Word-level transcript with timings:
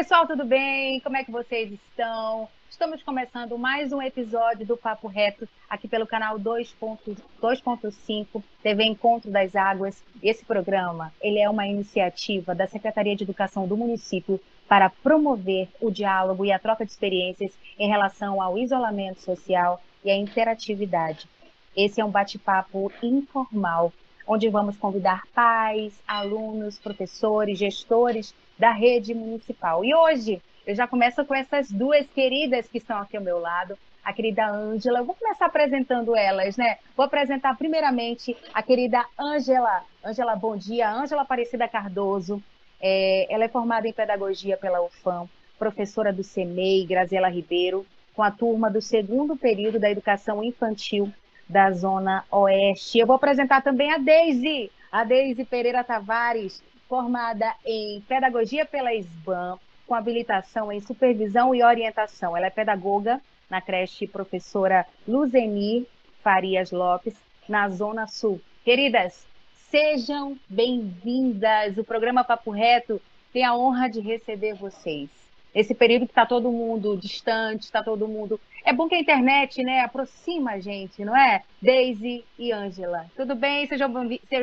pessoal, 0.00 0.26
tudo 0.26 0.46
bem? 0.46 0.98
Como 1.00 1.14
é 1.14 1.22
que 1.22 1.30
vocês 1.30 1.70
estão? 1.70 2.48
Estamos 2.70 3.02
começando 3.02 3.58
mais 3.58 3.92
um 3.92 4.00
episódio 4.00 4.64
do 4.64 4.74
Papo 4.74 5.06
Reto 5.06 5.46
aqui 5.68 5.86
pelo 5.86 6.06
canal 6.06 6.40
2.5 6.40 8.42
TV 8.62 8.84
Encontro 8.84 9.30
das 9.30 9.54
Águas. 9.54 10.02
Esse 10.22 10.42
programa, 10.42 11.12
ele 11.20 11.38
é 11.38 11.50
uma 11.50 11.66
iniciativa 11.66 12.54
da 12.54 12.66
Secretaria 12.66 13.14
de 13.14 13.24
Educação 13.24 13.68
do 13.68 13.76
município 13.76 14.40
para 14.66 14.88
promover 14.88 15.68
o 15.78 15.90
diálogo 15.90 16.46
e 16.46 16.50
a 16.50 16.58
troca 16.58 16.86
de 16.86 16.92
experiências 16.92 17.52
em 17.78 17.86
relação 17.86 18.40
ao 18.40 18.56
isolamento 18.56 19.20
social 19.20 19.82
e 20.02 20.10
à 20.10 20.16
interatividade. 20.16 21.28
Esse 21.76 22.00
é 22.00 22.04
um 22.06 22.10
bate-papo 22.10 22.90
informal, 23.02 23.92
onde 24.30 24.48
vamos 24.48 24.76
convidar 24.76 25.24
pais, 25.34 25.92
alunos, 26.06 26.78
professores, 26.78 27.58
gestores 27.58 28.32
da 28.56 28.70
rede 28.70 29.12
municipal. 29.12 29.84
E 29.84 29.92
hoje 29.92 30.40
eu 30.64 30.72
já 30.72 30.86
começo 30.86 31.24
com 31.24 31.34
essas 31.34 31.68
duas 31.68 32.06
queridas 32.10 32.68
que 32.68 32.78
estão 32.78 32.98
aqui 32.98 33.16
ao 33.16 33.24
meu 33.24 33.40
lado, 33.40 33.76
a 34.04 34.12
querida 34.12 34.46
Ângela. 34.46 35.02
Vou 35.02 35.16
começar 35.16 35.46
apresentando 35.46 36.14
elas, 36.14 36.56
né? 36.56 36.78
Vou 36.96 37.04
apresentar 37.04 37.58
primeiramente 37.58 38.36
a 38.54 38.62
querida 38.62 39.04
Ângela. 39.18 39.82
Ângela, 40.04 40.36
bom 40.36 40.56
dia. 40.56 40.88
Ângela 40.92 41.22
Aparecida 41.22 41.66
Cardoso. 41.66 42.40
É, 42.80 43.26
ela 43.34 43.46
é 43.46 43.48
formada 43.48 43.88
em 43.88 43.92
pedagogia 43.92 44.56
pela 44.56 44.80
UFAM, 44.80 45.28
professora 45.58 46.12
do 46.12 46.22
CEMEI, 46.22 46.86
Graziela 46.86 47.28
Ribeiro, 47.28 47.84
com 48.14 48.22
a 48.22 48.30
turma 48.30 48.70
do 48.70 48.80
segundo 48.80 49.36
período 49.36 49.80
da 49.80 49.90
educação 49.90 50.44
infantil 50.44 51.12
da 51.50 51.72
Zona 51.72 52.24
Oeste. 52.30 52.98
Eu 52.98 53.06
vou 53.06 53.16
apresentar 53.16 53.60
também 53.60 53.92
a 53.92 53.98
Deise, 53.98 54.70
a 54.90 55.02
Deise 55.02 55.44
Pereira 55.44 55.82
Tavares, 55.82 56.62
formada 56.88 57.54
em 57.66 58.00
Pedagogia 58.02 58.64
pela 58.64 58.94
SBAM, 58.94 59.58
com 59.86 59.94
habilitação 59.94 60.70
em 60.70 60.80
Supervisão 60.80 61.54
e 61.54 61.62
Orientação. 61.62 62.36
Ela 62.36 62.46
é 62.46 62.50
pedagoga 62.50 63.20
na 63.50 63.60
creche 63.60 64.06
professora 64.06 64.86
Luzeni 65.06 65.86
Farias 66.22 66.70
Lopes, 66.70 67.14
na 67.48 67.68
Zona 67.68 68.06
Sul. 68.06 68.40
Queridas, 68.64 69.26
sejam 69.70 70.38
bem-vindas. 70.48 71.76
O 71.76 71.84
programa 71.84 72.22
Papo 72.22 72.52
Reto 72.52 73.00
tem 73.32 73.44
a 73.44 73.56
honra 73.56 73.88
de 73.88 74.00
receber 74.00 74.54
vocês. 74.54 75.10
Esse 75.52 75.74
período 75.74 76.06
que 76.06 76.12
está 76.12 76.24
todo 76.24 76.52
mundo 76.52 76.96
distante, 76.96 77.64
está 77.64 77.82
todo 77.82 78.06
mundo. 78.06 78.40
É 78.64 78.72
bom 78.72 78.88
que 78.88 78.94
a 78.94 79.00
internet, 79.00 79.62
né, 79.62 79.80
aproxima 79.80 80.52
a 80.52 80.60
gente, 80.60 81.04
não 81.04 81.16
é? 81.16 81.42
Daisy 81.62 82.24
e 82.38 82.52
Ângela. 82.52 83.06
Tudo 83.16 83.34
bem? 83.34 83.66
Sejam 83.66 83.90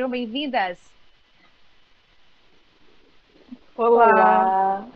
bem-vindas. 0.08 0.78
Olá. 3.76 4.06
Olá. 4.06 4.88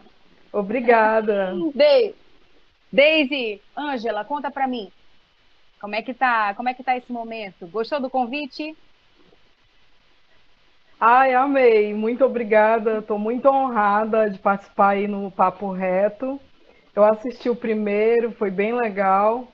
Obrigada. 0.52 1.54
Daisy, 2.92 3.62
Ângela, 3.76 4.24
conta 4.24 4.50
para 4.50 4.66
mim. 4.66 4.90
Como 5.80 5.94
é 5.94 6.02
que 6.02 6.12
tá? 6.12 6.52
Como 6.54 6.68
é 6.68 6.74
que 6.74 6.82
tá 6.82 6.96
esse 6.96 7.10
momento? 7.10 7.66
Gostou 7.68 8.00
do 8.00 8.10
convite? 8.10 8.76
Ai, 11.00 11.32
amei. 11.32 11.94
Muito 11.94 12.24
obrigada. 12.24 12.98
Estou 12.98 13.18
muito 13.18 13.48
honrada 13.48 14.28
de 14.28 14.38
participar 14.38 14.90
aí 14.90 15.08
no 15.08 15.30
Papo 15.30 15.72
Reto. 15.72 16.40
Eu 16.94 17.04
assisti 17.04 17.48
o 17.48 17.56
primeiro, 17.56 18.32
foi 18.32 18.50
bem 18.50 18.74
legal. 18.74 19.48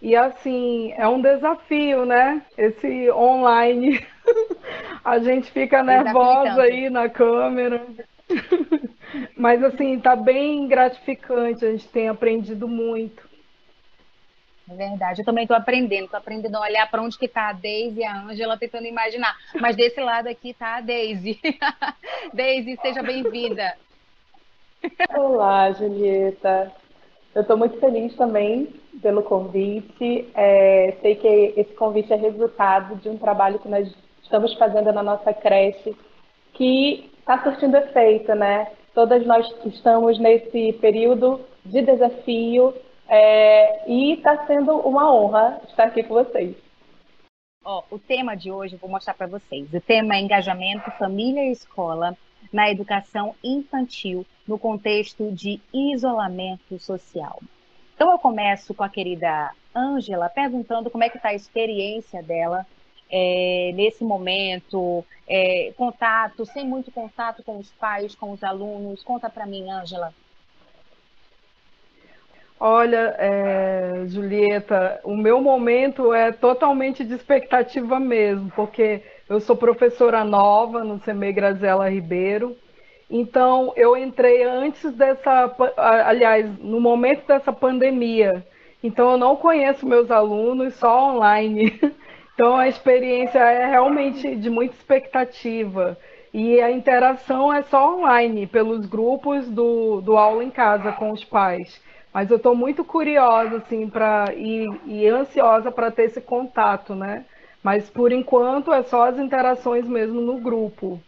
E 0.00 0.14
assim, 0.14 0.92
é 0.96 1.08
um 1.08 1.20
desafio, 1.20 2.04
né? 2.04 2.42
Esse 2.56 3.10
online. 3.10 4.06
A 5.04 5.18
gente 5.18 5.50
fica 5.50 5.82
nervosa 5.82 6.62
aí 6.62 6.88
na 6.88 7.08
câmera. 7.08 7.84
Mas 9.36 9.62
assim, 9.62 9.98
tá 9.98 10.14
bem 10.14 10.66
gratificante, 10.66 11.64
a 11.64 11.70
gente 11.70 11.86
tem 11.88 12.08
aprendido 12.08 12.66
muito. 12.66 13.28
É 14.68 14.74
verdade, 14.74 15.20
eu 15.20 15.24
também 15.24 15.44
estou 15.44 15.56
aprendendo, 15.56 16.06
estou 16.06 16.18
aprendendo 16.18 16.56
a 16.56 16.62
olhar 16.62 16.90
para 16.90 17.02
onde 17.02 17.18
que 17.18 17.26
está 17.26 17.50
a 17.50 17.52
Deise 17.52 18.00
e 18.00 18.04
a 18.04 18.22
Ângela, 18.22 18.58
tentando 18.58 18.86
imaginar. 18.86 19.36
Mas 19.60 19.76
desse 19.76 20.00
lado 20.00 20.26
aqui 20.26 20.50
está 20.50 20.76
a 20.76 20.80
Deise. 20.80 21.38
Deise, 22.32 22.76
seja 22.80 23.02
bem-vinda. 23.02 23.76
Olá, 25.14 25.70
Julieta. 25.72 26.72
Eu 27.34 27.42
estou 27.42 27.56
muito 27.56 27.78
feliz 27.80 28.14
também 28.16 28.68
pelo 29.02 29.22
convite. 29.22 30.28
É, 30.34 30.94
sei 31.02 31.16
que 31.16 31.54
esse 31.56 31.74
convite 31.74 32.12
é 32.12 32.16
resultado 32.16 32.96
de 32.96 33.08
um 33.08 33.18
trabalho 33.18 33.58
que 33.58 33.68
nós 33.68 33.92
estamos 34.22 34.54
fazendo 34.54 34.92
na 34.92 35.02
nossa 35.02 35.34
creche, 35.34 35.96
que 36.52 37.10
está 37.18 37.42
surtindo 37.42 37.76
efeito, 37.76 38.34
né? 38.34 38.68
Todas 38.94 39.26
nós 39.26 39.52
estamos 39.66 40.18
nesse 40.18 40.74
período 40.74 41.40
de 41.64 41.82
desafio 41.82 42.72
é, 43.08 43.90
e 43.90 44.12
está 44.12 44.46
sendo 44.46 44.76
uma 44.78 45.12
honra 45.12 45.60
estar 45.68 45.84
aqui 45.84 46.04
com 46.04 46.14
vocês. 46.14 46.54
Ó, 47.64 47.82
o 47.90 47.98
tema 47.98 48.36
de 48.36 48.52
hoje, 48.52 48.74
eu 48.74 48.78
vou 48.78 48.90
mostrar 48.90 49.14
para 49.14 49.26
vocês. 49.26 49.72
O 49.72 49.80
tema 49.80 50.14
é 50.14 50.20
engajamento, 50.20 50.90
família 50.92 51.44
e 51.44 51.52
escola 51.52 52.16
na 52.52 52.70
educação 52.70 53.34
infantil 53.42 54.26
no 54.46 54.58
contexto 54.58 55.30
de 55.32 55.60
isolamento 55.72 56.78
social. 56.78 57.40
Então 57.94 58.10
eu 58.10 58.18
começo 58.18 58.74
com 58.74 58.84
a 58.84 58.88
querida 58.88 59.50
Ângela 59.74 60.28
perguntando 60.28 60.90
como 60.90 61.04
é 61.04 61.08
que 61.08 61.16
está 61.16 61.30
a 61.30 61.34
experiência 61.34 62.22
dela 62.22 62.66
é, 63.10 63.72
nesse 63.74 64.02
momento, 64.02 65.04
é, 65.28 65.72
contato, 65.76 66.44
sem 66.46 66.66
muito 66.66 66.90
contato 66.90 67.42
com 67.42 67.58
os 67.58 67.70
pais, 67.72 68.14
com 68.14 68.32
os 68.32 68.42
alunos? 68.42 69.02
Conta 69.02 69.30
para 69.30 69.46
mim, 69.46 69.70
Ângela. 69.70 70.12
Olha, 72.58 73.14
é, 73.18 74.04
Julieta, 74.06 75.00
o 75.04 75.16
meu 75.16 75.40
momento 75.40 76.14
é 76.14 76.32
totalmente 76.32 77.04
de 77.04 77.14
expectativa 77.14 78.00
mesmo, 78.00 78.50
porque 78.52 79.02
eu 79.28 79.40
sou 79.40 79.56
professora 79.56 80.24
nova 80.24 80.84
no 80.84 80.98
CME 80.98 81.32
Grazela 81.32 81.88
Ribeiro, 81.88 82.56
então 83.10 83.72
eu 83.76 83.96
entrei 83.96 84.42
antes 84.44 84.92
dessa, 84.92 85.54
aliás, 85.76 86.58
no 86.58 86.80
momento 86.80 87.26
dessa 87.26 87.52
pandemia, 87.52 88.44
então 88.82 89.12
eu 89.12 89.16
não 89.16 89.36
conheço 89.36 89.86
meus 89.86 90.10
alunos, 90.10 90.74
só 90.74 91.14
online. 91.14 91.78
Então 92.34 92.56
a 92.56 92.66
experiência 92.66 93.38
é 93.38 93.64
realmente 93.70 94.34
de 94.34 94.50
muita 94.50 94.74
expectativa. 94.74 95.96
E 96.32 96.60
a 96.60 96.68
interação 96.68 97.52
é 97.52 97.62
só 97.62 97.96
online, 97.96 98.44
pelos 98.44 98.86
grupos 98.86 99.48
do, 99.48 100.00
do 100.00 100.16
aula 100.16 100.42
em 100.42 100.50
casa 100.50 100.90
com 100.90 101.12
os 101.12 101.24
pais. 101.24 101.80
Mas 102.12 102.28
eu 102.28 102.36
estou 102.36 102.56
muito 102.56 102.84
curiosa, 102.84 103.58
assim, 103.58 103.88
pra, 103.88 104.34
e, 104.34 104.66
e 104.84 105.06
ansiosa 105.06 105.70
para 105.70 105.92
ter 105.92 106.06
esse 106.06 106.20
contato, 106.20 106.92
né? 106.96 107.24
Mas 107.64 107.88
por 107.88 108.12
enquanto 108.12 108.70
é 108.74 108.82
só 108.82 109.08
as 109.08 109.18
interações 109.18 109.88
mesmo 109.88 110.20
no 110.20 110.38
grupo. 110.38 111.00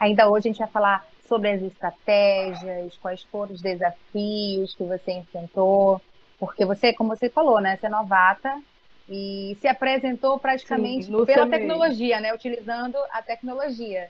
Ainda 0.00 0.28
hoje 0.28 0.48
a 0.48 0.50
gente 0.50 0.58
vai 0.58 0.68
falar 0.68 1.06
sobre 1.28 1.52
as 1.52 1.62
estratégias, 1.62 2.98
quais 2.98 3.22
foram 3.22 3.52
os 3.52 3.62
desafios 3.62 4.74
que 4.74 4.82
você 4.82 5.12
enfrentou, 5.12 6.02
porque 6.36 6.64
você, 6.64 6.92
como 6.92 7.14
você 7.14 7.30
falou, 7.30 7.60
né, 7.60 7.76
você 7.76 7.86
é 7.86 7.90
novata 7.90 8.60
e 9.08 9.56
se 9.60 9.68
apresentou 9.68 10.36
praticamente 10.36 11.06
Sim, 11.06 11.24
pela 11.24 11.46
tecnologia, 11.46 12.18
né? 12.18 12.34
Utilizando 12.34 12.96
a 13.12 13.22
tecnologia. 13.22 14.08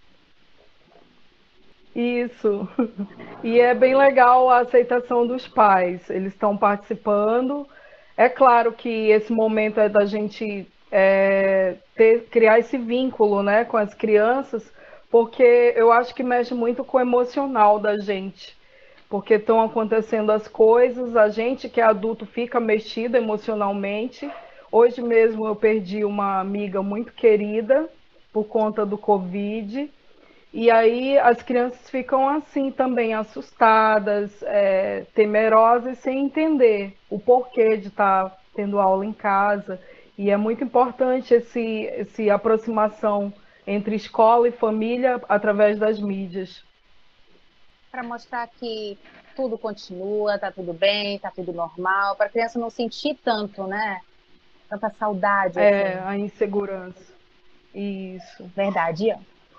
Isso. 1.95 2.67
E 3.43 3.59
é 3.59 3.75
bem 3.75 3.97
legal 3.97 4.51
a 4.51 4.59
aceitação 4.59 5.27
dos 5.27 5.49
pais. 5.49 6.11
Eles 6.11 6.35
estão 6.35 6.59
participando. 6.59 7.67
É 8.15 8.29
claro 8.29 8.71
que 8.71 9.09
esse 9.09 9.33
momento 9.33 9.81
é 9.81 9.89
da 9.89 10.05
gente 10.05 10.69
é, 10.91 11.77
ter, 11.95 12.25
criar 12.31 12.59
esse 12.59 12.77
vínculo 12.77 13.43
né, 13.43 13.65
com 13.65 13.77
as 13.77 13.95
crianças, 13.95 14.73
porque 15.11 15.73
eu 15.77 15.93
acho 15.93 16.15
que 16.15 16.23
mexe 16.23 16.55
muito 16.55 16.85
com 16.85 16.99
o 16.99 17.01
emocional 17.01 17.79
da 17.79 17.99
gente. 17.99 18.59
Porque 19.09 19.35
estão 19.35 19.61
acontecendo 19.61 20.31
as 20.31 20.47
coisas, 20.47 21.17
a 21.17 21.29
gente 21.29 21.69
que 21.69 21.81
é 21.81 21.85
adulto 21.85 22.25
fica 22.27 22.61
mexido 22.61 23.17
emocionalmente 23.17 24.31
Hoje 24.73 25.03
mesmo 25.03 25.49
eu 25.49 25.57
perdi 25.57 26.05
uma 26.05 26.39
amiga 26.39 26.81
muito 26.81 27.13
querida 27.13 27.89
por 28.33 28.45
conta 28.45 28.87
do 28.87 28.97
Covid. 28.97 29.91
E 30.53 30.71
aí 30.71 31.19
as 31.19 31.43
crianças 31.43 31.91
ficam 31.91 32.29
assim 32.29 32.71
também, 32.71 33.13
assustadas, 33.13 34.31
é, 34.45 35.07
temerosas, 35.13 35.99
sem 35.99 36.21
entender 36.21 36.95
o 37.09 37.19
porquê 37.19 37.77
de 37.77 37.89
estar 37.89 38.31
tá 38.31 38.37
tendo 38.55 38.79
aula 38.79 39.05
em 39.05 39.13
casa. 39.13 39.81
E 40.17 40.31
é 40.31 40.37
muito 40.37 40.63
importante 40.63 41.35
esse, 41.35 41.85
esse 41.85 42.31
aproximação 42.31 43.33
entre 43.67 43.97
escola 43.97 44.49
e 44.49 44.53
família 44.53 45.21
através 45.29 45.79
das 45.79 45.99
mídias. 46.01 46.63
Para 47.91 48.03
mostrar 48.03 48.47
que 48.49 48.99
tudo 49.35 49.57
continua, 49.57 50.39
tá 50.39 50.51
tudo 50.51 50.73
bem, 50.73 51.19
tá 51.19 51.31
tudo 51.31 51.53
normal, 51.53 52.17
para 52.17 52.27
a 52.27 52.29
criança 52.29 52.59
não 52.59 52.71
sentir 52.71 53.19
tanto, 53.23 53.67
né? 53.67 54.01
tanta 54.71 54.89
saudade. 54.91 55.59
É, 55.59 55.95
assim. 55.95 56.09
a 56.09 56.19
insegurança. 56.19 57.13
Isso. 57.75 58.45
Verdade. 58.55 59.15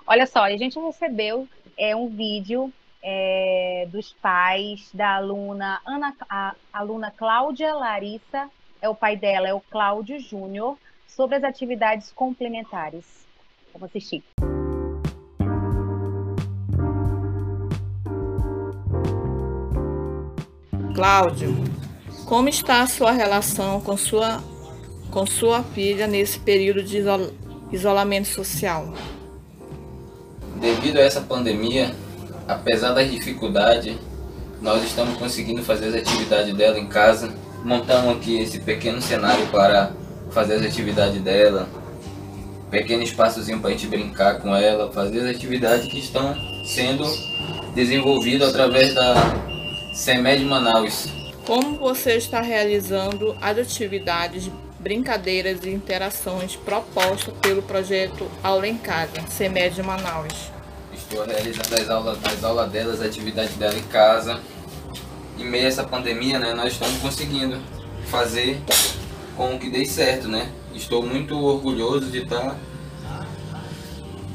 Olha 0.07 0.25
só, 0.25 0.43
a 0.43 0.57
gente 0.57 0.79
recebeu 0.79 1.47
é, 1.77 1.95
um 1.95 2.07
vídeo 2.07 2.71
é, 3.03 3.87
dos 3.91 4.13
pais 4.13 4.89
da 4.93 5.15
aluna 5.15 5.81
Ana, 5.85 6.15
a, 6.29 6.55
aluna 6.71 7.11
Cláudia 7.11 7.73
Larissa, 7.73 8.49
é 8.81 8.89
o 8.89 8.95
pai 8.95 9.15
dela, 9.15 9.47
é 9.47 9.53
o 9.53 9.61
Cláudio 9.61 10.19
Júnior, 10.19 10.77
sobre 11.07 11.35
as 11.35 11.43
atividades 11.43 12.11
complementares. 12.11 13.05
Vamos 13.71 13.89
assistir. 13.89 14.23
Cláudio, 20.95 21.55
como 22.25 22.49
está 22.49 22.81
a 22.81 22.87
sua 22.87 23.11
relação 23.11 23.79
com 23.81 23.95
sua, 23.95 24.43
com 25.09 25.25
sua 25.25 25.63
filha 25.63 26.07
nesse 26.07 26.39
período 26.39 26.83
de 26.83 27.03
isolamento 27.71 28.27
social? 28.27 28.93
Devido 30.59 30.97
a 30.97 31.01
essa 31.01 31.21
pandemia, 31.21 31.95
apesar 32.47 32.93
das 32.93 33.09
dificuldades, 33.09 33.95
nós 34.61 34.83
estamos 34.83 35.17
conseguindo 35.17 35.63
fazer 35.63 35.87
as 35.87 35.95
atividades 35.95 36.53
dela 36.55 36.77
em 36.77 36.87
casa. 36.87 37.33
Montamos 37.63 38.17
aqui 38.17 38.39
esse 38.39 38.59
pequeno 38.59 39.01
cenário 39.01 39.45
para 39.47 39.91
fazer 40.31 40.55
as 40.55 40.65
atividades 40.65 41.21
dela, 41.21 41.67
pequeno 42.71 43.03
espaçozinho 43.03 43.59
para 43.59 43.69
a 43.69 43.73
gente 43.73 43.87
brincar 43.87 44.39
com 44.39 44.55
ela, 44.55 44.91
fazer 44.91 45.19
as 45.19 45.35
atividades 45.35 45.87
que 45.87 45.99
estão 45.99 46.35
sendo 46.65 47.05
desenvolvidas 47.75 48.49
através 48.49 48.93
da 48.93 49.13
CEMED 49.93 50.43
Manaus. 50.45 51.07
Como 51.45 51.77
você 51.77 52.15
está 52.15 52.41
realizando 52.41 53.35
as 53.41 53.57
atividades, 53.57 54.49
brincadeiras 54.79 55.63
e 55.63 55.69
interações 55.69 56.55
propostas 56.55 57.33
pelo 57.41 57.61
projeto 57.61 58.27
Aula 58.41 58.67
em 58.67 58.77
Casa, 58.77 59.21
CEMED 59.29 59.83
Manaus? 59.83 60.49
Estou 60.93 61.25
realizando 61.25 61.75
as 61.75 61.89
aulas, 61.89 62.17
as 62.23 62.43
aulas 62.43 62.71
delas, 62.71 63.01
as 63.01 63.07
atividades 63.07 63.55
dela 63.55 63.77
em 63.77 63.83
casa. 63.83 64.39
Em 65.37 65.45
meio 65.45 65.65
a 65.65 65.67
essa 65.67 65.83
pandemia, 65.83 66.37
né, 66.39 66.53
nós 66.53 66.73
estamos 66.73 66.99
conseguindo 67.01 67.59
fazer 68.07 68.61
com 69.35 69.57
que 69.57 69.69
dê 69.69 69.85
certo, 69.85 70.27
né? 70.27 70.51
Estou 70.73 71.03
muito 71.03 71.37
orgulhoso 71.37 72.11
de 72.11 72.19
estar 72.19 72.39
tá, 72.39 72.55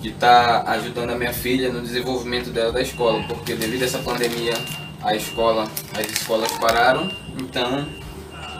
de 0.01 0.09
estar 0.09 0.65
tá 0.65 0.71
ajudando 0.73 1.11
a 1.11 1.17
minha 1.17 1.33
filha 1.33 1.73
no 1.73 1.81
desenvolvimento 1.81 2.51
dela 2.51 2.73
da 2.73 2.81
escola, 2.81 3.23
porque 3.29 3.55
devido 3.55 3.83
a 3.83 3.85
essa 3.87 3.99
pandemia 3.99 4.55
a 5.03 5.15
escola, 5.15 5.69
as 5.95 6.07
escolas 6.11 6.51
pararam, 6.53 7.11
então 7.39 7.87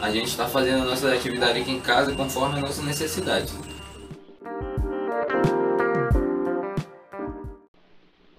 a 0.01 0.09
gente 0.11 0.27
está 0.27 0.47
fazendo 0.47 0.83
a 0.83 0.85
nossa 0.85 1.11
atividade 1.11 1.59
aqui 1.59 1.71
em 1.71 1.79
casa 1.79 2.13
conforme 2.13 2.57
a 2.57 2.61
nossa 2.61 2.81
necessidade. 2.83 3.51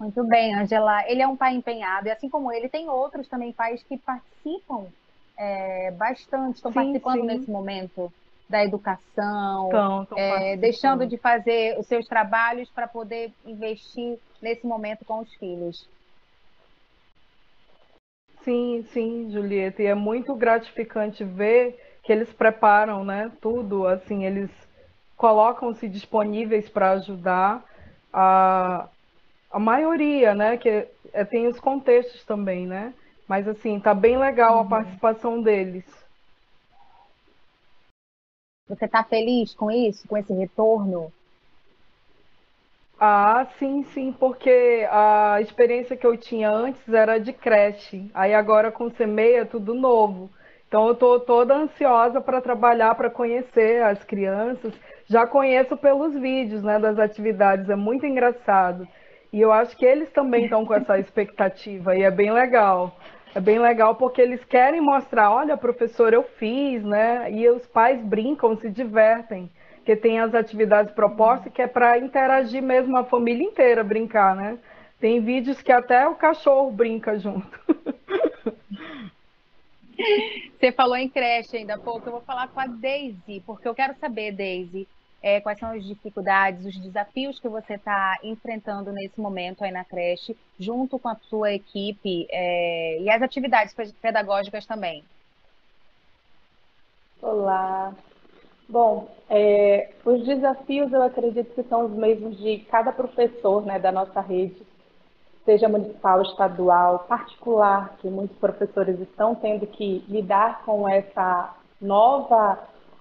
Muito 0.09 0.25
bem, 0.25 0.55
Angela. 0.55 1.07
Ele 1.07 1.21
é 1.21 1.29
um 1.29 1.37
pai 1.37 1.55
empenhado, 1.55 2.09
e 2.09 2.11
assim 2.11 2.31
como 2.31 2.51
ele, 2.51 2.67
tem 2.67 2.89
outros 2.89 3.29
também 3.29 3.53
pais 3.53 3.83
que 3.83 3.99
participam 3.99 4.87
é, 5.37 5.91
bastante, 5.91 6.57
estão 6.57 6.73
participando 6.73 7.21
sim. 7.21 7.27
nesse 7.27 7.51
momento 7.51 8.11
da 8.49 8.65
educação, 8.65 9.69
é, 10.17 10.57
deixando 10.57 11.07
de 11.07 11.19
fazer 11.19 11.79
os 11.79 11.87
seus 11.87 12.07
trabalhos 12.07 12.71
para 12.71 12.89
poder 12.89 13.31
investir 13.45 14.19
nesse 14.41 14.67
momento 14.67 15.05
com 15.05 15.19
os 15.21 15.35
filhos. 15.35 15.87
Sim, 18.41 18.83
sim, 18.95 19.31
Julieta, 19.31 19.83
e 19.83 19.87
é 19.87 19.95
muito 19.95 20.35
gratificante 20.35 21.23
ver 21.23 21.79
que 22.03 22.11
eles 22.11 22.33
preparam, 22.33 23.05
né, 23.05 23.31
tudo, 23.43 23.87
assim, 23.87 24.25
eles 24.25 24.51
colocam-se 25.19 25.87
disponíveis 25.87 26.67
para 26.67 26.93
ajudar 26.93 27.63
a, 28.11 28.89
a 29.51 29.59
maioria, 29.59 30.35
né, 30.35 30.57
que 30.57 30.87
é, 31.13 31.25
tem 31.25 31.47
os 31.47 31.59
contextos 31.59 32.25
também, 32.25 32.67
né, 32.67 32.93
mas 33.27 33.47
assim, 33.49 33.79
tá 33.81 33.95
bem 33.95 34.19
legal 34.19 34.55
uhum. 34.55 34.61
a 34.61 34.65
participação 34.65 35.43
deles. 35.43 35.85
Você 38.69 38.85
está 38.85 39.03
feliz 39.03 39.55
com 39.55 39.71
isso, 39.71 40.07
com 40.07 40.17
esse 40.17 40.33
retorno? 40.33 41.11
Ah, 43.01 43.47
sim, 43.59 43.85
sim, 43.95 44.13
porque 44.13 44.87
a 44.91 45.41
experiência 45.41 45.97
que 45.97 46.07
eu 46.07 46.17
tinha 46.17 46.51
antes 46.51 46.93
era 46.93 47.19
de 47.19 47.33
creche. 47.33 48.11
Aí 48.13 48.35
agora 48.35 48.73
com 48.73 48.87
o 48.87 48.91
CMEI 48.91 49.37
é 49.37 49.45
tudo 49.45 49.73
novo. 49.73 50.29
Então 50.67 50.87
eu 50.87 50.93
estou 50.93 51.21
toda 51.21 51.55
ansiosa 51.55 52.21
para 52.21 52.43
trabalhar, 52.43 52.95
para 52.95 53.09
conhecer 53.09 53.83
as 53.83 54.03
crianças. 54.05 54.75
Já 55.07 55.27
conheço 55.27 55.77
pelos 55.77 56.13
vídeos, 56.13 56.63
né, 56.63 56.79
das 56.79 56.99
atividades, 56.99 57.71
é 57.71 57.77
muito 57.77 58.05
engraçado. 58.05 58.87
E 59.33 59.41
eu 59.41 59.53
acho 59.53 59.77
que 59.77 59.85
eles 59.85 60.11
também 60.11 60.45
estão 60.45 60.65
com 60.65 60.75
essa 60.75 60.99
expectativa 60.99 61.97
e 61.97 62.03
é 62.03 62.11
bem 62.11 62.33
legal. 62.33 62.97
É 63.35 63.41
bem 63.41 63.59
legal 63.59 63.95
porque 63.95 64.23
eles 64.23 64.43
querem 64.45 64.81
mostrar, 64.81 65.31
olha, 65.31 65.57
professor, 65.57 66.13
eu 66.13 66.23
fiz, 66.23 66.83
né? 66.83 67.31
E 67.31 67.49
os 67.49 67.67
pais 67.67 68.01
brincam, 68.01 68.57
se 68.57 68.71
divertem 68.71 69.51
que 69.89 69.97
tem 69.97 70.21
as 70.21 70.35
atividades 70.35 70.93
propostas, 70.93 71.51
que 71.51 71.63
é 71.63 71.67
para 71.67 71.99
interagir 71.99 72.63
mesmo 72.63 72.95
a 72.99 73.05
família 73.05 73.43
inteira 73.43 73.83
brincar, 73.83 74.37
né? 74.37 74.59
Tem 75.01 75.19
vídeos 75.19 75.63
que 75.63 75.73
até 75.73 76.07
o 76.07 76.15
cachorro 76.15 76.71
brinca 76.71 77.19
junto. 77.19 77.59
Você 80.61 80.73
falou 80.73 80.95
em 80.95 81.09
creche 81.09 81.57
ainda 81.57 81.77
há 81.77 81.79
pouco, 81.79 82.07
eu 82.07 82.13
vou 82.13 82.21
falar 82.21 82.49
com 82.49 82.61
a 82.61 82.67
Daisy, 82.67 83.43
porque 83.47 83.67
eu 83.67 83.75
quero 83.75 83.95
saber, 83.95 84.33
Daisy, 84.33 84.87
é, 85.23 85.41
quais 85.41 85.59
são 85.59 85.71
as 85.71 85.85
dificuldades, 85.85 86.65
os 86.65 86.79
desafios 86.79 87.39
que 87.41 87.49
você 87.49 87.75
está 87.75 88.19
enfrentando 88.23 88.93
nesse 88.93 89.21
momento 89.21 89.65
aí 89.65 89.71
na 89.71 89.85
creche, 89.85 90.37
junto 90.59 90.99
com 90.99 91.09
a 91.09 91.17
sua 91.29 91.53
equipe 91.53 92.27
é, 92.31 93.01
e 93.01 93.11
as 93.11 93.23
atividades 93.23 93.75
pedagógicas 94.01 94.67
também. 94.67 95.05
Olá, 97.21 97.93
Bom, 98.69 99.09
é, 99.31 99.93
os 100.05 100.27
desafios 100.27 100.93
eu 100.93 101.03
acredito 101.03 101.55
que 101.55 101.63
são 101.71 101.87
os 101.87 101.93
mesmos 101.93 102.37
de 102.37 102.59
cada 102.71 102.93
professor 102.93 103.65
né, 103.65 103.79
da 103.79 103.91
nossa 103.91 104.21
rede, 104.21 104.63
seja 105.47 105.71
municipal, 105.71 106.21
estadual, 106.21 106.99
particular, 107.09 107.97
que 107.99 108.09
muitos 108.11 108.37
professores 108.37 109.01
estão 109.01 109.35
tendo 109.35 109.67
que 109.67 110.05
lidar 110.07 110.63
com 110.67 110.87
essa 110.87 111.55
nova 111.81 112.59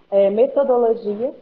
é, 0.10 0.30
metodologia 0.30 1.36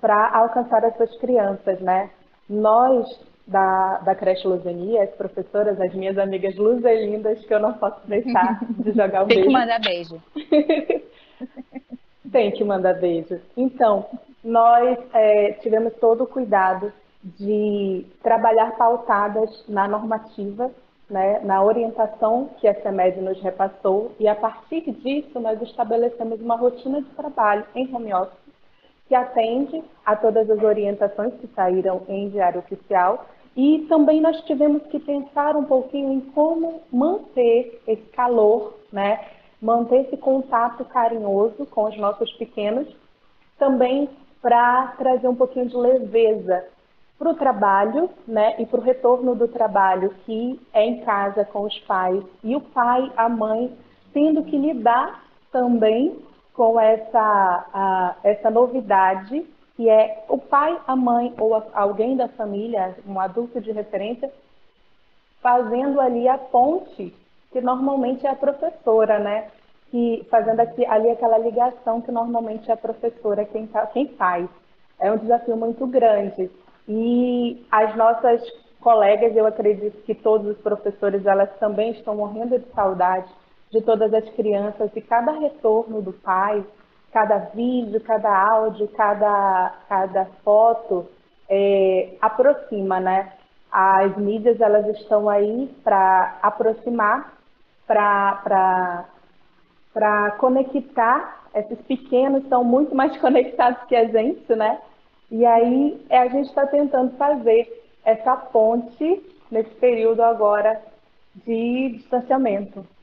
para 0.00 0.36
alcançar 0.36 0.84
as 0.84 0.96
suas 0.96 1.16
crianças, 1.18 1.80
né? 1.80 2.10
Nós 2.48 3.06
da, 3.46 3.98
da 3.98 4.14
creche 4.14 4.46
Luzenia, 4.46 5.02
as 5.04 5.10
professoras, 5.10 5.80
as 5.80 5.94
minhas 5.94 6.18
amigas 6.18 6.54
luzelindas, 6.56 7.44
que 7.46 7.54
eu 7.54 7.60
não 7.60 7.74
posso 7.74 8.06
deixar 8.06 8.58
de 8.70 8.92
jogar 8.92 9.24
um 9.24 9.28
Tem 9.28 9.42
beijo. 9.42 9.42
Tem 9.42 9.46
que 9.46 9.52
mandar 9.52 9.80
beijo. 9.80 10.22
Tem 12.32 12.50
que 12.50 12.64
mandar 12.64 12.94
beijo. 12.94 13.40
Então, 13.56 14.06
nós 14.42 14.98
é, 15.14 15.52
tivemos 15.62 15.94
todo 15.94 16.24
o 16.24 16.26
cuidado 16.26 16.92
de 17.22 18.04
trabalhar 18.22 18.76
pautadas 18.76 19.64
na 19.68 19.86
normativa, 19.86 20.72
né, 21.08 21.40
na 21.44 21.62
orientação 21.62 22.50
que 22.58 22.66
a 22.66 22.74
CEMED 22.82 23.20
nos 23.20 23.40
repassou, 23.40 24.10
e 24.18 24.26
a 24.26 24.34
partir 24.34 24.90
disso 24.90 25.38
nós 25.38 25.62
estabelecemos 25.62 26.40
uma 26.40 26.56
rotina 26.56 27.00
de 27.00 27.08
trabalho 27.10 27.64
em 27.74 27.94
home 27.94 28.12
office 28.12 28.45
que 29.08 29.14
atende 29.14 29.82
a 30.04 30.16
todas 30.16 30.50
as 30.50 30.62
orientações 30.62 31.34
que 31.34 31.46
saíram 31.48 32.02
em 32.08 32.28
diário 32.28 32.60
oficial. 32.60 33.26
E 33.56 33.86
também 33.88 34.20
nós 34.20 34.38
tivemos 34.42 34.82
que 34.88 34.98
pensar 34.98 35.56
um 35.56 35.64
pouquinho 35.64 36.12
em 36.12 36.20
como 36.20 36.82
manter 36.92 37.80
esse 37.86 38.02
calor, 38.10 38.74
né, 38.92 39.20
manter 39.62 40.02
esse 40.02 40.16
contato 40.16 40.84
carinhoso 40.84 41.64
com 41.66 41.84
os 41.84 41.96
nossos 41.96 42.30
pequenos, 42.34 42.86
também 43.58 44.10
para 44.42 44.88
trazer 44.98 45.26
um 45.28 45.34
pouquinho 45.34 45.66
de 45.66 45.76
leveza 45.76 46.64
para 47.18 47.30
o 47.30 47.34
trabalho, 47.34 48.10
né, 48.28 48.56
e 48.58 48.66
para 48.66 48.78
o 48.78 48.82
retorno 48.82 49.34
do 49.34 49.48
trabalho 49.48 50.14
que 50.26 50.60
é 50.74 50.84
em 50.84 51.00
casa 51.00 51.44
com 51.46 51.62
os 51.62 51.78
pais 51.80 52.22
e 52.44 52.54
o 52.54 52.60
pai, 52.60 53.10
a 53.16 53.26
mãe, 53.26 53.72
tendo 54.12 54.44
que 54.44 54.58
lidar 54.58 55.24
também 55.50 56.18
com 56.56 56.80
essa, 56.80 57.66
a, 57.72 58.16
essa 58.24 58.50
novidade 58.50 59.46
que 59.76 59.90
é 59.90 60.24
o 60.26 60.38
pai, 60.38 60.80
a 60.86 60.96
mãe 60.96 61.34
ou 61.38 61.54
a, 61.54 61.62
alguém 61.74 62.16
da 62.16 62.28
família, 62.28 62.96
um 63.06 63.20
adulto 63.20 63.60
de 63.60 63.70
referência, 63.70 64.32
fazendo 65.42 66.00
ali 66.00 66.26
a 66.26 66.38
ponte 66.38 67.14
que 67.52 67.60
normalmente 67.60 68.26
é 68.26 68.30
a 68.30 68.34
professora, 68.34 69.18
né? 69.18 69.48
Que 69.90 70.26
fazendo 70.30 70.60
aqui, 70.60 70.84
ali 70.86 71.10
aquela 71.10 71.36
ligação 71.36 72.00
que 72.00 72.10
normalmente 72.10 72.70
é 72.70 72.74
a 72.74 72.76
professora 72.76 73.44
quem, 73.44 73.66
tá, 73.66 73.86
quem 73.88 74.08
faz. 74.08 74.48
É 74.98 75.12
um 75.12 75.18
desafio 75.18 75.56
muito 75.56 75.86
grande. 75.86 76.50
E 76.88 77.66
as 77.70 77.94
nossas 77.96 78.42
colegas, 78.80 79.36
eu 79.36 79.46
acredito 79.46 80.02
que 80.04 80.14
todos 80.14 80.56
os 80.56 80.62
professores, 80.62 81.26
elas 81.26 81.50
também 81.58 81.90
estão 81.90 82.16
morrendo 82.16 82.58
de 82.58 82.66
saudade 82.72 83.28
de 83.76 83.82
todas 83.82 84.12
as 84.14 84.28
crianças 84.30 84.90
e 84.94 85.00
cada 85.00 85.32
retorno 85.32 86.00
do 86.00 86.12
pai, 86.12 86.64
cada 87.12 87.38
vídeo, 87.54 88.00
cada 88.00 88.30
áudio, 88.50 88.88
cada, 88.88 89.74
cada 89.88 90.24
foto 90.42 91.06
é, 91.48 92.14
aproxima, 92.20 92.98
né? 93.00 93.32
As 93.70 94.16
mídias 94.16 94.60
elas 94.60 94.86
estão 94.98 95.28
aí 95.28 95.70
para 95.84 96.38
aproximar, 96.42 97.34
para 97.86 99.04
conectar. 100.38 101.44
Esses 101.54 101.80
pequenos 101.82 102.42
estão 102.44 102.64
muito 102.64 102.94
mais 102.94 103.16
conectados 103.20 103.82
que 103.84 103.96
a 103.96 104.06
gente, 104.06 104.54
né? 104.54 104.80
E 105.30 105.44
aí 105.44 106.06
é, 106.08 106.18
a 106.18 106.28
gente 106.28 106.48
está 106.48 106.66
tentando 106.66 107.16
fazer 107.16 107.84
essa 108.04 108.36
ponte 108.36 109.22
nesse 109.50 109.74
período 109.74 110.22
agora 110.22 110.80
de 111.44 111.90
distanciamento. 111.96 112.95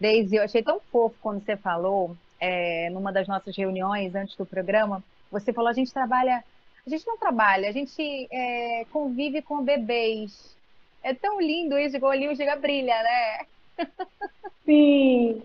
Deise, 0.00 0.36
eu 0.36 0.44
achei 0.44 0.62
tão 0.62 0.80
fofo 0.80 1.16
quando 1.20 1.44
você 1.44 1.56
falou, 1.56 2.16
é, 2.40 2.88
numa 2.90 3.12
das 3.12 3.26
nossas 3.26 3.56
reuniões 3.56 4.14
antes 4.14 4.36
do 4.36 4.46
programa, 4.46 5.02
você 5.30 5.52
falou, 5.52 5.70
a 5.70 5.74
gente 5.74 5.92
trabalha, 5.92 6.42
a 6.86 6.90
gente 6.90 7.06
não 7.06 7.18
trabalha, 7.18 7.68
a 7.68 7.72
gente 7.72 8.28
é, 8.30 8.84
convive 8.92 9.42
com 9.42 9.62
bebês. 9.62 10.56
É 11.02 11.12
tão 11.14 11.40
lindo 11.40 11.78
isso, 11.78 11.96
igual 11.96 12.12
o 12.12 12.36
chega 12.36 12.56
brilha, 12.56 12.94
né? 13.02 13.46
Sim, 14.64 15.42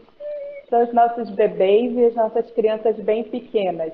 são 0.70 0.84
os 0.84 0.94
nossos 0.94 1.30
bebês 1.30 1.96
e 1.96 2.06
as 2.06 2.16
nossas 2.16 2.50
crianças 2.52 2.96
bem 2.98 3.24
pequenas. 3.24 3.94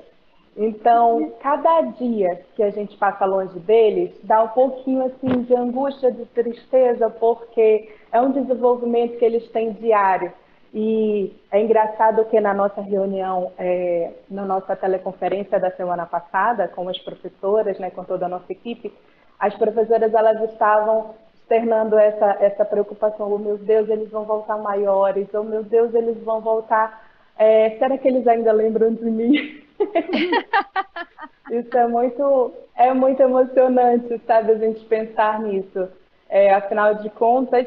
Então, 0.56 1.32
cada 1.40 1.82
dia 1.82 2.44
que 2.54 2.62
a 2.62 2.70
gente 2.70 2.96
passa 2.96 3.24
longe 3.24 3.58
deles, 3.60 4.10
dá 4.22 4.42
um 4.42 4.48
pouquinho 4.48 5.06
assim 5.06 5.42
de 5.42 5.54
angústia, 5.54 6.10
de 6.10 6.24
tristeza, 6.26 7.08
porque 7.08 7.88
é 8.12 8.20
um 8.20 8.32
desenvolvimento 8.32 9.18
que 9.18 9.24
eles 9.24 9.48
têm 9.50 9.72
diário. 9.72 10.32
E 10.72 11.34
é 11.50 11.60
engraçado 11.60 12.24
que 12.26 12.40
na 12.40 12.54
nossa 12.54 12.80
reunião, 12.80 13.52
é, 13.58 14.12
na 14.30 14.44
nossa 14.44 14.76
teleconferência 14.76 15.58
da 15.58 15.70
semana 15.72 16.06
passada, 16.06 16.68
com 16.68 16.88
as 16.88 16.98
professoras, 16.98 17.78
né, 17.78 17.90
com 17.90 18.04
toda 18.04 18.26
a 18.26 18.28
nossa 18.28 18.52
equipe, 18.52 18.92
as 19.38 19.54
professoras 19.56 20.14
elas 20.14 20.50
estavam 20.52 21.14
externando 21.34 21.98
essa, 21.98 22.36
essa 22.40 22.64
preocupação. 22.64 23.32
Oh, 23.32 23.38
meu 23.38 23.58
Deus, 23.58 23.88
eles 23.88 24.10
vão 24.10 24.24
voltar 24.24 24.56
maiores. 24.58 25.26
Oh, 25.34 25.42
meu 25.42 25.64
Deus, 25.64 25.92
eles 25.92 26.22
vão 26.22 26.40
voltar. 26.40 27.02
É, 27.36 27.70
será 27.70 27.98
que 27.98 28.06
eles 28.06 28.26
ainda 28.28 28.52
lembram 28.52 28.94
de 28.94 29.10
mim? 29.10 29.62
Isso 31.50 31.76
é 31.76 31.88
muito, 31.88 32.52
é 32.76 32.94
muito 32.94 33.20
emocionante, 33.20 34.20
sabe, 34.24 34.52
a 34.52 34.58
gente 34.58 34.84
pensar 34.84 35.40
nisso. 35.40 35.88
É, 36.28 36.54
afinal 36.54 36.94
de 36.94 37.10
contas, 37.10 37.66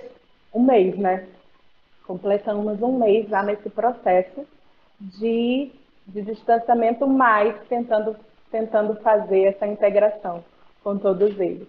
um 0.54 0.64
mês, 0.64 0.98
né? 0.98 1.28
Completamos 2.06 2.82
um 2.82 3.00
mês 3.00 3.30
já 3.30 3.42
nesse 3.44 3.70
processo 3.70 4.46
de, 5.00 5.72
de 6.08 6.22
distanciamento, 6.22 7.08
mais 7.08 7.56
tentando, 7.68 8.16
tentando 8.52 8.96
fazer 9.02 9.46
essa 9.46 9.66
integração 9.66 10.44
com 10.84 10.98
todos 10.98 11.40
eles. 11.40 11.68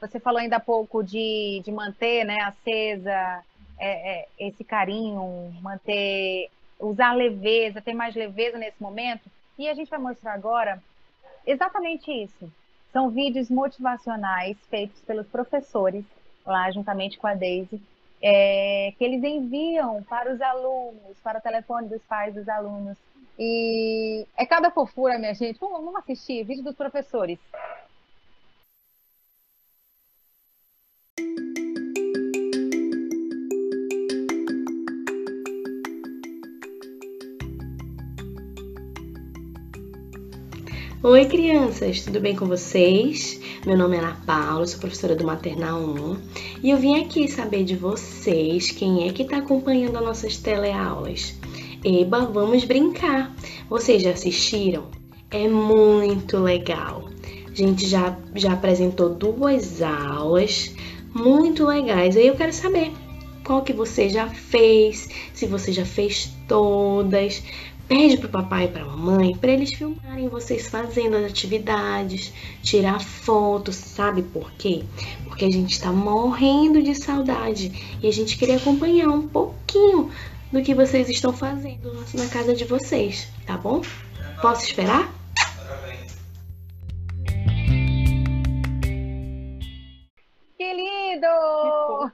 Você 0.00 0.18
falou 0.18 0.40
ainda 0.40 0.56
há 0.56 0.60
pouco 0.60 1.02
de, 1.02 1.62
de 1.64 1.70
manter 1.70 2.24
né, 2.24 2.40
acesa 2.40 3.42
é, 3.78 4.20
é, 4.20 4.28
esse 4.38 4.64
carinho, 4.64 5.52
manter 5.62 6.50
usar 6.78 7.12
leveza, 7.12 7.80
ter 7.80 7.94
mais 7.94 8.14
leveza 8.14 8.58
nesse 8.58 8.82
momento. 8.82 9.30
E 9.58 9.68
a 9.68 9.74
gente 9.74 9.88
vai 9.88 9.98
mostrar 9.98 10.34
agora 10.34 10.82
exatamente 11.46 12.10
isso. 12.10 12.52
São 12.92 13.10
vídeos 13.10 13.48
motivacionais 13.48 14.56
feitos 14.68 15.00
pelos 15.02 15.26
professores, 15.28 16.04
lá 16.44 16.70
juntamente 16.70 17.16
com 17.16 17.26
a 17.26 17.34
Daisy, 17.34 17.80
é, 18.22 18.94
que 18.96 19.04
eles 19.04 19.22
enviam 19.24 20.02
para 20.04 20.32
os 20.32 20.40
alunos, 20.40 21.18
para 21.22 21.38
o 21.38 21.42
telefone 21.42 21.88
dos 21.88 22.02
pais 22.04 22.34
dos 22.34 22.48
alunos. 22.48 22.96
E 23.38 24.26
é 24.36 24.46
cada 24.46 24.70
fofura, 24.70 25.18
minha 25.18 25.34
gente. 25.34 25.58
Vamos, 25.58 25.84
vamos 25.84 25.96
assistir 25.96 26.44
vídeo 26.44 26.62
dos 26.62 26.76
professores. 26.76 27.38
Oi, 41.04 41.24
crianças, 41.24 42.02
tudo 42.02 42.20
bem 42.20 42.36
com 42.36 42.46
vocês? 42.46 43.40
Meu 43.66 43.76
nome 43.76 43.96
é 43.96 43.98
Ana 43.98 44.16
Paula, 44.24 44.64
sou 44.64 44.78
professora 44.78 45.16
do 45.16 45.24
Maternal 45.24 45.80
1 45.80 46.16
e 46.62 46.70
eu 46.70 46.78
vim 46.78 47.02
aqui 47.02 47.26
saber 47.26 47.64
de 47.64 47.74
vocês 47.74 48.70
quem 48.70 49.08
é 49.08 49.12
que 49.12 49.22
está 49.22 49.38
acompanhando 49.38 49.96
as 49.96 50.04
nossas 50.04 50.36
teleaulas. 50.36 51.34
Eba, 51.84 52.26
vamos 52.26 52.62
brincar! 52.62 53.34
Vocês 53.68 54.00
já 54.00 54.10
assistiram? 54.10 54.84
É 55.32 55.48
muito 55.48 56.38
legal! 56.38 57.08
A 57.50 57.52
gente 57.52 57.84
já, 57.84 58.16
já 58.36 58.52
apresentou 58.52 59.12
duas 59.12 59.82
aulas 59.82 60.72
muito 61.12 61.66
legais. 61.66 62.16
Aí 62.16 62.28
eu 62.28 62.36
quero 62.36 62.52
saber 62.52 62.92
qual 63.42 63.62
que 63.62 63.72
você 63.72 64.08
já 64.08 64.28
fez, 64.28 65.08
se 65.34 65.46
você 65.46 65.72
já 65.72 65.84
fez 65.84 66.32
todas, 66.46 67.42
Pede 67.88 68.16
pro 68.16 68.28
papai 68.28 68.64
e 68.64 68.68
pra 68.68 68.84
mamãe 68.84 69.36
para 69.36 69.50
eles 69.50 69.74
filmarem 69.74 70.28
vocês 70.28 70.68
fazendo 70.68 71.16
as 71.16 71.24
atividades, 71.24 72.32
tirar 72.62 73.00
fotos, 73.00 73.76
sabe 73.76 74.22
por 74.22 74.50
quê? 74.52 74.84
Porque 75.24 75.44
a 75.44 75.50
gente 75.50 75.72
está 75.72 75.92
morrendo 75.92 76.82
de 76.82 76.94
saudade 76.94 77.98
e 78.02 78.06
a 78.06 78.12
gente 78.12 78.38
queria 78.38 78.56
acompanhar 78.56 79.08
um 79.08 79.28
pouquinho 79.28 80.10
do 80.50 80.62
que 80.62 80.74
vocês 80.74 81.08
estão 81.08 81.32
fazendo 81.32 81.92
na 82.14 82.26
casa 82.28 82.54
de 82.54 82.64
vocês, 82.64 83.28
tá 83.46 83.56
bom? 83.56 83.82
Posso 84.40 84.64
esperar? 84.64 85.12
Que 90.56 90.72
lindo! 90.72 92.10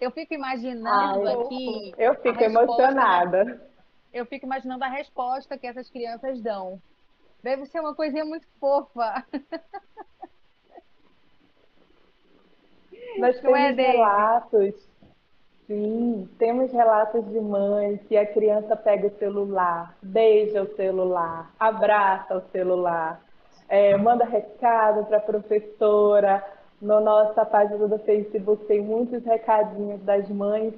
Eu 0.00 0.12
fico 0.12 0.32
imaginando 0.34 1.26
Ai, 1.26 1.34
aqui. 1.34 1.92
Eu 1.98 2.14
fico 2.22 2.42
emocionada 2.42 3.67
eu 4.12 4.26
fico 4.26 4.46
imaginando 4.46 4.84
a 4.84 4.88
resposta 4.88 5.58
que 5.58 5.66
essas 5.66 5.90
crianças 5.90 6.40
dão. 6.40 6.80
Deve 7.42 7.66
ser 7.66 7.80
uma 7.80 7.94
coisinha 7.94 8.24
muito 8.24 8.46
fofa. 8.58 9.24
Nós 13.18 13.40
temos 13.40 13.58
é 13.58 13.70
relatos, 13.70 14.74
sim, 15.66 16.28
temos 16.38 16.70
relatos 16.72 17.24
de 17.30 17.40
mães 17.40 18.00
que 18.06 18.16
a 18.16 18.24
criança 18.26 18.76
pega 18.76 19.08
o 19.08 19.18
celular, 19.18 19.96
beija 20.02 20.62
o 20.62 20.76
celular, 20.76 21.50
abraça 21.58 22.36
o 22.36 22.50
celular, 22.52 23.20
é, 23.68 23.96
manda 23.96 24.24
recado 24.24 25.04
para 25.06 25.16
a 25.16 25.22
professora. 25.22 26.44
Na 26.80 27.00
nossa 27.00 27.44
página 27.44 27.88
do 27.88 27.98
Facebook 27.98 28.64
tem 28.66 28.80
muitos 28.80 29.24
recadinhos 29.24 30.00
das 30.02 30.28
mães 30.28 30.72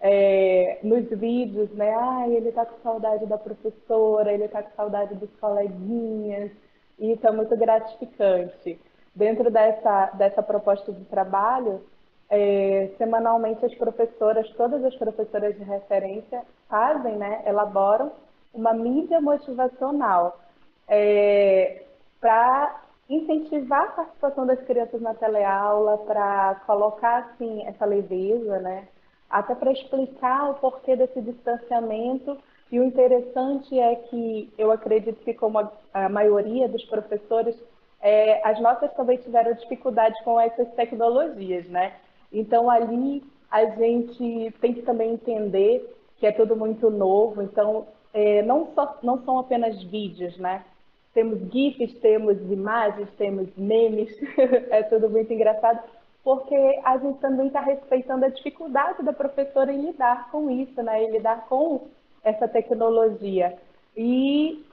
é, 0.00 0.78
nos 0.82 1.08
vídeos, 1.10 1.70
né? 1.72 1.94
Ah, 1.94 2.28
ele 2.28 2.50
tá 2.52 2.64
com 2.64 2.80
saudade 2.82 3.26
da 3.26 3.36
professora, 3.36 4.32
ele 4.32 4.48
tá 4.48 4.62
com 4.62 4.74
saudade 4.74 5.14
dos 5.14 5.30
coleguinhas. 5.38 6.50
E 6.98 7.12
isso 7.12 7.26
é 7.26 7.30
muito 7.30 7.56
gratificante. 7.56 8.80
Dentro 9.14 9.50
dessa, 9.50 10.06
dessa 10.14 10.42
proposta 10.42 10.92
de 10.92 11.04
trabalho, 11.04 11.82
é, 12.30 12.90
semanalmente 12.96 13.64
as 13.64 13.74
professoras, 13.74 14.48
todas 14.50 14.84
as 14.84 14.94
professoras 14.96 15.56
de 15.56 15.64
referência, 15.64 16.42
fazem, 16.68 17.16
né? 17.16 17.42
Elaboram 17.46 18.12
uma 18.54 18.72
mídia 18.72 19.20
motivacional 19.20 20.40
é, 20.88 21.82
para 22.20 22.82
incentivar 23.08 23.82
a 23.82 23.92
participação 23.92 24.46
das 24.46 24.60
crianças 24.62 25.00
na 25.00 25.14
teleaula, 25.14 25.98
para 25.98 26.54
colocar 26.66 27.18
assim 27.18 27.66
essa 27.66 27.84
leveza, 27.84 28.60
né? 28.60 28.86
Até 29.30 29.54
para 29.54 29.72
explicar 29.72 30.50
o 30.50 30.54
porquê 30.54 30.96
desse 30.96 31.20
distanciamento. 31.20 32.36
E 32.70 32.80
o 32.80 32.84
interessante 32.84 33.78
é 33.78 33.94
que 33.94 34.52
eu 34.58 34.70
acredito 34.70 35.22
que, 35.24 35.32
como 35.34 35.58
a, 35.94 36.08
maioria 36.08 36.68
dos 36.68 36.84
professores, 36.84 37.56
é, 38.00 38.46
as 38.46 38.60
nossas 38.60 38.92
também 38.94 39.18
tiveram 39.18 39.52
dificuldade 39.54 40.16
com 40.24 40.38
essas 40.40 40.68
tecnologias, 40.74 41.66
né? 41.68 41.94
Então, 42.32 42.68
ali 42.68 43.22
a 43.50 43.64
gente 43.66 44.54
tem 44.60 44.74
que 44.74 44.82
também 44.82 45.12
entender 45.12 45.96
que 46.18 46.26
é 46.26 46.32
tudo 46.32 46.54
muito 46.54 46.90
novo, 46.90 47.42
então 47.42 47.86
é, 48.12 48.42
não, 48.42 48.72
só, 48.74 48.98
não 49.02 49.24
são 49.24 49.38
apenas 49.38 49.82
vídeos, 49.84 50.36
né? 50.38 50.64
Temos 51.12 51.40
GIFs, 51.52 51.98
temos 52.00 52.38
imagens, 52.50 53.08
temos 53.16 53.48
memes, 53.56 54.10
é 54.70 54.82
tudo 54.84 55.10
muito 55.10 55.32
engraçado, 55.32 55.82
porque 56.22 56.80
a 56.84 56.98
gente 56.98 57.18
também 57.18 57.46
está 57.46 57.60
respeitando 57.60 58.24
a 58.24 58.28
dificuldade 58.28 59.02
da 59.02 59.12
professora 59.12 59.72
em 59.72 59.86
lidar 59.86 60.30
com 60.30 60.50
isso, 60.50 60.82
né? 60.82 61.04
em 61.04 61.10
lidar 61.10 61.46
com 61.48 61.88
essa 62.22 62.46
tecnologia. 62.46 63.58
E 63.96 64.64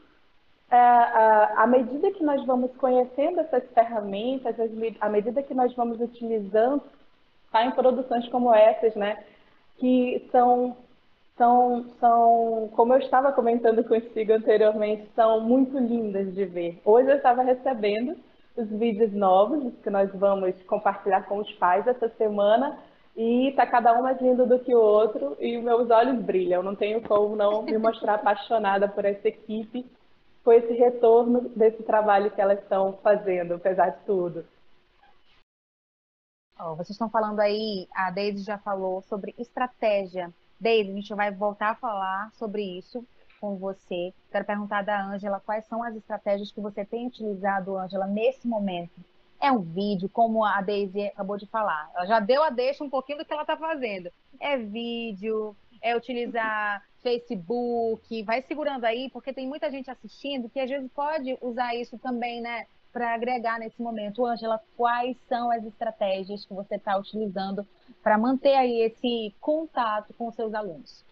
à 0.70 1.66
medida 1.68 2.12
que 2.12 2.24
nós 2.24 2.44
vamos 2.46 2.76
conhecendo 2.76 3.40
essas 3.40 3.64
ferramentas, 3.72 4.56
à 5.00 5.10
medida 5.10 5.42
que 5.42 5.54
nós 5.54 5.74
vamos 5.76 6.00
utilizando, 6.02 6.84
tá, 7.52 7.66
em 7.66 7.72
produções 7.72 8.28
como 8.30 8.54
essas, 8.54 8.94
né, 8.96 9.24
que 9.78 10.28
são, 10.32 10.76
são, 11.38 11.86
são, 12.00 12.70
como 12.76 12.94
eu 12.94 13.00
estava 13.00 13.32
comentando 13.32 13.84
consigo 13.84 14.34
anteriormente, 14.34 15.10
são 15.16 15.40
muito 15.42 15.78
lindas 15.78 16.34
de 16.36 16.46
ver. 16.46 16.82
Hoje 16.84 17.10
eu 17.10 17.16
estava 17.16 17.44
recebendo 17.44 18.18
os 18.58 18.70
vídeos 18.70 19.14
novos 19.14 19.74
que 19.84 19.90
nós 19.90 20.12
vamos 20.14 20.56
compartilhar 20.64 21.24
com 21.28 21.38
os 21.38 21.52
pais 21.54 21.86
essa 21.88 22.10
semana. 22.10 22.78
E 23.16 23.52
tá 23.56 23.66
cada 23.66 23.98
um 23.98 24.04
mais 24.04 24.22
lindo 24.22 24.46
do 24.46 24.60
que 24.60 24.76
o 24.76 24.80
outro 24.80 25.36
e 25.40 25.58
meus 25.58 25.90
olhos 25.90 26.22
brilham. 26.22 26.62
Não 26.62 26.76
tenho 26.76 27.02
como 27.02 27.36
não 27.36 27.64
me 27.64 27.78
mostrar 27.78 28.16
apaixonada 28.16 28.88
por 28.88 29.06
essa 29.06 29.28
equipe, 29.28 29.86
com 30.44 30.52
esse 30.52 30.74
retorno 30.74 31.50
desse 31.50 31.82
trabalho 31.84 32.30
que 32.30 32.40
elas 32.40 32.60
estão 32.60 32.94
fazendo, 33.02 33.56
apesar 33.56 33.90
de 33.90 34.06
tudo. 34.06 34.46
Oh, 36.60 36.76
vocês 36.76 36.92
estão 36.92 37.10
falando 37.10 37.40
aí, 37.40 37.88
a 37.94 38.12
Deise 38.12 38.44
já 38.44 38.58
falou 38.58 39.02
sobre 39.04 39.34
estratégia. 39.38 40.32
Deise, 40.60 40.92
a 40.92 40.96
gente 40.96 41.14
vai 41.16 41.32
voltar 41.32 41.72
a 41.72 41.76
falar 41.76 42.32
sobre 42.34 42.62
isso 42.62 43.06
com 43.40 43.56
você. 43.56 44.14
Quero 44.32 44.46
perguntar 44.46 44.84
da 44.84 45.04
Ângela 45.04 45.40
quais 45.40 45.66
são 45.66 45.84
as 45.84 45.96
estratégias 45.96 46.52
que 46.52 46.62
você 46.62 46.86
tem 46.86 47.08
utilizado, 47.08 47.78
Ângela, 47.78 48.08
nesse 48.08 48.48
momento. 48.48 49.00
É 49.40 49.52
um 49.52 49.60
vídeo, 49.60 50.10
como 50.10 50.44
a 50.44 50.62
Daisy 50.62 51.08
acabou 51.08 51.38
de 51.38 51.46
falar. 51.46 51.90
Ela 51.96 52.06
já 52.06 52.20
deu 52.20 52.44
a 52.44 52.50
deixa 52.50 52.84
um 52.84 52.90
pouquinho 52.90 53.20
do 53.20 53.26
que 53.26 53.32
ela 53.32 53.44
está 53.44 53.56
fazendo. 53.56 54.12
É 54.40 54.58
vídeo, 54.58 55.56
é 55.82 55.96
utilizar 55.96 56.84
Facebook, 57.02 58.24
vai 58.24 58.42
segurando 58.42 58.86
aí, 58.86 59.10
porque 59.12 59.32
tem 59.32 59.48
muita 59.48 59.70
gente 59.70 59.92
assistindo 59.92 60.50
que 60.50 60.60
às 60.60 60.70
vezes 60.70 60.92
pode 60.92 61.38
usar 61.42 61.76
isso 61.76 61.98
também, 62.00 62.42
né? 62.42 62.66
Para 62.92 63.14
agregar 63.14 63.60
nesse 63.60 63.80
momento. 63.80 64.26
Ângela, 64.26 64.60
quais 64.76 65.16
são 65.30 65.52
as 65.52 65.64
estratégias 65.64 66.44
que 66.44 66.54
você 66.54 66.76
está 66.76 66.98
utilizando 66.98 67.66
para 68.02 68.18
manter 68.18 68.56
aí 68.56 68.82
esse 68.82 69.36
contato 69.40 70.14
com 70.16 70.28
os 70.28 70.36
seus 70.36 70.54
alunos? 70.56 71.06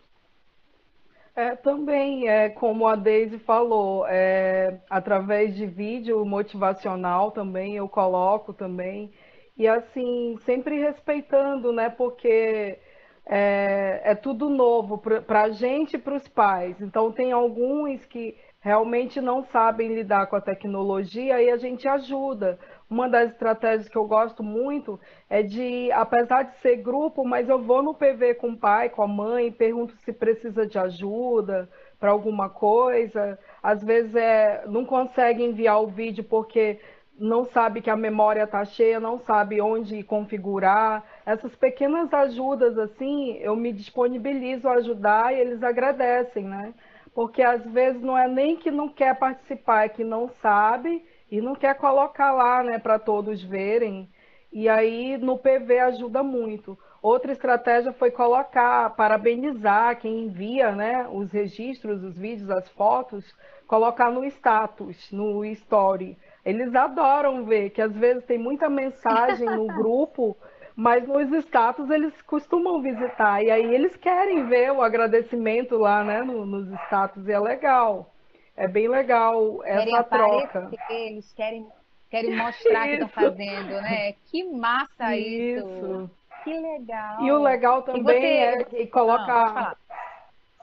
É, 1.35 1.53
também, 1.55 2.29
é, 2.29 2.49
como 2.49 2.87
a 2.87 2.95
Deise 2.95 3.37
falou, 3.39 4.07
é, 4.07 4.79
através 4.89 5.53
de 5.53 5.65
vídeo 5.65 6.25
motivacional 6.25 7.31
também 7.31 7.75
eu 7.75 7.89
coloco 7.89 8.53
também. 8.53 9.11
E 9.57 9.67
assim, 9.67 10.37
sempre 10.45 10.79
respeitando, 10.79 11.73
né? 11.73 11.89
Porque 11.89 12.79
é, 13.25 14.01
é 14.05 14.15
tudo 14.15 14.49
novo 14.49 14.97
para 14.97 15.43
a 15.43 15.49
gente 15.49 15.95
e 15.95 15.99
para 15.99 16.15
os 16.15 16.27
pais. 16.29 16.79
Então 16.81 17.11
tem 17.11 17.31
alguns 17.33 18.05
que 18.05 18.37
realmente 18.61 19.19
não 19.21 19.43
sabem 19.43 19.93
lidar 19.93 20.27
com 20.27 20.35
a 20.37 20.41
tecnologia 20.41 21.41
e 21.41 21.49
a 21.51 21.57
gente 21.57 21.87
ajuda. 21.87 22.57
Uma 22.89 23.09
das 23.09 23.31
estratégias 23.31 23.89
que 23.89 23.97
eu 23.97 24.05
gosto 24.05 24.43
muito 24.43 24.99
é 25.27 25.41
de, 25.41 25.91
apesar 25.91 26.43
de 26.43 26.55
ser 26.59 26.77
grupo, 26.77 27.25
mas 27.25 27.49
eu 27.49 27.59
vou 27.59 27.81
no 27.81 27.95
PV 27.95 28.35
com 28.35 28.49
o 28.49 28.57
pai, 28.57 28.89
com 28.89 29.01
a 29.01 29.07
mãe, 29.07 29.51
pergunto 29.51 29.95
se 30.05 30.13
precisa 30.13 30.67
de 30.67 30.77
ajuda 30.77 31.67
para 31.99 32.11
alguma 32.11 32.47
coisa. 32.47 33.39
Às 33.61 33.83
vezes 33.83 34.15
é, 34.15 34.63
não 34.67 34.85
consegue 34.85 35.43
enviar 35.43 35.81
o 35.81 35.87
vídeo 35.87 36.23
porque 36.23 36.79
não 37.17 37.45
sabe 37.45 37.81
que 37.81 37.89
a 37.89 37.95
memória 37.95 38.43
está 38.43 38.63
cheia, 38.63 38.99
não 38.99 39.17
sabe 39.17 39.59
onde 39.61 40.03
configurar. 40.03 41.03
Essas 41.25 41.55
pequenas 41.55 42.13
ajudas, 42.13 42.77
assim, 42.77 43.37
eu 43.37 43.55
me 43.55 43.71
disponibilizo 43.73 44.67
a 44.67 44.73
ajudar 44.73 45.33
e 45.33 45.39
eles 45.39 45.63
agradecem, 45.63 46.43
né? 46.43 46.71
Porque 47.15 47.41
às 47.41 47.63
vezes 47.65 48.01
não 48.01 48.17
é 48.17 48.27
nem 48.27 48.57
que 48.57 48.69
não 48.69 48.89
quer 48.89 49.17
participar, 49.17 49.85
é 49.85 49.89
que 49.89 50.03
não 50.03 50.29
sabe 50.41 51.03
e 51.29 51.41
não 51.41 51.55
quer 51.55 51.75
colocar 51.75 52.31
lá, 52.31 52.63
né, 52.63 52.79
para 52.79 52.99
todos 52.99 53.43
verem. 53.43 54.09
E 54.51 54.69
aí 54.69 55.17
no 55.17 55.37
PV 55.37 55.79
ajuda 55.79 56.23
muito. 56.23 56.77
Outra 57.01 57.31
estratégia 57.31 57.93
foi 57.93 58.09
colocar, 58.09 58.89
parabenizar 58.95 59.99
quem 59.99 60.25
envia, 60.25 60.71
né, 60.71 61.07
os 61.11 61.31
registros, 61.31 62.03
os 62.03 62.17
vídeos, 62.17 62.49
as 62.49 62.67
fotos, 62.69 63.23
colocar 63.67 64.09
no 64.09 64.23
status, 64.25 65.11
no 65.11 65.45
story. 65.45 66.17
Eles 66.43 66.73
adoram 66.73 67.45
ver 67.45 67.71
que 67.71 67.81
às 67.81 67.93
vezes 67.93 68.23
tem 68.25 68.37
muita 68.37 68.69
mensagem 68.69 69.45
no 69.45 69.67
grupo, 69.75 70.35
mas 70.75 71.07
nos 71.07 71.31
status 71.43 71.89
eles 71.89 72.19
costumam 72.23 72.81
visitar 72.81 73.43
e 73.43 73.49
aí 73.51 73.73
eles 73.73 73.95
querem 73.95 74.47
ver 74.47 74.71
o 74.71 74.81
agradecimento 74.81 75.77
lá, 75.77 76.03
né, 76.03 76.21
no, 76.21 76.45
nos 76.45 76.67
status 76.85 77.27
e 77.27 77.31
é 77.31 77.39
legal. 77.39 78.14
É 78.57 78.67
bem 78.67 78.87
legal 78.87 79.61
essa 79.65 79.85
querem 79.85 80.03
troca. 80.03 80.71
Eles 80.89 81.33
querem, 81.33 81.67
querem 82.09 82.35
mostrar 82.37 82.87
que 82.87 82.93
estão 82.93 83.09
fazendo, 83.09 83.81
né? 83.81 84.13
Que 84.25 84.43
massa 84.45 85.15
isso. 85.15 85.67
isso. 85.67 86.11
Que 86.43 86.53
legal. 86.53 87.21
E 87.23 87.31
o 87.31 87.41
legal 87.41 87.81
também 87.81 88.03
você... 88.03 88.25
é 88.25 88.63
que 88.63 88.87
colocar, 88.87 89.75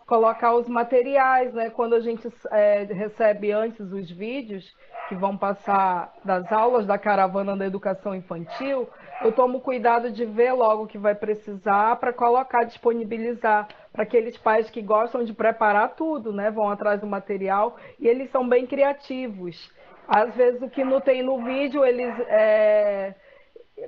colocar 0.07 0.55
os 0.55 0.69
materiais, 0.69 1.53
né? 1.53 1.71
Quando 1.71 1.95
a 1.95 2.01
gente 2.01 2.27
é, 2.51 2.85
recebe 2.85 3.51
antes 3.51 3.81
os 3.93 4.11
vídeos 4.11 4.65
que 5.09 5.17
vão 5.17 5.37
passar 5.37 6.15
das 6.25 6.51
aulas 6.51 6.87
da 6.87 6.97
caravana 6.97 7.57
da 7.57 7.67
educação 7.67 8.15
infantil, 8.15 8.89
eu 9.23 9.33
tomo 9.33 9.61
cuidado 9.61 10.11
de 10.11 10.25
ver 10.25 10.53
logo 10.53 10.85
o 10.85 10.87
que 10.87 10.97
vai 10.97 11.15
precisar 11.15 11.97
para 11.97 12.13
colocar, 12.13 12.65
disponibilizar 12.65 13.69
para 13.93 14.05
aqueles 14.05 14.37
pais 14.39 14.71
que 14.71 14.81
gostam 14.81 15.23
de 15.23 15.33
preparar 15.33 15.95
tudo, 15.95 16.33
né? 16.33 16.51
Vão 16.51 16.71
atrás 16.71 17.01
do 17.01 17.07
material 17.07 17.77
e 18.01 18.09
eles 18.09 18.31
são 18.31 18.49
bem 18.49 18.67
criativos. 18.67 19.71
Às 20.09 20.35
vezes 20.35 20.63
o 20.63 20.71
que 20.71 20.83
não 20.83 21.01
tem 21.01 21.23
no 21.23 21.43
vídeo, 21.45 21.85
eles 21.85 22.15
é, 22.29 23.15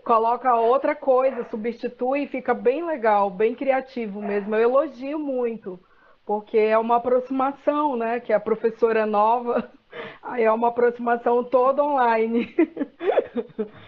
coloca 0.04 0.54
outra 0.54 0.94
coisa, 0.94 1.48
substitui 1.50 2.24
e 2.24 2.28
fica 2.28 2.52
bem 2.52 2.84
legal, 2.84 3.30
bem 3.30 3.54
criativo 3.54 4.20
mesmo. 4.20 4.54
Eu 4.54 4.70
elogio 4.70 5.18
muito, 5.18 5.80
porque 6.26 6.58
é 6.58 6.78
uma 6.78 6.96
aproximação, 6.96 7.96
né? 7.96 8.20
Que 8.20 8.32
a 8.32 8.40
professora 8.40 9.00
é 9.00 9.06
nova, 9.06 9.70
aí 10.22 10.44
é 10.44 10.52
uma 10.52 10.68
aproximação 10.68 11.42
toda 11.42 11.82
online. 11.82 12.54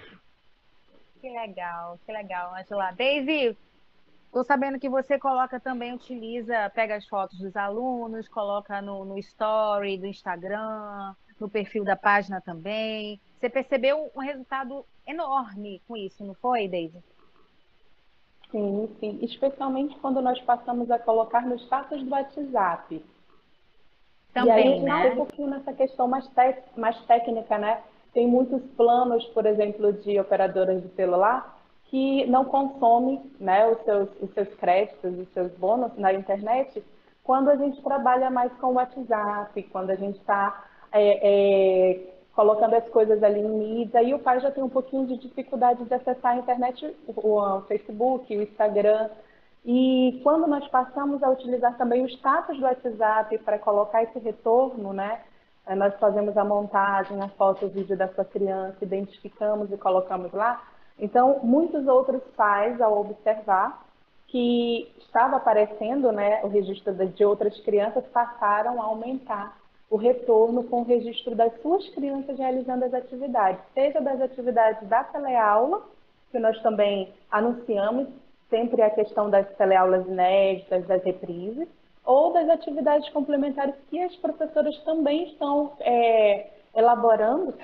Que 1.27 1.31
legal, 1.31 1.99
que 2.07 2.13
legal, 2.13 2.55
Angela. 2.55 2.93
Daisy, 2.93 3.59
estou 4.37 4.45
sabendo 4.45 4.79
que 4.79 4.89
você 4.89 5.19
coloca 5.19 5.59
também, 5.59 5.95
utiliza, 5.95 6.71
pega 6.75 6.97
as 6.97 7.09
fotos 7.09 7.39
dos 7.39 7.57
alunos, 7.57 8.29
coloca 8.29 8.83
no, 8.83 9.03
no 9.03 9.19
story 9.19 9.97
do 9.97 10.07
Instagram, 10.07 11.15
no 11.41 11.49
perfil 11.49 11.85
da 11.85 11.97
página 11.97 12.39
também. 12.43 13.19
Você 13.39 13.49
percebeu 13.49 14.11
um 14.15 14.21
resultado 14.21 14.85
enorme 15.07 15.81
com 15.89 15.97
isso, 15.97 16.23
não 16.23 16.35
foi, 16.35 16.69
Daisy? 16.69 17.03
Sim, 18.51 18.95
sim. 19.01 19.19
Especialmente 19.23 19.97
quando 20.01 20.21
nós 20.21 20.39
passamos 20.43 20.91
a 20.91 20.99
colocar 20.99 21.47
no 21.47 21.57
status 21.57 22.03
do 22.03 22.11
WhatsApp. 22.11 23.03
Também, 24.35 24.83
e 24.83 24.91
aí 24.91 25.05
né? 25.07 25.13
um 25.13 25.17
pouquinho 25.17 25.49
nessa 25.49 25.73
questão 25.73 26.07
mais, 26.07 26.31
mais 26.77 27.01
técnica, 27.07 27.57
né? 27.57 27.83
Tem 28.13 28.27
muitos 28.27 28.63
planos, 28.73 29.25
por 29.29 29.47
exemplo, 29.47 29.95
de 29.95 30.21
operadoras 30.21 30.83
de 30.83 30.95
celular 30.95 31.56
que 31.97 32.27
não 32.27 32.45
consomem 32.45 33.23
né, 33.41 33.67
os, 33.67 33.83
seus, 33.85 34.11
os 34.21 34.35
seus 34.35 34.49
créditos, 34.57 35.19
os 35.19 35.33
seus 35.33 35.51
bônus 35.53 35.97
na 35.97 36.13
internet 36.13 36.85
quando 37.27 37.49
a 37.49 37.57
gente 37.57 37.83
trabalha 37.83 38.31
mais 38.31 38.53
com 38.59 38.69
o 38.69 38.75
WhatsApp, 38.75 39.61
quando 39.73 39.91
a 39.91 39.97
gente 39.97 40.17
está 40.19 40.65
é, 40.93 41.19
é, 41.23 42.01
colocando 42.35 42.75
as 42.75 42.89
coisas 42.91 43.21
ali 43.21 43.41
em 43.41 43.49
mídia, 43.49 44.01
e 44.01 44.15
o 44.15 44.21
pai 44.21 44.39
já 44.39 44.51
tem 44.53 44.63
um 44.63 44.69
pouquinho 44.69 45.07
de 45.07 45.17
dificuldade 45.17 45.85
de 45.85 45.93
acessar 45.93 46.33
a 46.33 46.37
internet, 46.37 46.97
o, 47.09 47.41
o 47.41 47.63
Facebook, 47.63 48.37
o 48.37 48.43
Instagram. 48.43 49.11
E 49.65 50.21
quando 50.23 50.47
nós 50.47 50.69
passamos 50.69 51.21
a 51.25 51.31
utilizar 51.31 51.77
também 51.77 52.05
o 52.05 52.09
status 52.09 52.57
do 52.59 52.65
WhatsApp 52.65 53.37
para 53.39 53.59
colocar 53.59 54.05
esse 54.05 54.21
retorno, 54.21 54.93
né? 54.93 55.21
Nós 55.77 55.99
fazemos 55.99 56.37
a 56.37 56.45
montagem, 56.45 57.21
a 57.21 57.29
foto, 57.31 57.67
o 57.67 57.69
vídeo 57.69 57.97
da 57.97 58.07
sua 58.07 58.25
criança, 58.25 58.77
identificamos 58.83 59.73
e 59.73 59.77
colocamos 59.77 60.33
lá. 60.33 60.63
Então, 60.99 61.41
muitos 61.43 61.87
outros 61.87 62.23
pais, 62.37 62.81
ao 62.81 63.01
observar 63.01 63.85
que 64.29 64.93
estava 64.99 65.37
aparecendo 65.37 66.11
né, 66.11 66.41
o 66.43 66.49
registro 66.49 66.95
de 66.95 67.25
outras 67.25 67.59
crianças, 67.61 68.05
passaram 68.07 68.81
a 68.81 68.85
aumentar 68.85 69.57
o 69.89 69.97
retorno 69.97 70.65
com 70.65 70.81
o 70.81 70.85
registro 70.85 71.35
das 71.35 71.53
suas 71.63 71.89
crianças 71.91 72.37
realizando 72.39 72.85
as 72.85 72.93
atividades, 72.93 73.61
seja 73.73 74.01
das 74.01 74.21
atividades 74.21 74.89
da 74.89 75.05
teleaula, 75.05 75.83
que 76.33 76.39
nós 76.39 76.61
também 76.61 77.13
anunciamos 77.31 78.09
sempre 78.51 78.83
a 78.83 78.91
questão 78.91 79.31
das 79.31 79.49
teleaulas 79.57 80.07
inéditas, 80.07 80.87
das 80.87 81.03
reprises, 81.05 81.69
ou 82.05 82.33
das 82.33 82.49
atividades 82.49 83.09
complementares 83.11 83.75
que 83.91 84.01
as 84.01 84.15
professoras 84.17 84.77
também 84.85 85.25
estão 85.25 85.73
é, 85.81 86.51
elaborando 86.75 87.55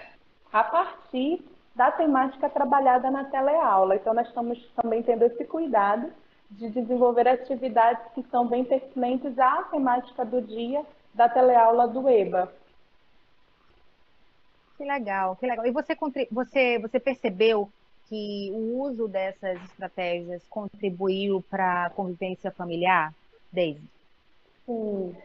a 0.52 0.64
partir 0.64 1.44
da 1.74 1.90
temática 1.90 2.48
trabalhada 2.48 3.10
na 3.10 3.24
teleaula. 3.24 3.96
Então, 3.96 4.14
nós 4.14 4.28
estamos 4.28 4.58
também 4.74 5.02
tendo 5.02 5.24
esse 5.24 5.44
cuidado 5.44 6.12
de 6.50 6.68
desenvolver 6.68 7.26
atividades 7.26 8.04
que 8.14 8.22
são 8.30 8.46
bem 8.46 8.64
pertinentes 8.64 9.38
à 9.38 9.62
temática 9.64 10.24
do 10.24 10.42
dia 10.42 10.84
da 11.14 11.28
teleaula 11.28 11.88
do 11.88 12.08
EBA. 12.08 12.52
Que 14.76 14.84
legal, 14.84 15.36
que 15.36 15.46
legal. 15.46 15.66
E 15.66 15.70
você, 15.70 15.96
você, 16.30 16.78
você 16.78 17.00
percebeu 17.00 17.70
que 18.08 18.50
o 18.52 18.80
uso 18.82 19.08
dessas 19.08 19.62
estratégias 19.64 20.44
contribuiu 20.48 21.42
para 21.48 21.86
a 21.86 21.90
convivência 21.90 22.50
familiar, 22.50 23.14
Daisy? 23.52 23.82
Sim, 24.66 25.16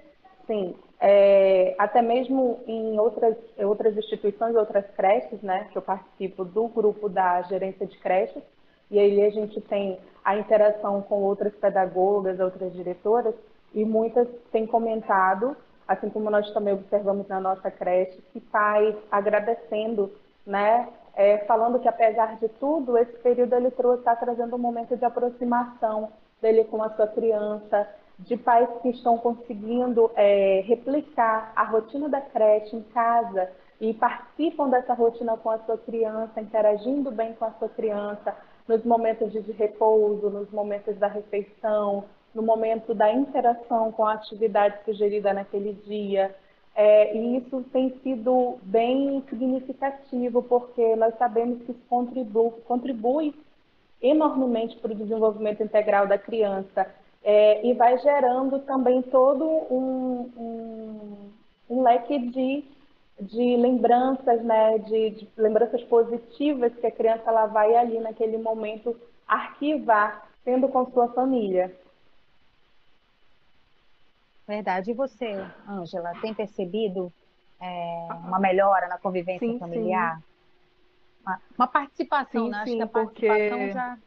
sim. 0.48 0.76
é, 1.00 1.76
até 1.78 2.02
mesmo 2.02 2.60
em 2.66 3.00
outras, 3.00 3.36
outras 3.60 3.96
instituições, 3.96 4.56
outras 4.56 4.86
creches, 4.96 5.42
né, 5.44 5.68
que 5.72 5.78
eu 5.78 5.82
participo 5.82 6.44
do 6.44 6.68
grupo 6.68 7.08
da 7.08 7.42
gerência 7.44 7.86
de 7.86 7.98
creches, 8.00 8.42
e 8.90 8.98
aí 8.98 9.22
a 9.24 9.30
gente 9.30 9.62
tem 9.62 10.00
a 10.24 10.38
interação 10.38 11.02
com 11.04 11.22
outras 11.22 11.54
pedagogas, 11.56 12.40
outras 12.40 12.74
diretoras, 12.74 13.36
e 13.74 13.86
muitas 13.86 14.28
têm 14.52 14.66
comentado, 14.66 15.56
assim 15.88 16.10
como 16.10 16.32
nós 16.32 16.52
também 16.54 16.74
observamos 16.74 17.28
na 17.28 17.40
nossa 17.40 17.70
creche, 17.70 18.20
que 18.34 18.40
pais 18.40 18.96
agradecendo, 19.12 20.12
né, 20.46 20.88
é, 21.16 21.40
falando 21.40 21.80
que 21.80 21.88
apesar 21.88 22.38
de 22.38 22.48
tudo, 22.48 22.98
esse 22.98 23.14
período 23.20 23.54
ele 23.56 23.72
trouxe, 23.72 24.00
está 24.00 24.16
trazendo 24.16 24.56
um 24.56 24.60
momento 24.60 24.96
de 24.96 25.04
aproximação 25.06 26.12
dele 26.42 26.64
com 26.66 26.82
a 26.82 26.90
sua 26.92 27.08
criança, 27.08 27.88
de 28.20 28.36
pais 28.36 28.68
que 28.82 28.90
estão 28.90 29.18
conseguindo 29.18 30.12
é, 30.16 30.64
replicar 30.66 31.52
a 31.56 31.64
rotina 31.64 32.10
da 32.10 32.20
creche 32.20 32.76
em 32.76 32.82
casa 32.82 33.50
e 33.80 33.94
participam 33.94 34.70
dessa 34.70 34.94
rotina 34.94 35.38
com 35.38 35.52
a 35.52 35.60
sua 35.60 35.78
criança, 35.78 36.42
interagindo 36.42 37.12
bem 37.12 37.34
com 37.34 37.46
a 37.46 37.52
sua 37.52 37.70
criança, 37.70 38.36
nos 38.68 38.84
momentos 38.84 39.32
de 39.32 39.52
repouso, 39.52 40.30
nos 40.30 40.50
momentos 40.52 40.98
da 40.98 41.08
refeição, 41.08 42.06
no 42.34 42.42
momento 42.42 42.94
da 42.94 43.12
interação 43.14 43.92
com 43.92 44.06
a 44.06 44.14
atividade 44.14 44.84
sugerida 44.84 45.32
naquele 45.32 45.74
dia. 45.74 46.36
É, 46.76 47.16
e 47.16 47.38
isso 47.38 47.64
tem 47.72 47.98
sido 48.04 48.58
bem 48.64 49.24
significativo, 49.30 50.44
porque 50.44 50.96
nós 50.96 51.16
sabemos 51.18 51.64
que 51.64 51.72
isso 51.72 51.82
contribui, 51.90 52.52
contribui 52.68 53.34
enormemente 54.02 54.76
para 54.78 54.92
o 54.92 54.96
desenvolvimento 54.96 55.64
integral 55.64 56.08
da 56.08 56.18
criança 56.18 56.88
é, 57.30 57.68
e 57.68 57.74
vai 57.74 57.98
gerando 57.98 58.60
também 58.60 59.02
todo 59.02 59.44
um, 59.46 60.32
um, 60.38 61.32
um 61.70 61.82
leque 61.84 62.18
de, 62.20 62.64
de 63.20 63.58
lembranças, 63.58 64.42
né, 64.46 64.78
de, 64.78 65.10
de, 65.10 65.30
lembranças 65.36 65.84
positivas 65.84 66.74
que 66.76 66.88
a 66.88 66.92
criança 66.92 67.24
ela 67.28 67.46
vai 67.46 67.76
ali 67.76 68.00
naquele 68.00 68.38
momento 68.38 68.98
arquivar, 69.28 70.26
tendo 70.46 70.70
com 70.70 70.90
sua 70.90 71.10
família. 71.10 71.78
Verdade. 74.48 74.92
E 74.92 74.94
você, 74.94 75.46
Ângela, 75.68 76.14
tem 76.22 76.34
percebido 76.34 77.12
é, 77.60 78.08
uma 78.24 78.40
melhora 78.40 78.88
na 78.88 78.98
convivência 78.98 79.46
sim, 79.46 79.60
familiar? 79.60 80.16
Sim. 80.16 80.24
Uma, 81.24 81.42
uma, 81.58 81.68
participação, 81.68 82.46
sim, 82.46 82.52
né? 82.52 82.58
Acho 82.60 82.74
que 82.74 82.82
a 82.82 82.88
participação 82.88 83.50
porque... 83.50 83.74
já 83.74 83.98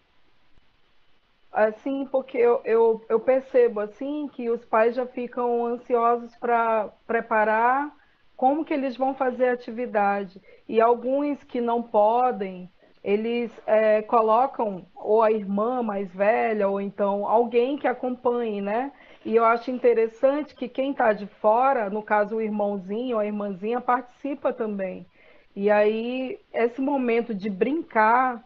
Assim, 1.53 2.07
porque 2.07 2.39
eu, 2.39 2.61
eu, 2.65 3.05
eu 3.09 3.19
percebo 3.19 3.81
assim 3.81 4.29
que 4.29 4.49
os 4.49 4.65
pais 4.65 4.95
já 4.95 5.05
ficam 5.07 5.67
ansiosos 5.67 6.35
para 6.37 6.89
preparar 7.07 7.93
como 8.37 8.65
que 8.65 8.73
eles 8.73 8.97
vão 8.97 9.15
fazer 9.15 9.49
a 9.49 9.53
atividade. 9.53 10.41
E 10.69 10.81
alguns 10.81 11.43
que 11.45 11.61
não 11.61 11.83
podem, 11.83 12.71
eles 13.03 13.51
é, 13.67 14.01
colocam 14.03 14.87
ou 14.95 15.23
a 15.23 15.33
irmã 15.33 15.83
mais 15.83 16.13
velha, 16.15 16.69
ou 16.69 16.81
então 16.81 17.27
alguém 17.27 17.77
que 17.77 17.89
acompanhe, 17.89 18.61
né? 18.61 18.93
E 19.25 19.35
eu 19.37 19.45
acho 19.45 19.71
interessante 19.71 20.55
que 20.55 20.69
quem 20.69 20.93
está 20.93 21.13
de 21.13 21.27
fora, 21.27 21.91
no 21.91 22.03
caso 22.03 22.37
o 22.37 22.41
irmãozinho 22.41 23.17
ou 23.17 23.21
a 23.21 23.27
irmãzinha, 23.27 23.81
participa 23.81 24.53
também. 24.53 25.07
E 25.55 25.71
aí, 25.71 26.39
esse 26.55 26.81
momento 26.81 27.35
de 27.35 27.51
brincar 27.51 28.43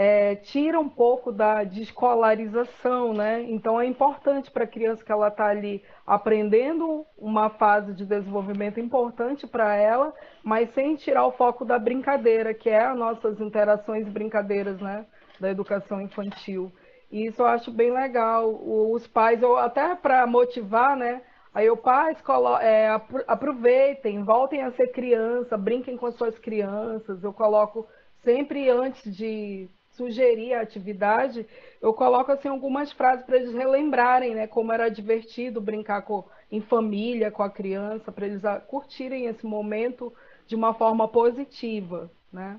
é, 0.00 0.36
tira 0.36 0.78
um 0.78 0.88
pouco 0.88 1.32
da 1.32 1.64
descolarização, 1.64 3.12
né? 3.12 3.42
Então 3.42 3.80
é 3.80 3.84
importante 3.84 4.48
para 4.48 4.62
a 4.62 4.68
criança 4.68 5.04
que 5.04 5.10
ela 5.10 5.26
está 5.26 5.46
ali 5.46 5.82
aprendendo 6.06 7.04
uma 7.18 7.50
fase 7.50 7.92
de 7.92 8.06
desenvolvimento 8.06 8.78
importante 8.78 9.44
para 9.44 9.74
ela, 9.74 10.14
mas 10.44 10.72
sem 10.72 10.94
tirar 10.94 11.26
o 11.26 11.32
foco 11.32 11.64
da 11.64 11.80
brincadeira, 11.80 12.54
que 12.54 12.70
é 12.70 12.84
as 12.84 12.96
nossas 12.96 13.40
interações 13.40 14.06
e 14.06 14.10
brincadeiras, 14.10 14.80
né? 14.80 15.04
Da 15.40 15.50
educação 15.50 16.00
infantil. 16.00 16.70
E 17.10 17.26
isso 17.26 17.42
eu 17.42 17.46
acho 17.46 17.72
bem 17.72 17.90
legal. 17.92 18.48
Os 18.48 19.04
pais, 19.08 19.42
eu, 19.42 19.56
até 19.56 19.96
para 19.96 20.24
motivar, 20.28 20.96
né? 20.96 21.22
Aí 21.52 21.68
os 21.68 21.80
pais 21.80 22.16
é, 22.60 22.88
aproveitem, 23.26 24.22
voltem 24.22 24.62
a 24.62 24.70
ser 24.70 24.92
criança, 24.92 25.58
brinquem 25.58 25.96
com 25.96 26.06
as 26.06 26.14
suas 26.14 26.38
crianças. 26.38 27.24
Eu 27.24 27.32
coloco 27.32 27.84
sempre 28.22 28.70
antes 28.70 29.12
de 29.12 29.68
sugerir 29.98 30.54
a 30.54 30.62
atividade, 30.62 31.46
eu 31.82 31.92
coloco 31.92 32.32
assim 32.32 32.48
algumas 32.48 32.90
frases 32.92 33.26
para 33.26 33.36
eles 33.36 33.52
relembrarem, 33.52 34.34
né, 34.34 34.46
como 34.46 34.72
era 34.72 34.88
divertido 34.88 35.60
brincar 35.60 36.02
com, 36.02 36.24
em 36.50 36.60
família 36.60 37.30
com 37.30 37.42
a 37.42 37.50
criança, 37.50 38.10
para 38.10 38.26
eles 38.26 38.42
curtirem 38.68 39.26
esse 39.26 39.44
momento 39.44 40.14
de 40.46 40.54
uma 40.54 40.72
forma 40.72 41.06
positiva, 41.08 42.10
né? 42.32 42.58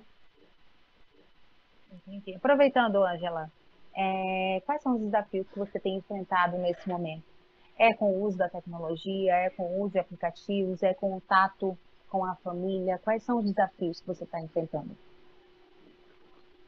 Entendi. 1.91 2.35
Aproveitando, 2.35 3.03
Angela, 3.03 3.49
é, 3.95 4.61
quais 4.65 4.83
são 4.83 4.95
os 4.95 5.01
desafios 5.01 5.47
que 5.49 5.57
você 5.57 5.79
tem 5.79 5.97
enfrentado 5.97 6.57
nesse 6.57 6.87
momento? 6.87 7.23
É 7.77 7.93
com 7.93 8.11
o 8.11 8.23
uso 8.23 8.37
da 8.37 8.49
tecnologia, 8.49 9.33
é 9.33 9.49
com 9.49 9.63
o 9.63 9.81
uso 9.81 9.93
de 9.93 9.99
aplicativos, 9.99 10.83
é 10.83 10.93
com 10.93 11.07
o 11.07 11.21
contato 11.21 11.77
com 12.09 12.25
a 12.25 12.35
família? 12.35 12.99
Quais 12.99 13.23
são 13.23 13.39
os 13.39 13.45
desafios 13.45 14.01
que 14.01 14.07
você 14.07 14.23
está 14.23 14.39
enfrentando? 14.41 14.95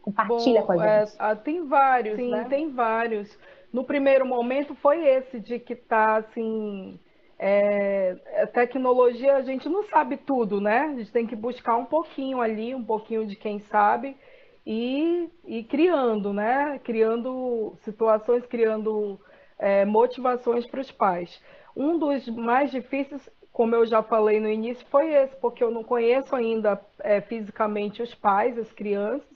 Compartilha 0.01 0.61
Bom, 0.61 0.67
com 0.67 0.79
a 0.79 0.87
é, 0.87 1.05
gente. 1.05 1.17
É, 1.19 1.35
tem 1.35 1.67
vários, 1.67 2.15
Sim, 2.15 2.31
né? 2.31 2.45
tem 2.49 2.71
vários. 2.71 3.37
No 3.71 3.83
primeiro 3.83 4.25
momento 4.25 4.75
foi 4.75 5.05
esse 5.05 5.39
de 5.39 5.59
que 5.59 5.75
tá 5.75 6.17
assim. 6.17 6.99
É, 7.43 8.17
é, 8.33 8.45
tecnologia, 8.45 9.35
a 9.35 9.41
gente 9.41 9.67
não 9.67 9.83
sabe 9.85 10.15
tudo, 10.15 10.61
né? 10.61 10.81
A 10.81 10.95
gente 10.95 11.11
tem 11.11 11.25
que 11.25 11.35
buscar 11.35 11.75
um 11.75 11.85
pouquinho 11.85 12.39
ali, 12.39 12.75
um 12.75 12.83
pouquinho 12.83 13.25
de 13.25 13.35
quem 13.35 13.59
sabe 13.61 14.15
e, 14.65 15.27
e 15.45 15.63
criando, 15.63 16.31
né? 16.33 16.79
Criando 16.83 17.73
situações, 17.81 18.45
criando 18.45 19.19
é, 19.57 19.85
motivações 19.85 20.65
para 20.67 20.81
os 20.81 20.91
pais. 20.91 21.41
Um 21.75 21.97
dos 21.97 22.27
mais 22.29 22.69
difíceis, 22.71 23.29
como 23.51 23.75
eu 23.75 23.85
já 23.85 24.03
falei 24.03 24.39
no 24.39 24.49
início, 24.49 24.85
foi 24.89 25.13
esse, 25.13 25.35
porque 25.37 25.63
eu 25.63 25.71
não 25.71 25.83
conheço 25.83 26.35
ainda 26.35 26.79
é, 26.99 27.21
fisicamente 27.21 28.01
os 28.01 28.13
pais, 28.13 28.57
as 28.57 28.71
crianças, 28.71 29.30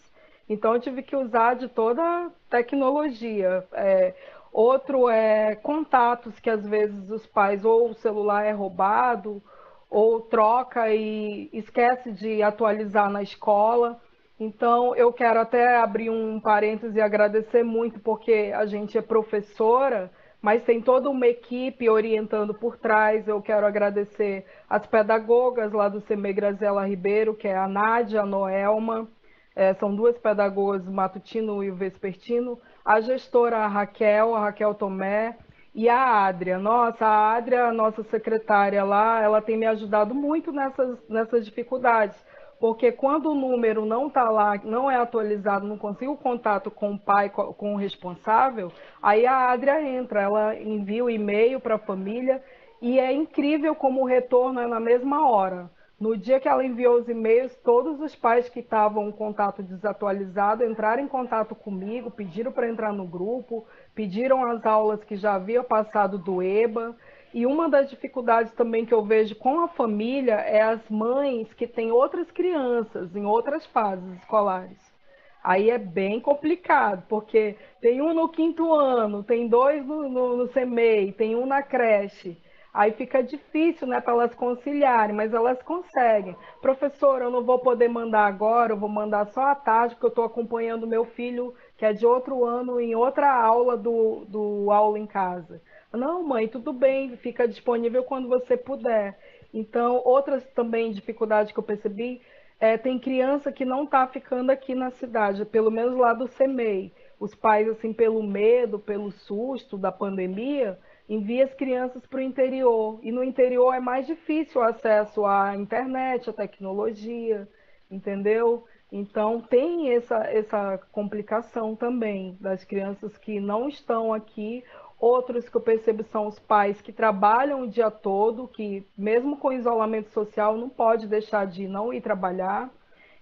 então 0.48 0.74
eu 0.74 0.80
tive 0.80 1.02
que 1.02 1.16
usar 1.16 1.56
de 1.56 1.68
toda 1.68 2.32
tecnologia. 2.50 3.64
É, 3.74 4.14
outro 4.54 5.10
é 5.10 5.56
contatos 5.56 6.40
que 6.40 6.50
às 6.50 6.66
vezes 6.68 7.10
os 7.10 7.26
pais 7.28 7.66
ou 7.66 7.90
o 7.90 7.96
celular 7.96 8.44
é 8.44 8.52
roubado 8.52 9.42
ou 9.90 10.22
troca 10.22 10.90
e 10.94 11.50
esquece 11.54 12.12
de 12.12 12.44
atualizar 12.44 13.10
na 13.10 13.24
escola. 13.24 14.00
Então 14.40 14.96
eu 14.96 15.12
quero 15.14 15.40
até 15.40 15.78
abrir 15.78 16.10
um 16.10 16.40
parêntese 16.40 16.98
e 16.98 17.02
agradecer 17.02 17.64
muito 17.64 18.00
porque 18.00 18.52
a 18.54 18.66
gente 18.66 18.98
é 18.98 19.02
professora, 19.02 20.12
mas 20.42 20.64
tem 20.64 20.82
toda 20.82 21.10
uma 21.10 21.26
equipe 21.26 21.90
orientando 21.90 22.54
por 22.54 22.78
trás. 22.78 23.28
Eu 23.28 23.42
quero 23.42 23.66
agradecer 23.66 24.46
as 24.70 24.86
pedagogas 24.86 25.72
lá 25.72 25.90
do 25.90 26.02
CEME 26.02 26.34
Grazela 26.34 26.86
Ribeiro, 26.86 27.34
que 27.34 27.48
é 27.48 27.58
a 27.58 27.68
Nádia, 27.68 28.22
a 28.22 28.26
Noelma, 28.26 29.08
é, 29.56 29.74
são 29.76 29.96
duas 29.96 30.18
pedagogas, 30.18 30.86
o 30.88 30.92
matutino 30.92 31.64
e 31.64 31.72
o 31.72 31.76
vespertino, 31.76 32.60
a 32.84 33.00
gestora 33.00 33.58
a 33.58 33.68
Raquel, 33.68 34.36
a 34.36 34.42
Raquel 34.42 34.74
Tomé, 34.74 35.38
e 35.76 35.90
a 35.90 36.26
Adria. 36.26 36.58
Nossa, 36.58 37.06
a 37.06 37.36
Adria, 37.36 37.72
nossa 37.72 38.02
secretária 38.04 38.84
lá, 38.84 39.22
ela 39.22 39.42
tem 39.42 39.58
me 39.58 39.66
ajudado 39.66 40.16
muito 40.16 40.52
nessas, 40.52 40.98
nessas 41.10 41.46
dificuldades, 41.46 42.18
porque 42.60 42.94
quando 42.94 43.30
o 43.30 43.36
número 43.36 43.86
não 43.86 44.08
está 44.08 44.30
lá, 44.30 44.58
não 44.64 44.90
é 44.90 44.96
atualizado, 44.96 45.68
não 45.68 45.78
consigo 45.78 46.16
contato 46.16 46.72
com 46.72 46.94
o 46.94 47.00
pai, 47.00 47.30
com 47.30 47.74
o 47.74 47.78
responsável, 47.78 48.72
aí 49.04 49.28
a 49.28 49.52
Adria 49.52 49.82
entra, 49.82 50.22
ela 50.22 50.56
envia 50.56 51.04
o 51.04 51.10
e-mail 51.10 51.60
para 51.60 51.76
a 51.76 51.80
família 51.80 52.42
e 52.82 52.98
é 52.98 53.12
incrível 53.12 53.76
como 53.76 54.02
o 54.02 54.06
retorno 54.06 54.62
é 54.62 54.68
na 54.68 54.80
mesma 54.80 55.30
hora. 55.30 55.70
No 55.98 56.18
dia 56.18 56.42
que 56.42 56.48
ela 56.48 56.66
enviou 56.66 56.98
os 57.00 57.08
e-mails, 57.08 57.56
todos 57.64 58.02
os 58.02 58.14
pais 58.14 58.50
que 58.50 58.60
estavam 58.60 59.08
em 59.08 59.12
contato 59.14 59.64
desatualizado 59.64 60.66
entraram 60.66 61.02
em 61.02 61.08
contato 61.08 61.56
comigo, 61.56 62.12
pediram 62.12 62.52
para 62.52 62.68
entrar 62.68 62.92
no 62.92 63.08
grupo, 63.08 63.66
pediram 63.94 64.46
as 64.46 64.66
aulas 64.66 65.02
que 65.06 65.16
já 65.16 65.36
havia 65.36 65.64
passado 65.64 66.18
do 66.18 66.42
EBA. 66.42 66.94
E 67.34 67.46
uma 67.46 67.70
das 67.70 67.90
dificuldades 67.90 68.52
também 68.54 68.86
que 68.86 68.94
eu 68.94 69.06
vejo 69.06 69.36
com 69.36 69.62
a 69.62 69.70
família 69.70 70.36
é 70.36 70.62
as 70.62 70.82
mães 70.90 71.54
que 71.54 71.66
têm 71.66 71.92
outras 71.92 72.30
crianças 72.30 73.16
em 73.16 73.26
outras 73.26 73.66
fases 73.68 74.20
escolares. 74.20 74.94
Aí 75.42 75.70
é 75.70 75.78
bem 75.78 76.20
complicado, 76.20 77.06
porque 77.08 77.56
tem 77.80 78.02
um 78.02 78.14
no 78.14 78.28
quinto 78.28 78.74
ano, 78.74 79.24
tem 79.24 79.48
dois 79.48 79.86
no, 79.86 80.10
no, 80.10 80.38
no 80.38 80.50
CMEI, 80.50 81.14
tem 81.14 81.36
um 81.36 81.46
na 81.46 81.62
creche. 81.62 82.38
Aí 82.76 82.92
fica 82.92 83.24
difícil, 83.24 83.88
né, 83.88 84.02
para 84.02 84.12
elas 84.12 84.36
conciliarem, 84.36 85.16
mas 85.16 85.34
elas 85.34 85.64
conseguem. 85.64 86.36
Professor, 86.62 87.22
eu 87.22 87.32
não 87.32 87.42
vou 87.42 87.58
poder 87.58 87.88
mandar 87.88 88.26
agora, 88.26 88.74
eu 88.74 88.78
vou 88.78 88.90
mandar 88.90 89.28
só 89.28 89.44
à 89.44 89.56
tarde, 89.56 89.96
porque 89.96 90.08
eu 90.08 90.10
estou 90.10 90.26
acompanhando 90.26 90.86
meu 90.86 91.06
filho, 91.06 91.54
que 91.78 91.86
é 91.86 91.94
de 91.94 92.06
outro 92.06 92.44
ano, 92.44 92.78
em 92.82 92.94
outra 92.94 93.32
aula 93.32 93.78
do, 93.78 94.26
do 94.26 94.70
aula 94.72 95.00
em 95.00 95.08
casa. 95.08 95.62
Não, 95.94 96.22
mãe, 96.22 96.50
tudo 96.50 96.74
bem, 96.74 97.16
fica 97.16 97.48
disponível 97.48 98.04
quando 98.04 98.28
você 98.28 98.58
puder. 98.58 99.18
Então, 99.54 100.02
outras 100.04 100.46
também 100.48 100.92
dificuldades 100.92 101.54
que 101.54 101.60
eu 101.60 101.64
percebi, 101.64 102.22
é, 102.60 102.78
tem 102.78 103.00
criança 103.00 103.54
que 103.54 103.64
não 103.64 103.86
está 103.86 104.06
ficando 104.06 104.50
aqui 104.50 104.76
na 104.76 104.92
cidade, 104.92 105.46
pelo 105.46 105.72
menos 105.72 105.96
lá 105.96 106.12
do 106.12 106.28
CEMEI. 106.28 106.92
Os 107.18 107.34
pais, 107.34 107.70
assim, 107.70 107.94
pelo 107.94 108.22
medo, 108.22 108.78
pelo 108.78 109.14
susto 109.14 109.78
da 109.78 109.94
pandemia, 109.94 110.78
envia 111.08 111.44
as 111.46 111.54
crianças 111.54 112.06
para 112.06 112.20
o 112.20 112.24
interior. 112.24 113.00
E 113.02 113.12
no 113.12 113.24
interior 113.24 113.74
é 113.74 113.80
mais 113.80 114.08
difícil 114.08 114.62
o 114.62 114.64
acesso 114.64 115.26
à 115.26 115.56
internet, 115.56 116.30
à 116.30 116.34
tecnologia, 116.34 117.48
entendeu? 117.90 118.66
Então 118.92 119.42
tem 119.42 119.92
essa, 119.94 120.18
essa 120.26 120.78
complicação 120.92 121.76
também 121.76 122.38
das 122.40 122.64
crianças 122.64 123.18
que 123.18 123.40
não 123.40 123.68
estão 123.68 124.14
aqui. 124.14 124.64
Outros 125.00 125.50
que 125.50 125.58
eu 125.58 125.62
percebo 125.62 126.04
são 126.04 126.28
os 126.28 126.40
pais 126.40 126.82
que 126.82 126.94
trabalham 126.94 127.64
o 127.64 127.68
dia 127.68 127.92
todo, 127.92 128.48
que 128.48 128.86
mesmo 128.98 129.38
com 129.38 129.52
isolamento 129.52 130.10
social 130.12 130.56
não 130.56 130.70
pode 130.70 131.08
deixar 131.08 131.46
de 131.46 131.68
não 131.68 131.94
ir 131.94 132.02
trabalhar. 132.02 132.72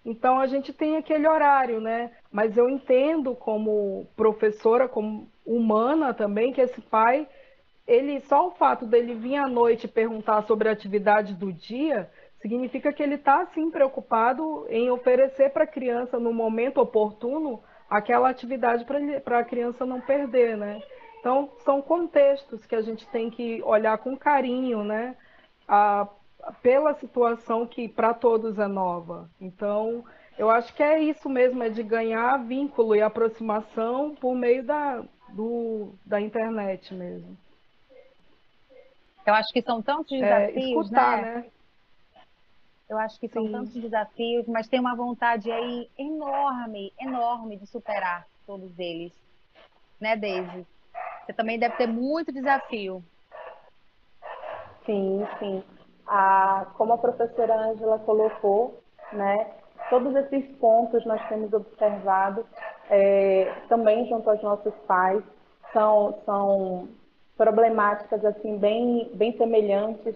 Então 0.06 0.38
a 0.38 0.46
gente 0.46 0.74
tem 0.74 0.98
aquele 0.98 1.28
horário, 1.28 1.80
né? 1.80 2.12
Mas 2.32 2.58
eu 2.58 2.69
entendo 2.69 3.34
como 3.36 4.06
professora, 4.15 4.88
como 4.88 5.30
humana 5.46 6.13
também, 6.13 6.52
que 6.52 6.62
esse 6.62 6.82
pai, 6.82 7.28
ele 7.88 8.19
só 8.22 8.48
o 8.48 8.52
fato 8.52 8.86
dele 8.86 9.13
vir 9.13 9.36
à 9.36 9.48
noite 9.48 9.88
perguntar 9.88 10.43
sobre 10.43 10.69
a 10.69 10.72
atividade 10.72 11.34
do 11.34 11.52
dia, 11.52 12.10
significa 12.41 12.91
que 12.91 13.04
ele 13.04 13.15
está 13.15 13.46
sim 13.48 13.69
preocupado 13.69 14.65
em 14.69 14.89
oferecer 14.89 15.52
para 15.52 15.63
a 15.63 15.67
criança 15.67 16.19
no 16.19 16.34
momento 16.34 16.80
oportuno 16.80 17.63
aquela 17.89 18.30
atividade 18.30 18.86
para 19.24 19.39
a 19.39 19.43
criança 19.43 19.86
não 19.86 20.02
perder, 20.02 20.58
né? 20.58 20.82
Então 21.19 21.50
são 21.63 21.82
contextos 21.82 22.65
que 22.65 22.76
a 22.76 22.82
gente 22.82 23.08
tem 23.08 23.30
que 23.30 23.62
olhar 23.63 23.98
com 23.98 24.17
carinho, 24.17 24.84
né? 24.84 25.15
A, 25.67 26.08
pela 26.62 26.93
situação 26.96 27.65
que 27.65 27.88
para 27.88 28.13
todos 28.13 28.60
é 28.60 28.67
nova. 28.67 29.30
Então 29.39 30.04
eu 30.38 30.50
acho 30.50 30.74
que 30.74 30.84
é 30.84 31.00
isso 31.00 31.30
mesmo, 31.30 31.63
é 31.63 31.69
de 31.69 31.84
ganhar 31.84 32.38
vínculo 32.38 32.96
e 32.96 33.02
aproximação 33.02 34.15
por 34.15 34.36
meio 34.36 34.63
da, 34.63 35.04
do, 35.30 35.93
da 36.06 36.19
internet 36.19 36.93
mesmo. 36.93 37.38
Eu 39.26 39.34
acho 39.34 39.54
que 39.54 39.62
são 39.62 39.82
tantos 39.82 40.12
é, 40.12 40.48
desafios, 40.48 40.58
é, 40.58 40.70
escutar, 40.82 41.18
né? 41.18 41.36
né? 41.36 41.52
Eu 42.90 42.98
acho 42.98 43.20
que 43.20 43.28
são 43.28 43.46
Sim. 43.46 43.52
tantos 43.52 43.74
desafios, 43.74 44.46
mas 44.48 44.68
tem 44.68 44.80
uma 44.80 44.96
vontade 44.96 45.52
aí 45.52 45.90
enorme, 45.98 46.94
enorme 47.00 47.58
de 47.58 47.66
superar 47.66 48.28
todos 48.46 48.78
eles. 48.78 49.14
Né, 50.00 50.16
Daisy? 50.18 50.68
Você 51.26 51.34
também 51.34 51.58
deve 51.58 51.76
ter 51.78 51.88
muito 51.88 52.32
desafio. 52.32 53.04
Sim, 54.86 55.26
sim. 55.40 55.64
Ah, 56.06 56.68
como 56.78 56.94
a 56.94 56.98
professora 56.98 57.56
Ângela 57.56 58.00
colocou, 58.00 58.84
né, 59.14 59.52
todos 59.90 60.14
esses 60.16 60.46
pontos 60.58 61.06
nós 61.06 61.26
temos 61.30 61.54
observado 61.54 62.46
é, 62.90 63.46
também 63.70 64.08
junto 64.10 64.30
aos 64.30 64.42
nossos 64.44 64.74
pais. 64.86 65.24
São, 65.72 66.22
são 66.26 66.90
problemáticas 67.38 68.24
assim 68.26 68.58
bem, 68.58 69.12
bem 69.15 69.36
semelhantes 69.38 70.15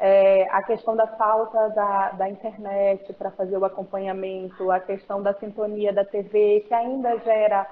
é, 0.00 0.48
a 0.50 0.62
questão 0.62 0.96
da 0.96 1.06
falta 1.06 1.68
da, 1.68 2.10
da 2.12 2.28
internet 2.28 3.12
para 3.12 3.30
fazer 3.32 3.58
o 3.58 3.64
acompanhamento, 3.66 4.70
a 4.70 4.80
questão 4.80 5.22
da 5.22 5.34
sintonia 5.34 5.92
da 5.92 6.06
TV, 6.06 6.64
que 6.66 6.72
ainda 6.72 7.18
gera 7.18 7.66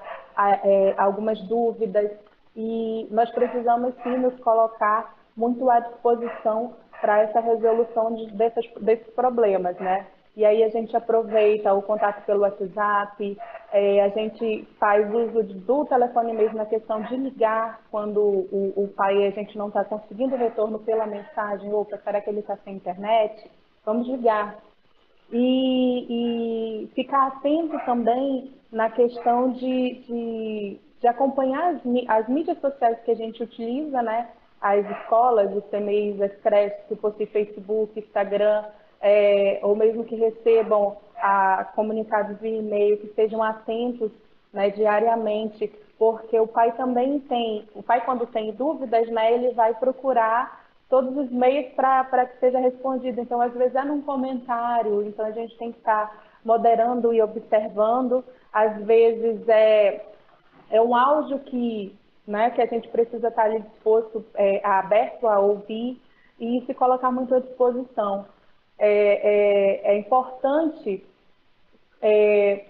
é, 0.63 0.93
algumas 0.95 1.41
dúvidas, 1.47 2.11
e 2.55 3.07
nós 3.09 3.31
precisamos 3.31 3.95
sim 4.03 4.17
nos 4.17 4.39
colocar 4.41 5.15
muito 5.35 5.67
à 5.71 5.79
disposição 5.79 6.75
para 7.01 7.23
essa 7.23 7.39
resolução 7.39 8.13
de, 8.13 8.31
desses, 8.33 8.71
desses 8.79 9.07
problemas, 9.15 9.75
né? 9.77 10.05
E 10.39 10.45
aí 10.45 10.63
a 10.63 10.69
gente 10.69 10.95
aproveita 10.95 11.73
o 11.73 11.81
contato 11.81 12.25
pelo 12.25 12.43
WhatsApp, 12.43 13.37
é, 13.73 14.01
a 14.01 14.07
gente 14.07 14.65
faz 14.79 15.05
uso 15.13 15.43
do 15.43 15.83
telefone 15.83 16.31
mesmo 16.31 16.55
na 16.55 16.65
questão 16.65 17.01
de 17.01 17.17
ligar 17.17 17.81
quando 17.91 18.21
o, 18.21 18.71
o 18.73 18.87
pai 18.87 19.27
a 19.27 19.31
gente 19.31 19.57
não 19.57 19.67
está 19.67 19.83
conseguindo 19.83 20.37
retorno 20.37 20.79
pela 20.79 21.05
mensagem, 21.05 21.73
ou 21.73 21.85
será 22.05 22.21
que 22.21 22.29
ele 22.29 22.39
está 22.39 22.55
sem 22.63 22.75
internet? 22.75 23.51
Vamos 23.85 24.07
ligar. 24.07 24.55
E, 25.29 26.05
e, 26.09 26.87
ficar 26.95 27.27
atento 27.27 27.77
também 27.85 28.53
na 28.71 28.89
questão 28.91 29.51
de, 29.51 29.95
de, 30.07 30.79
de 31.01 31.07
acompanhar 31.09 31.75
as, 31.75 31.81
as, 32.07 32.29
mídias 32.29 32.57
sociais 32.61 32.97
que 33.03 33.11
a 33.11 33.15
gente 33.15 33.43
utiliza, 33.43 34.01
né? 34.01 34.29
As 34.61 34.89
escolas, 34.89 35.53
os 35.53 35.65
CMEs, 35.65 36.21
as 36.21 36.33
creches, 36.37 36.87
se 36.87 36.95
fosse 36.95 37.25
Facebook, 37.25 37.99
Instagram, 37.99 38.63
é, 39.01 39.59
ou 39.63 39.75
mesmo 39.75 40.03
que 40.03 40.15
recebam 40.15 40.97
a, 41.17 41.65
comunicados 41.75 42.37
via 42.39 42.57
e-mail, 42.57 42.97
que 42.97 43.07
estejam 43.07 43.41
atentos 43.41 44.11
né, 44.53 44.69
diariamente, 44.69 45.71
porque 45.97 46.39
o 46.39 46.47
pai 46.47 46.71
também 46.73 47.19
tem, 47.19 47.67
o 47.75 47.83
pai 47.83 48.03
quando 48.05 48.25
tem 48.25 48.51
dúvidas, 48.51 49.07
né, 49.09 49.33
ele 49.33 49.51
vai 49.53 49.73
procurar 49.73 50.67
todos 50.89 51.15
os 51.15 51.29
meios 51.29 51.71
para 51.73 52.25
que 52.25 52.39
seja 52.39 52.59
respondido. 52.59 53.21
Então, 53.21 53.39
às 53.41 53.53
vezes 53.53 53.75
é 53.75 53.83
num 53.83 54.01
comentário, 54.01 55.03
então 55.03 55.25
a 55.25 55.31
gente 55.31 55.57
tem 55.57 55.71
que 55.71 55.77
estar 55.77 56.25
moderando 56.43 57.13
e 57.13 57.21
observando. 57.21 58.23
Às 58.51 58.83
vezes 58.85 59.47
é, 59.47 60.03
é 60.71 60.81
um 60.81 60.95
áudio 60.95 61.39
que, 61.39 61.95
né, 62.25 62.49
que 62.49 62.61
a 62.61 62.65
gente 62.65 62.87
precisa 62.87 63.27
estar 63.27 63.43
ali 63.43 63.59
disposto, 63.59 64.25
é, 64.33 64.65
aberto 64.65 65.27
a 65.27 65.39
ouvir 65.39 66.01
e 66.39 66.63
se 66.65 66.73
colocar 66.73 67.11
muito 67.11 67.35
à 67.35 67.39
disposição 67.39 68.25
é, 68.79 69.89
é, 69.89 69.91
é 69.91 69.97
importante 69.97 71.05
é, 72.01 72.65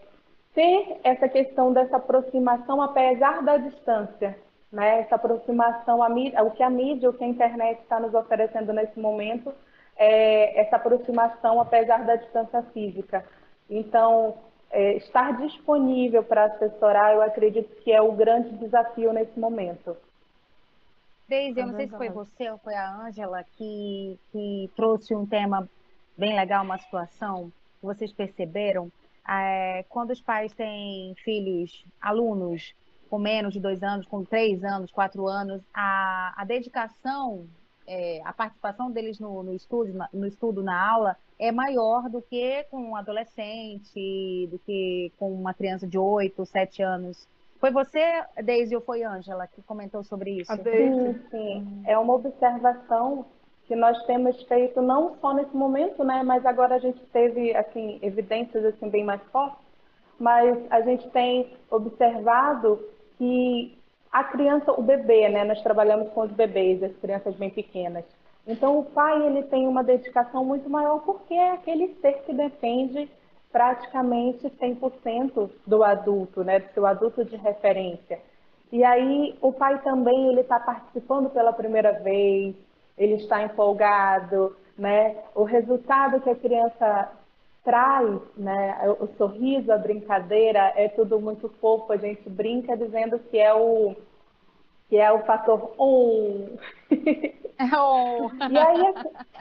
ter 0.54 1.00
essa 1.04 1.30
questão 1.30 1.72
dessa 1.72 1.98
aproximação 1.98 2.82
apesar 2.82 3.44
da 3.44 3.58
distância, 3.58 4.38
né? 4.72 5.02
Essa 5.02 5.16
aproximação, 5.16 6.02
a 6.02 6.10
mídia, 6.10 6.44
o 6.44 6.52
que 6.52 6.64
a 6.64 6.70
mídia, 6.70 7.10
o 7.10 7.14
que 7.14 7.24
a 7.24 7.28
internet 7.28 7.80
está 7.82 8.00
nos 8.00 8.14
oferecendo 8.14 8.74
nesse 8.74 9.00
momento, 9.00 9.54
é 9.96 10.60
essa 10.62 10.78
aproximação 10.78 11.62
apesar 11.62 12.06
da 12.06 12.16
distância 12.16 12.64
física. 12.74 13.24
Então, 13.70 14.36
é, 14.72 14.98
estar 14.98 15.38
disponível 15.38 16.24
para 16.24 16.46
assessorar, 16.46 17.14
eu 17.14 17.22
acredito 17.22 17.76
que 17.84 17.92
é 17.92 18.02
o 18.02 18.12
grande 18.14 18.50
desafio 18.58 19.14
nesse 19.14 19.40
momento. 19.40 19.96
Deise, 21.28 21.60
eu 21.60 21.68
não 21.68 21.76
sei 21.76 21.88
se 21.88 21.96
foi 21.96 22.10
você 22.10 22.50
ou 22.50 22.58
foi 22.58 22.74
a 22.74 22.92
Ângela 22.92 23.44
que, 23.56 24.20
que 24.32 24.72
trouxe 24.76 25.16
um 25.16 25.28
tema 25.28 25.70
bem 26.20 26.36
legal 26.36 26.66
uma 26.66 26.78
situação 26.78 27.52
que 27.80 27.86
vocês 27.86 28.12
perceberam 28.12 28.92
é, 29.28 29.86
quando 29.88 30.12
os 30.12 30.22
pais 30.22 30.52
têm 30.54 31.16
filhos, 31.24 31.86
alunos 32.02 32.76
com 33.10 33.18
menos 33.18 33.54
de 33.54 33.60
dois 33.60 33.82
anos, 33.82 34.06
com 34.06 34.24
três 34.24 34.64
anos, 34.64 34.92
quatro 34.92 35.28
anos, 35.28 35.64
a, 35.74 36.34
a 36.36 36.46
dedicação, 36.46 37.48
é, 37.88 38.22
a 38.24 38.34
participação 38.34 38.92
deles 38.92 39.20
no, 39.20 39.42
no, 39.42 39.54
estudo, 39.54 39.92
no 40.14 40.28
estudo, 40.28 40.62
na 40.62 40.80
aula, 40.80 41.16
é 41.40 41.52
maior 41.52 42.10
do 42.10 42.22
que 42.22 42.64
com 42.66 42.82
um 42.82 42.96
adolescente, 42.96 44.48
do 44.52 44.60
que 44.60 45.12
com 45.18 45.34
uma 45.34 45.54
criança 45.54 45.88
de 45.88 45.98
oito, 45.98 46.46
sete 46.46 46.84
anos. 46.84 47.28
Foi 47.60 47.72
você, 47.72 48.24
Deise, 48.44 48.76
ou 48.76 48.82
foi 48.82 49.04
Ângela 49.04 49.48
que 49.48 49.62
comentou 49.64 50.04
sobre 50.04 50.42
isso? 50.42 50.54
Sim, 50.56 51.20
sim. 51.32 51.84
É 51.86 51.98
uma 51.98 52.14
observação 52.14 53.26
que 53.70 53.76
nós 53.76 54.04
temos 54.06 54.42
feito 54.46 54.82
não 54.82 55.16
só 55.22 55.32
nesse 55.32 55.56
momento, 55.56 56.04
né, 56.04 56.24
mas 56.24 56.44
agora 56.44 56.74
a 56.74 56.80
gente 56.80 57.00
teve 57.14 57.56
assim 57.56 58.00
evidências 58.02 58.66
assim 58.66 58.90
bem 58.90 59.04
mais 59.04 59.22
fortes, 59.32 59.64
mas 60.20 60.58
a 60.72 60.82
gente 60.82 61.08
tem 61.12 61.54
observado 61.70 62.84
que 63.20 63.78
a 64.12 64.24
criança, 64.24 64.72
o 64.72 64.82
bebê, 64.82 65.30
né, 65.30 65.44
nós 65.44 65.62
trabalhamos 65.62 66.10
com 66.14 66.22
os 66.22 66.32
bebês, 66.32 66.82
as 66.82 66.98
crianças 66.98 67.36
bem 67.36 67.52
pequenas. 67.52 68.04
Então 68.48 68.80
o 68.80 68.86
pai 68.86 69.24
ele 69.24 69.44
tem 69.44 69.68
uma 69.68 69.84
dedicação 69.84 70.44
muito 70.44 70.68
maior 70.68 71.04
porque 71.04 71.36
é 71.36 71.52
aquele 71.52 71.94
ser 72.02 72.24
que 72.24 72.34
depende 72.34 73.08
praticamente 73.52 74.50
100% 74.50 75.48
do 75.68 75.84
adulto, 75.84 76.44
né, 76.44 76.58
do 76.58 76.74
seu 76.74 76.88
adulto 76.88 77.24
de 77.24 77.36
referência. 77.36 78.20
E 78.72 78.84
aí 78.84 79.38
o 79.40 79.54
pai 79.54 79.80
também 79.84 80.30
ele 80.30 80.42
está 80.42 80.60
participando 80.60 81.30
pela 81.30 81.54
primeira 81.54 81.92
vez, 82.00 82.56
ele 83.00 83.16
está 83.16 83.42
empolgado, 83.42 84.56
né? 84.78 85.16
O 85.34 85.44
resultado 85.44 86.20
que 86.20 86.30
a 86.30 86.36
criança 86.36 87.10
traz, 87.64 88.20
né? 88.36 88.78
O, 89.00 89.08
sorriso, 89.18 89.72
a 89.72 89.78
brincadeira, 89.78 90.74
é 90.76 90.90
tudo 90.90 91.20
muito 91.20 91.48
fofo. 91.62 91.94
A 91.94 91.98
gente 91.98 92.30
brinca 92.30 92.76
dizendo 92.76 93.18
que 93.18 93.40
é 93.40 93.54
o 93.54 93.96
que 94.90 94.98
é 94.98 95.12
o 95.12 95.20
fator 95.20 95.76
um. 95.80 96.58
Oh. 97.78 98.30
e 98.50 98.58
aí, 98.58 98.94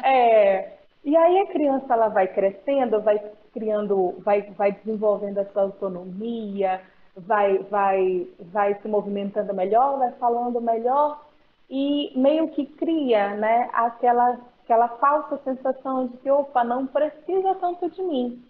é, 0.05 0.73
e 1.05 1.17
aí 1.17 1.39
a 1.41 1.47
criança 1.47 1.93
ela 1.93 2.09
vai 2.09 2.29
crescendo, 2.29 3.01
vai 3.01 3.19
criando, 3.53 4.17
vai, 4.19 4.43
vai 4.43 4.73
desenvolvendo 4.73 5.39
a 5.39 5.47
sua 5.47 5.63
autonomia, 5.63 6.83
vai, 7.17 7.59
vai, 7.71 8.29
vai 8.53 8.75
se 8.81 8.87
movimentando 8.87 9.55
melhor, 9.55 9.99
vai 9.99 10.13
falando 10.13 10.61
melhor 10.61 11.28
e 11.69 12.13
meio 12.17 12.49
que 12.49 12.65
cria 12.65 13.35
né, 13.35 13.69
aquela, 13.73 14.39
aquela 14.65 14.89
falsa 14.89 15.39
sensação 15.45 16.07
de 16.07 16.17
que, 16.19 16.31
opa, 16.31 16.65
não 16.65 16.87
precisa 16.87 17.55
tanto 17.57 17.91
de 17.91 18.03
mim. 18.03 18.43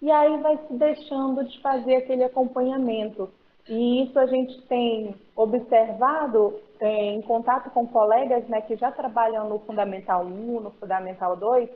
E 0.00 0.10
aí 0.10 0.36
vai 0.38 0.56
se 0.66 0.74
deixando 0.74 1.44
de 1.44 1.60
fazer 1.60 1.96
aquele 1.96 2.24
acompanhamento. 2.24 3.30
E 3.68 4.04
isso 4.04 4.18
a 4.18 4.26
gente 4.26 4.62
tem 4.62 5.14
observado 5.34 6.58
é, 6.80 7.12
em 7.12 7.20
contato 7.22 7.70
com 7.70 7.86
colegas 7.86 8.46
né, 8.48 8.60
que 8.60 8.76
já 8.76 8.90
trabalham 8.90 9.48
no 9.48 9.58
Fundamental 9.60 10.24
1, 10.24 10.60
no 10.60 10.70
Fundamental 10.72 11.36
2, 11.36 11.68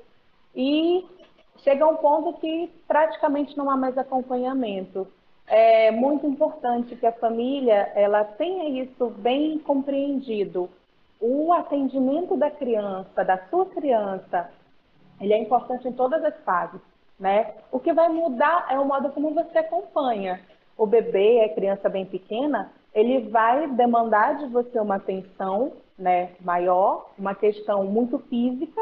e 0.54 1.04
chega 1.58 1.86
um 1.86 1.96
ponto 1.96 2.38
que 2.40 2.70
praticamente 2.86 3.56
não 3.56 3.68
há 3.68 3.76
mais 3.76 3.96
acompanhamento. 3.98 5.06
É 5.46 5.90
muito 5.90 6.26
importante 6.26 6.96
que 6.96 7.06
a 7.06 7.12
família 7.12 7.92
ela 7.94 8.24
tenha 8.24 8.82
isso 8.82 9.10
bem 9.10 9.58
compreendido. 9.58 10.70
O 11.24 11.52
atendimento 11.52 12.36
da 12.36 12.50
criança, 12.50 13.24
da 13.24 13.38
sua 13.48 13.66
criança, 13.66 14.50
ele 15.20 15.32
é 15.32 15.38
importante 15.38 15.86
em 15.86 15.92
todas 15.92 16.24
as 16.24 16.36
fases, 16.42 16.80
né? 17.16 17.54
O 17.70 17.78
que 17.78 17.92
vai 17.92 18.08
mudar 18.08 18.66
é 18.68 18.76
o 18.76 18.84
modo 18.84 19.10
como 19.10 19.32
você 19.32 19.58
acompanha. 19.58 20.40
O 20.76 20.84
bebê, 20.84 21.44
a 21.44 21.54
criança 21.54 21.88
bem 21.88 22.04
pequena, 22.04 22.72
ele 22.92 23.30
vai 23.30 23.68
demandar 23.68 24.38
de 24.38 24.46
você 24.46 24.80
uma 24.80 24.96
atenção, 24.96 25.74
né, 25.96 26.30
maior, 26.40 27.12
uma 27.16 27.36
questão 27.36 27.84
muito 27.84 28.18
física, 28.18 28.80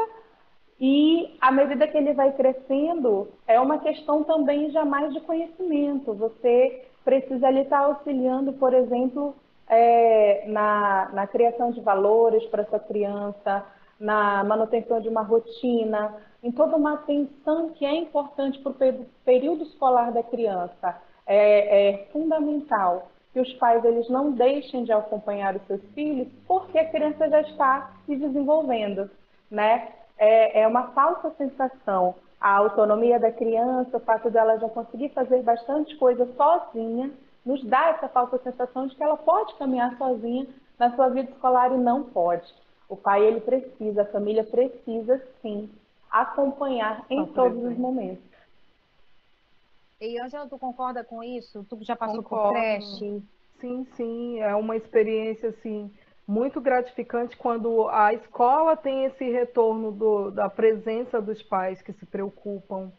e 0.79 1.37
à 1.39 1.51
medida 1.51 1.87
que 1.87 1.95
ele 1.95 2.11
vai 2.13 2.31
crescendo, 2.31 3.27
é 3.45 3.59
uma 3.59 3.77
questão 3.77 4.23
também 4.23 4.71
já 4.71 4.83
mais 4.83 5.13
de 5.13 5.19
conhecimento. 5.21 6.11
Você 6.15 6.87
precisa 7.05 7.47
ali 7.47 7.61
estar 7.61 7.81
auxiliando, 7.81 8.53
por 8.53 8.73
exemplo, 8.73 9.35
é, 9.71 10.43
na, 10.47 11.09
na 11.13 11.25
criação 11.25 11.71
de 11.71 11.81
valores 11.81 12.45
para 12.45 12.61
essa 12.61 12.77
criança, 12.77 13.65
na 13.99 14.43
manutenção 14.43 15.01
de 15.01 15.09
uma 15.09 15.23
rotina, 15.23 16.13
em 16.43 16.51
toda 16.51 16.75
uma 16.75 16.93
atenção 16.93 17.69
que 17.69 17.85
é 17.85 17.95
importante 17.95 18.59
para 18.59 18.71
o 18.71 19.05
período 19.25 19.63
escolar 19.63 20.11
da 20.11 20.21
criança. 20.21 21.01
É, 21.25 21.89
é, 21.89 22.07
fundamental 22.11 23.09
que 23.31 23.39
os 23.39 23.53
pais 23.53 23.83
eles 23.85 24.09
não 24.09 24.31
deixem 24.31 24.83
de 24.83 24.91
acompanhar 24.91 25.55
os 25.55 25.65
seus 25.67 25.81
filhos 25.93 26.27
porque 26.45 26.77
a 26.77 26.89
criança 26.89 27.29
já 27.29 27.41
está 27.41 27.91
se 28.05 28.15
desenvolvendo, 28.15 29.09
né? 29.49 29.87
é, 30.21 30.61
é 30.61 30.67
uma 30.67 30.91
falsa 30.91 31.31
sensação. 31.31 32.13
A 32.39 32.57
autonomia 32.57 33.19
da 33.19 33.31
criança, 33.31 33.97
o 33.97 34.01
fato 34.01 34.29
dela 34.29 34.59
já 34.59 34.69
conseguir 34.69 35.09
fazer 35.09 35.41
bastante 35.41 35.95
coisa 35.97 36.27
sozinha, 36.37 37.11
nos 37.45 37.63
dá 37.63 37.89
essa 37.89 38.07
falsa 38.07 38.37
sensação 38.39 38.87
de 38.87 38.95
que 38.95 39.03
ela 39.03 39.17
pode 39.17 39.55
caminhar 39.55 39.97
sozinha 39.97 40.47
na 40.77 40.95
sua 40.95 41.09
vida 41.09 41.31
escolar 41.31 41.71
e 41.71 41.77
não 41.77 42.03
pode. 42.03 42.53
O 42.87 42.95
pai 42.95 43.23
ele 43.23 43.41
precisa, 43.41 44.03
a 44.03 44.11
família 44.11 44.43
precisa 44.43 45.23
sim 45.41 45.69
acompanhar 46.09 47.05
em 47.09 47.25
todos 47.27 47.63
os 47.63 47.77
momentos. 47.77 48.23
E 49.99 50.19
Angela, 50.19 50.47
tu 50.47 50.57
concorda 50.57 51.03
com 51.03 51.23
isso? 51.23 51.65
Tu 51.69 51.77
já 51.83 51.95
passou 51.95 52.23
Concordo. 52.23 52.53
por 52.53 52.53
creche? 52.53 53.23
Sim, 53.59 53.87
sim, 53.95 54.39
é 54.39 54.55
uma 54.55 54.75
experiência 54.75 55.49
assim 55.49 55.91
muito 56.27 56.59
gratificante 56.59 57.37
quando 57.37 57.87
a 57.89 58.13
escola 58.13 58.75
tem 58.75 59.05
esse 59.05 59.29
retorno 59.29 59.91
do, 59.91 60.31
da 60.31 60.49
presença 60.49 61.21
dos 61.21 61.41
pais 61.43 61.81
que 61.81 61.93
se 61.93 62.05
preocupam. 62.05 62.91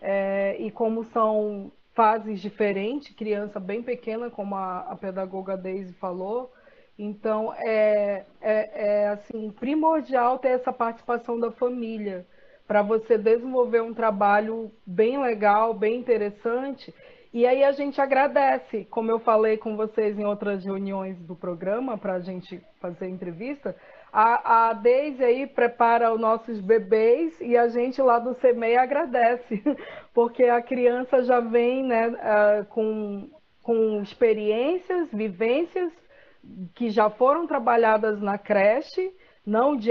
É, 0.00 0.56
e 0.58 0.70
como 0.70 1.04
são 1.12 1.70
fases 1.94 2.40
diferentes, 2.40 3.14
criança 3.14 3.60
bem 3.60 3.82
pequena, 3.82 4.30
como 4.30 4.54
a, 4.54 4.80
a 4.80 4.96
pedagoga 4.96 5.56
Daisy 5.56 5.92
falou, 5.94 6.52
então 6.98 7.52
é, 7.54 8.24
é, 8.40 8.70
é 8.74 9.08
assim 9.08 9.50
primordial 9.50 10.38
ter 10.38 10.48
essa 10.48 10.72
participação 10.72 11.38
da 11.38 11.50
família 11.50 12.26
para 12.66 12.82
você 12.82 13.18
desenvolver 13.18 13.82
um 13.82 13.92
trabalho 13.92 14.70
bem 14.86 15.20
legal, 15.20 15.74
bem 15.74 15.98
interessante. 15.98 16.94
E 17.32 17.46
aí 17.46 17.64
a 17.64 17.72
gente 17.72 18.00
agradece, 18.00 18.86
como 18.90 19.10
eu 19.10 19.18
falei 19.18 19.56
com 19.56 19.76
vocês 19.76 20.18
em 20.18 20.24
outras 20.24 20.64
reuniões 20.64 21.18
do 21.18 21.34
programa, 21.34 21.96
para 21.96 22.14
a 22.14 22.20
gente 22.20 22.62
fazer 22.80 23.08
entrevista, 23.08 23.74
a, 24.12 24.68
a 24.68 24.72
Deise 24.74 25.24
aí 25.24 25.46
prepara 25.46 26.12
os 26.12 26.20
nossos 26.20 26.60
bebês 26.60 27.40
e 27.40 27.56
a 27.56 27.68
gente 27.68 28.00
lá 28.02 28.18
do 28.18 28.34
CMEI 28.34 28.76
agradece, 28.76 29.62
porque 30.12 30.44
a 30.44 30.60
criança 30.60 31.22
já 31.22 31.40
vem 31.40 31.82
né, 31.82 32.08
uh, 32.08 32.64
com, 32.66 33.30
com 33.62 34.02
experiências, 34.02 35.10
vivências 35.10 35.90
que 36.74 36.90
já 36.90 37.08
foram 37.08 37.46
trabalhadas 37.46 38.20
na 38.20 38.36
creche, 38.36 39.12
não 39.46 39.74
de, 39.74 39.90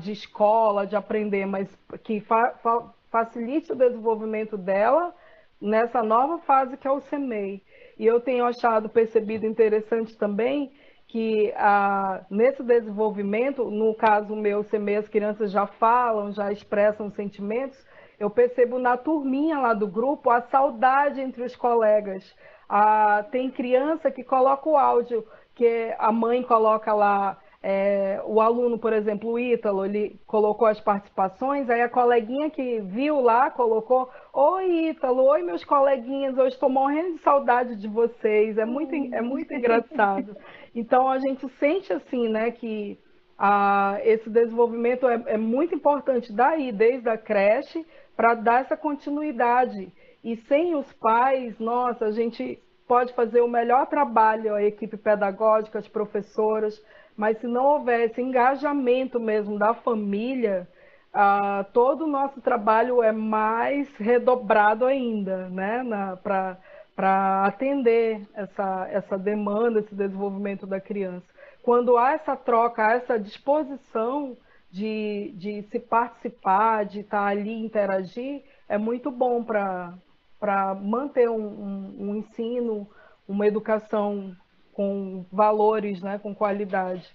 de 0.00 0.12
escola, 0.12 0.86
de 0.86 0.96
aprender, 0.96 1.46
mas 1.46 1.68
que 2.02 2.20
fa, 2.20 2.54
fa, 2.62 2.92
facilite 3.10 3.72
o 3.72 3.76
desenvolvimento 3.76 4.56
dela 4.56 5.14
nessa 5.60 6.02
nova 6.02 6.38
fase 6.38 6.76
que 6.76 6.88
é 6.88 6.90
o 6.90 7.00
CEMEI. 7.00 7.62
E 7.96 8.06
eu 8.06 8.20
tenho 8.20 8.44
achado, 8.44 8.88
percebido 8.88 9.46
interessante 9.46 10.18
também, 10.18 10.72
que 11.12 11.52
ah, 11.58 12.24
nesse 12.30 12.62
desenvolvimento, 12.62 13.70
no 13.70 13.94
caso 13.94 14.34
meu, 14.34 14.64
CEMEI, 14.64 14.96
as 14.96 15.08
crianças 15.08 15.52
já 15.52 15.66
falam, 15.66 16.32
já 16.32 16.50
expressam 16.50 17.10
sentimentos, 17.10 17.76
eu 18.18 18.30
percebo 18.30 18.78
na 18.78 18.96
turminha 18.96 19.58
lá 19.58 19.74
do 19.74 19.86
grupo 19.86 20.30
a 20.30 20.40
saudade 20.40 21.20
entre 21.20 21.42
os 21.42 21.54
colegas. 21.54 22.34
Ah, 22.66 23.26
tem 23.30 23.50
criança 23.50 24.10
que 24.10 24.24
coloca 24.24 24.66
o 24.66 24.78
áudio, 24.78 25.22
que 25.54 25.94
a 25.98 26.10
mãe 26.10 26.42
coloca 26.42 26.94
lá 26.94 27.36
é, 27.62 28.20
o 28.24 28.40
aluno, 28.40 28.76
por 28.76 28.92
exemplo, 28.92 29.30
o 29.30 29.38
Ítalo, 29.38 29.84
ele 29.84 30.18
colocou 30.26 30.66
as 30.66 30.80
participações, 30.80 31.70
aí 31.70 31.80
a 31.80 31.88
coleguinha 31.88 32.50
que 32.50 32.80
viu 32.80 33.20
lá 33.20 33.50
colocou: 33.50 34.10
Oi, 34.32 34.88
Ítalo, 34.88 35.22
oi, 35.22 35.42
meus 35.42 35.64
coleguinhas, 35.64 36.36
hoje 36.36 36.54
estou 36.54 36.68
morrendo 36.68 37.12
de 37.12 37.22
saudade 37.22 37.76
de 37.76 37.86
vocês, 37.86 38.58
é 38.58 38.64
muito, 38.64 38.92
é 39.14 39.22
muito 39.22 39.52
engraçado. 39.54 40.36
Então 40.74 41.06
a 41.06 41.18
gente 41.18 41.46
sente 41.58 41.92
assim, 41.92 42.30
né, 42.30 42.50
que 42.50 42.98
ah, 43.38 43.98
esse 44.04 44.30
desenvolvimento 44.30 45.06
é, 45.06 45.22
é 45.26 45.36
muito 45.36 45.74
importante 45.74 46.32
daí, 46.32 46.72
desde 46.72 47.10
a 47.10 47.18
creche, 47.18 47.84
para 48.16 48.32
dar 48.32 48.62
essa 48.62 48.74
continuidade. 48.74 49.92
E 50.24 50.34
sem 50.48 50.74
os 50.74 50.90
pais, 50.94 51.58
nossa, 51.58 52.06
a 52.06 52.10
gente 52.10 52.58
pode 52.88 53.12
fazer 53.12 53.42
o 53.42 53.48
melhor 53.48 53.86
trabalho, 53.86 54.54
a 54.54 54.62
equipe 54.62 54.96
pedagógica, 54.96 55.78
as 55.78 55.88
professoras 55.88 56.82
mas 57.16 57.38
se 57.38 57.46
não 57.46 57.64
houvesse 57.64 58.20
engajamento 58.20 59.20
mesmo 59.20 59.58
da 59.58 59.74
família, 59.74 60.68
uh, 61.14 61.64
todo 61.72 62.04
o 62.04 62.08
nosso 62.08 62.40
trabalho 62.40 63.02
é 63.02 63.12
mais 63.12 63.94
redobrado 63.96 64.84
ainda, 64.84 65.48
né, 65.48 65.84
para 66.22 67.44
atender 67.44 68.26
essa, 68.34 68.88
essa 68.90 69.18
demanda, 69.18 69.80
esse 69.80 69.94
desenvolvimento 69.94 70.66
da 70.66 70.80
criança. 70.80 71.26
Quando 71.62 71.96
há 71.96 72.12
essa 72.12 72.34
troca, 72.34 72.86
há 72.86 72.92
essa 72.94 73.18
disposição 73.18 74.36
de, 74.70 75.32
de 75.36 75.62
se 75.70 75.78
participar, 75.78 76.84
de 76.84 77.00
estar 77.00 77.26
ali 77.26 77.52
interagir, 77.52 78.42
é 78.68 78.78
muito 78.78 79.10
bom 79.10 79.44
para 79.44 80.74
manter 80.80 81.28
um, 81.28 81.44
um, 81.44 81.96
um 82.00 82.16
ensino, 82.16 82.88
uma 83.28 83.46
educação 83.46 84.34
com 84.72 85.24
valores, 85.30 86.00
né, 86.02 86.18
com 86.18 86.34
qualidade. 86.34 87.08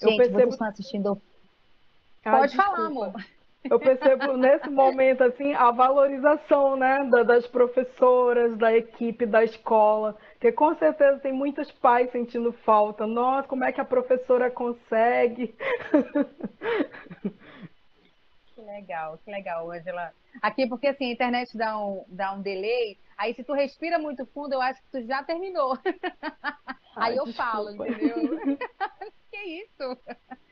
Gente, 0.00 0.10
eu 0.10 0.16
percebo... 0.16 0.38
vocês 0.38 0.52
estão 0.52 0.68
assistindo. 0.68 1.22
Ah, 2.24 2.30
Pode 2.38 2.52
desculpa. 2.52 2.76
falar, 2.76 2.86
amor. 2.86 3.14
Eu 3.70 3.78
percebo 3.78 4.36
nesse 4.36 4.68
momento 4.68 5.22
assim 5.22 5.54
a 5.54 5.70
valorização, 5.70 6.76
né, 6.76 6.98
das 7.24 7.46
professoras, 7.46 8.56
da 8.58 8.76
equipe 8.76 9.24
da 9.24 9.44
escola, 9.44 10.16
que 10.40 10.50
com 10.50 10.74
certeza 10.74 11.20
tem 11.20 11.32
muitos 11.32 11.70
pais 11.70 12.10
sentindo 12.10 12.52
falta. 12.64 13.06
Nossa, 13.06 13.46
como 13.46 13.64
é 13.64 13.70
que 13.70 13.80
a 13.80 13.84
professora 13.84 14.50
consegue? 14.50 15.54
Que 18.62 18.66
legal, 18.66 19.18
que 19.18 19.30
legal, 19.30 19.70
Angela. 19.72 20.12
Aqui, 20.40 20.68
porque 20.68 20.86
assim, 20.86 21.06
a 21.06 21.12
internet 21.12 21.56
dá 21.56 21.76
um, 21.76 22.04
dá 22.06 22.32
um 22.32 22.40
delay, 22.40 22.96
aí 23.18 23.34
se 23.34 23.42
tu 23.42 23.52
respira 23.52 23.98
muito 23.98 24.24
fundo, 24.26 24.52
eu 24.52 24.62
acho 24.62 24.80
que 24.82 24.88
tu 24.92 25.02
já 25.04 25.20
terminou. 25.24 25.76
Ai, 26.94 27.10
aí 27.10 27.16
eu 27.16 27.24
desculpa. 27.24 27.50
falo, 27.50 27.70
entendeu? 27.70 28.16
que 29.32 29.36
isso? 29.36 29.98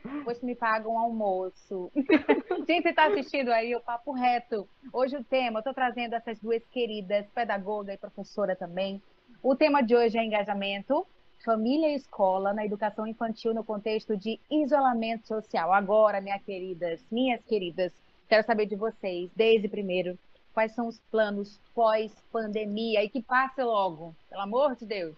Depois 0.04 0.42
me 0.42 0.56
pagam 0.56 0.94
um 0.94 0.98
almoço. 0.98 1.92
Gente, 2.66 2.88
está 2.88 3.06
assistindo 3.06 3.52
aí 3.52 3.76
o 3.76 3.80
Papo 3.80 4.10
Reto. 4.12 4.68
Hoje 4.92 5.16
o 5.16 5.22
tema, 5.22 5.58
eu 5.58 5.60
estou 5.60 5.74
trazendo 5.74 6.14
essas 6.14 6.40
duas 6.40 6.66
queridas, 6.66 7.28
pedagoga 7.28 7.92
e 7.92 7.98
professora 7.98 8.56
também. 8.56 9.00
O 9.40 9.54
tema 9.54 9.82
de 9.82 9.94
hoje 9.94 10.18
é 10.18 10.24
engajamento, 10.24 11.06
família 11.44 11.90
e 11.90 11.94
escola 11.94 12.52
na 12.52 12.64
educação 12.64 13.06
infantil 13.06 13.54
no 13.54 13.64
contexto 13.64 14.16
de 14.16 14.38
isolamento 14.50 15.26
social. 15.26 15.72
Agora, 15.72 16.20
minhas 16.20 16.42
queridas, 16.42 17.04
minhas 17.10 17.42
queridas, 17.44 17.92
quero 18.28 18.46
saber 18.46 18.66
de 18.66 18.76
vocês, 18.76 19.30
desde 19.34 19.68
primeiro, 19.68 20.18
quais 20.52 20.74
são 20.74 20.86
os 20.86 20.98
planos 21.10 21.60
pós-pandemia 21.74 23.02
e 23.04 23.08
que 23.08 23.22
passe 23.22 23.62
logo, 23.62 24.14
pelo 24.28 24.42
amor 24.42 24.76
de 24.76 24.86
Deus. 24.86 25.16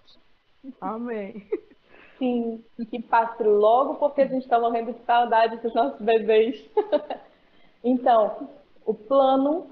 Amém. 0.81 1.47
sim, 2.19 2.65
que 2.91 3.03
passe 3.03 3.43
logo, 3.43 3.97
porque 3.97 4.23
a 4.23 4.27
gente 4.27 4.45
está 4.45 4.61
morrendo 4.61 4.93
de 4.93 5.05
saudade 5.05 5.57
dos 5.57 5.75
nossos 5.75 6.01
bebês. 6.01 6.65
então, 7.83 8.49
o 8.87 8.95
plano 8.95 9.71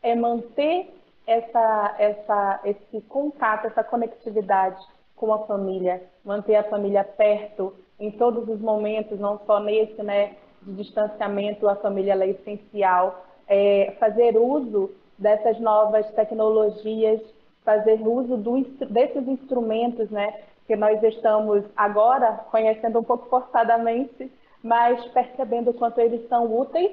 é 0.00 0.14
manter 0.14 0.94
essa, 1.26 1.96
essa, 1.98 2.60
esse 2.64 3.00
contato, 3.02 3.66
essa 3.66 3.82
conectividade 3.82 4.80
com 5.18 5.32
a 5.32 5.46
família, 5.46 6.02
manter 6.24 6.56
a 6.56 6.64
família 6.64 7.04
perto 7.04 7.74
em 7.98 8.10
todos 8.12 8.48
os 8.48 8.60
momentos, 8.60 9.18
não 9.18 9.40
só 9.44 9.60
nesse, 9.60 10.02
né, 10.02 10.36
de 10.62 10.74
distanciamento, 10.74 11.68
a 11.68 11.76
família 11.76 12.14
é 12.14 12.28
essencial. 12.28 13.24
É, 13.46 13.96
fazer 13.98 14.36
uso 14.36 14.90
dessas 15.18 15.58
novas 15.58 16.08
tecnologias, 16.12 17.20
fazer 17.64 18.00
uso 18.06 18.36
do, 18.36 18.60
desses 18.86 19.26
instrumentos, 19.26 20.08
né, 20.10 20.34
que 20.66 20.76
nós 20.76 21.02
estamos 21.02 21.64
agora 21.76 22.32
conhecendo 22.50 22.98
um 22.98 23.04
pouco 23.04 23.28
forçadamente, 23.28 24.30
mas 24.62 25.04
percebendo 25.08 25.70
o 25.70 25.74
quanto 25.74 26.00
eles 26.00 26.28
são 26.28 26.44
úteis 26.44 26.92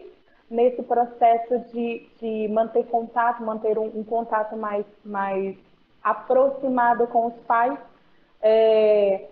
nesse 0.49 0.81
processo 0.83 1.59
de, 1.71 2.07
de 2.19 2.47
manter 2.49 2.85
contato, 2.85 3.43
manter 3.43 3.77
um, 3.77 3.91
um 3.95 4.03
contato 4.03 4.55
mais, 4.55 4.85
mais 5.03 5.57
aproximado 6.03 7.07
com 7.07 7.27
os 7.27 7.33
pais, 7.47 7.77
é, 8.45 9.27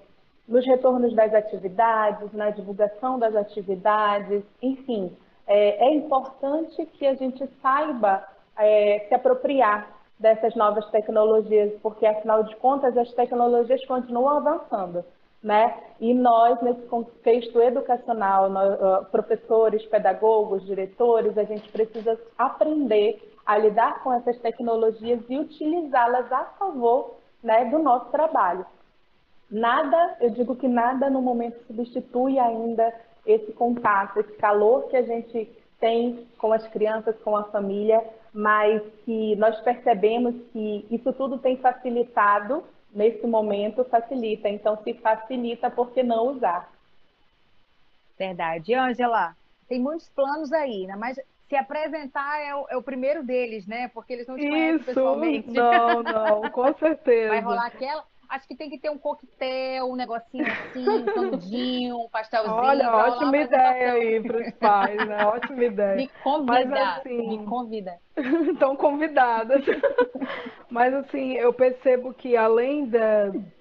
nos 0.47 0.65
retornos 0.65 1.13
das 1.15 1.33
atividades, 1.33 2.33
na 2.33 2.49
divulgação 2.49 3.19
das 3.19 3.35
atividades, 3.35 4.43
enfim. 4.61 5.15
É, 5.45 5.87
é 5.87 5.93
importante 5.93 6.85
que 6.97 7.05
a 7.05 7.13
gente 7.13 7.47
saiba 7.61 8.27
é, 8.57 9.05
se 9.07 9.13
apropriar 9.13 9.87
dessas 10.19 10.55
novas 10.55 10.89
tecnologias, 10.89 11.71
porque 11.81 12.05
afinal 12.05 12.43
de 12.43 12.55
contas 12.55 12.97
as 12.97 13.11
tecnologias 13.13 13.85
continuam 13.85 14.37
avançando 14.37 15.05
né? 15.43 15.77
E 15.99 16.13
nós, 16.13 16.59
nesse 16.61 16.81
contexto 16.83 17.61
educacional, 17.61 18.49
nós, 18.49 19.07
professores, 19.09 19.85
pedagogos, 19.87 20.65
diretores, 20.65 21.37
a 21.37 21.43
gente 21.43 21.69
precisa 21.69 22.17
aprender 22.37 23.21
a 23.45 23.57
lidar 23.57 24.01
com 24.03 24.13
essas 24.13 24.39
tecnologias 24.39 25.19
e 25.27 25.37
utilizá-las 25.37 26.31
a 26.31 26.45
favor 26.57 27.15
né, 27.43 27.65
do 27.65 27.77
nosso 27.79 28.09
trabalho. 28.09 28.65
Nada, 29.53 30.17
eu 30.19 30.31
digo 30.31 30.55
que 30.55 30.67
nada 30.67 31.11
no 31.11 31.21
momento 31.21 31.63
substitui 31.67 32.39
ainda 32.39 32.91
esse 33.23 33.51
contato, 33.51 34.19
esse 34.19 34.33
calor 34.33 34.89
que 34.89 34.97
a 34.97 35.03
gente 35.03 35.47
tem 35.79 36.27
com 36.39 36.51
as 36.51 36.65
crianças, 36.69 37.15
com 37.19 37.37
a 37.37 37.43
família, 37.43 38.03
mas 38.33 38.81
que 39.05 39.35
nós 39.35 39.59
percebemos 39.61 40.33
que 40.51 40.87
isso 40.89 41.13
tudo 41.13 41.37
tem 41.37 41.55
facilitado 41.57 42.63
nesse 42.91 43.27
momento 43.27 43.83
facilita. 43.85 44.49
Então, 44.49 44.75
se 44.83 44.95
facilita, 44.95 45.69
por 45.69 45.91
que 45.91 46.01
não 46.01 46.29
usar? 46.29 46.71
Verdade. 48.17 48.73
Angela, 48.73 49.35
tem 49.69 49.79
muitos 49.79 50.09
planos 50.09 50.51
aí, 50.51 50.87
né? 50.87 50.95
mas 50.95 51.19
se 51.47 51.55
apresentar 51.55 52.39
é 52.41 52.55
o, 52.55 52.65
é 52.69 52.77
o 52.77 52.81
primeiro 52.81 53.23
deles, 53.23 53.67
né? 53.67 53.87
Porque 53.89 54.13
eles 54.13 54.25
não 54.25 54.35
te 54.35 54.47
Isso, 54.47 54.85
pessoalmente. 54.85 55.51
Não, 55.51 56.01
não, 56.01 56.49
com 56.49 56.73
certeza. 56.73 57.29
Vai 57.29 57.41
rolar 57.41 57.67
aquela. 57.67 58.12
Acho 58.33 58.47
que 58.47 58.55
tem 58.55 58.67
que 58.67 58.79
ter 58.79 58.89
um 58.89 58.97
coquetel, 58.97 59.91
um 59.91 59.95
negocinho 59.95 60.43
assim, 60.47 60.89
um 60.89 61.05
canudinho, 61.13 61.97
um 61.99 62.09
pastelzinho. 62.09 62.55
Olha, 62.55 62.91
ótima 62.91 63.37
ideia 63.37 63.93
aí 63.93 64.23
para 64.23 64.41
os 64.41 64.51
pais, 64.55 65.07
né? 65.07 65.23
Ótima 65.23 65.63
ideia. 65.63 65.95
Me 65.97 66.07
convida, 66.23 66.51
Mas, 66.51 66.97
assim, 66.97 67.27
me 67.27 67.45
convida. 67.45 67.99
Estão 68.51 68.75
convidadas. 68.75 69.63
Mas 70.67 70.95
assim, 70.95 71.33
eu 71.33 71.53
percebo 71.53 72.11
que 72.11 72.35
além 72.35 72.87
de, 72.87 72.97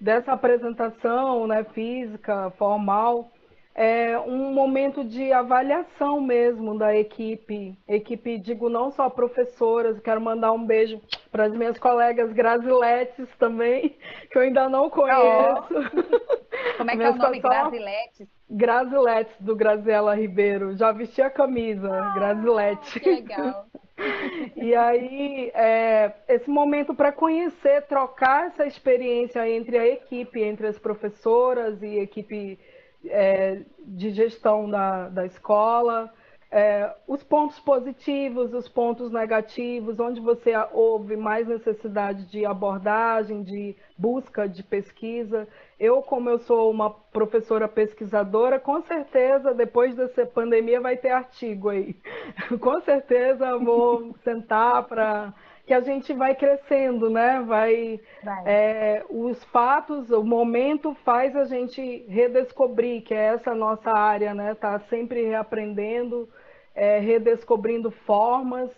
dessa 0.01 0.33
apresentação 0.33 1.47
né, 1.47 1.65
física, 1.75 2.49
formal, 2.57 3.31
é 3.75 4.19
um 4.19 4.53
momento 4.53 5.03
de 5.03 5.33
avaliação 5.33 6.21
mesmo 6.21 6.79
da 6.79 6.95
equipe. 6.95 7.77
Equipe, 7.89 8.39
digo, 8.39 8.69
não 8.69 8.91
só 8.91 9.09
professoras, 9.09 9.99
quero 10.01 10.21
mandar 10.21 10.53
um 10.53 10.65
beijo 10.65 11.01
para 11.31 11.45
as 11.45 11.53
minhas 11.53 11.79
colegas 11.79 12.33
Grasiletes 12.33 13.29
também, 13.39 13.97
que 14.31 14.37
eu 14.37 14.43
ainda 14.43 14.69
não 14.69 14.91
conheço. 14.91 15.69
Oh. 15.71 16.77
Como 16.77 16.91
é 16.91 16.97
que 16.97 17.03
é 17.03 17.11
o 17.11 17.17
nome? 17.17 17.41
Grasiletes? 17.41 18.29
Grasiletes, 18.51 19.35
do 19.41 19.57
Graziela 19.57 20.15
Ribeiro. 20.15 20.77
Já 20.77 20.93
vesti 20.93 21.23
a 21.23 21.31
camisa, 21.31 21.91
ah, 21.91 22.15
Grasilete. 22.15 23.01
Que 23.01 23.11
legal. 23.11 23.67
E 24.57 24.75
aí, 24.75 25.53
é, 25.55 26.13
esse 26.27 26.51
momento 26.51 26.93
para 26.95 27.13
conhecer, 27.13 27.83
trocar 27.83 28.47
essa 28.47 28.67
experiência 28.67 29.49
entre 29.49 29.79
a 29.79 29.87
equipe, 29.87 30.43
entre 30.43 30.67
as 30.67 30.79
professoras 30.79 31.81
e 31.83 31.99
equipe 31.99 32.59
é, 33.07 33.63
de 33.85 34.11
gestão 34.11 34.69
da, 34.69 35.09
da 35.09 35.27
escola, 35.27 36.13
é, 36.55 36.95
os 37.09 37.23
pontos 37.23 37.59
positivos, 37.61 38.53
os 38.53 38.69
pontos 38.69 39.11
negativos, 39.11 39.99
onde 39.99 40.21
você 40.21 40.53
houve 40.73 41.17
mais 41.17 41.49
necessidade 41.49 42.27
de 42.27 42.45
abordagem, 42.45 43.43
de 43.43 43.75
busca, 43.97 44.47
de 44.47 44.63
pesquisa. 44.63 45.49
Eu, 45.81 46.03
como 46.03 46.29
eu 46.29 46.39
sou 46.41 46.71
uma 46.71 46.91
professora 46.91 47.67
pesquisadora, 47.67 48.61
com 48.61 48.83
certeza, 48.83 49.55
depois 49.55 49.97
dessa 49.97 50.27
pandemia, 50.27 50.79
vai 50.79 50.95
ter 50.95 51.09
artigo 51.09 51.71
aí. 51.71 51.97
com 52.61 52.83
certeza 52.83 53.57
vou 53.57 54.15
sentar 54.23 54.85
para 54.85 55.33
que 55.67 55.73
a 55.73 55.81
gente 55.81 56.13
vai 56.13 56.35
crescendo, 56.35 57.09
né? 57.09 57.41
Vai, 57.47 58.01
vai. 58.23 58.43
É, 58.47 59.05
os 59.09 59.43
fatos, 59.45 60.11
o 60.11 60.25
momento 60.25 60.95
faz 61.05 61.37
a 61.37 61.45
gente 61.45 62.05
redescobrir 62.09 63.03
que 63.03 63.15
é 63.15 63.35
essa 63.35 63.55
nossa 63.55 63.91
área, 63.91 64.35
né? 64.35 64.55
Tá 64.55 64.81
sempre 64.91 65.25
reaprendendo, 65.25 66.29
é, 66.75 66.99
redescobrindo 66.99 67.91
formas 67.91 68.71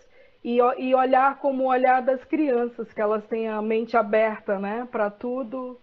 e, 0.43 0.57
e 0.77 0.93
olhar 0.93 1.39
como 1.39 1.63
o 1.63 1.69
olhar 1.69 2.01
das 2.01 2.23
crianças, 2.23 2.93
que 2.93 3.01
elas 3.01 3.25
têm 3.25 3.47
a 3.47 3.61
mente 3.61 3.97
aberta, 3.97 4.59
né? 4.59 4.87
Para 4.91 5.09
tudo. 5.09 5.79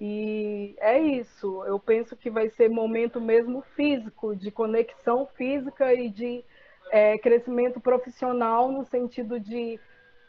E 0.00 0.74
é 0.78 0.98
isso. 0.98 1.62
Eu 1.64 1.78
penso 1.78 2.16
que 2.16 2.30
vai 2.30 2.48
ser 2.50 2.70
momento 2.70 3.20
mesmo 3.20 3.62
físico, 3.74 4.34
de 4.34 4.50
conexão 4.50 5.26
física 5.36 5.92
e 5.92 6.08
de 6.08 6.42
é, 6.90 7.18
crescimento 7.18 7.78
profissional 7.78 8.70
no 8.70 8.84
sentido 8.84 9.38
de 9.38 9.78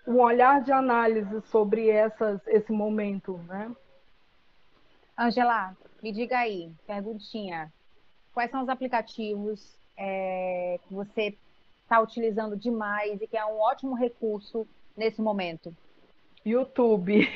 um 0.07 0.21
olhar 0.21 0.63
de 0.63 0.71
análise 0.71 1.41
sobre 1.47 1.89
essas, 1.89 2.39
esse 2.47 2.71
momento, 2.71 3.37
né? 3.47 3.69
Angela, 5.17 5.75
me 6.01 6.11
diga 6.13 6.39
aí, 6.39 6.71
perguntinha. 6.85 7.71
Quais 8.33 8.49
são 8.49 8.63
os 8.63 8.69
aplicativos 8.69 9.77
é, 9.97 10.79
que 10.87 10.93
você 10.93 11.35
está 11.83 11.99
utilizando 11.99 12.55
demais 12.55 13.21
e 13.21 13.27
que 13.27 13.35
é 13.35 13.45
um 13.45 13.59
ótimo 13.59 13.95
recurso 13.95 14.65
nesse 14.95 15.21
momento? 15.21 15.75
YouTube. 16.45 17.27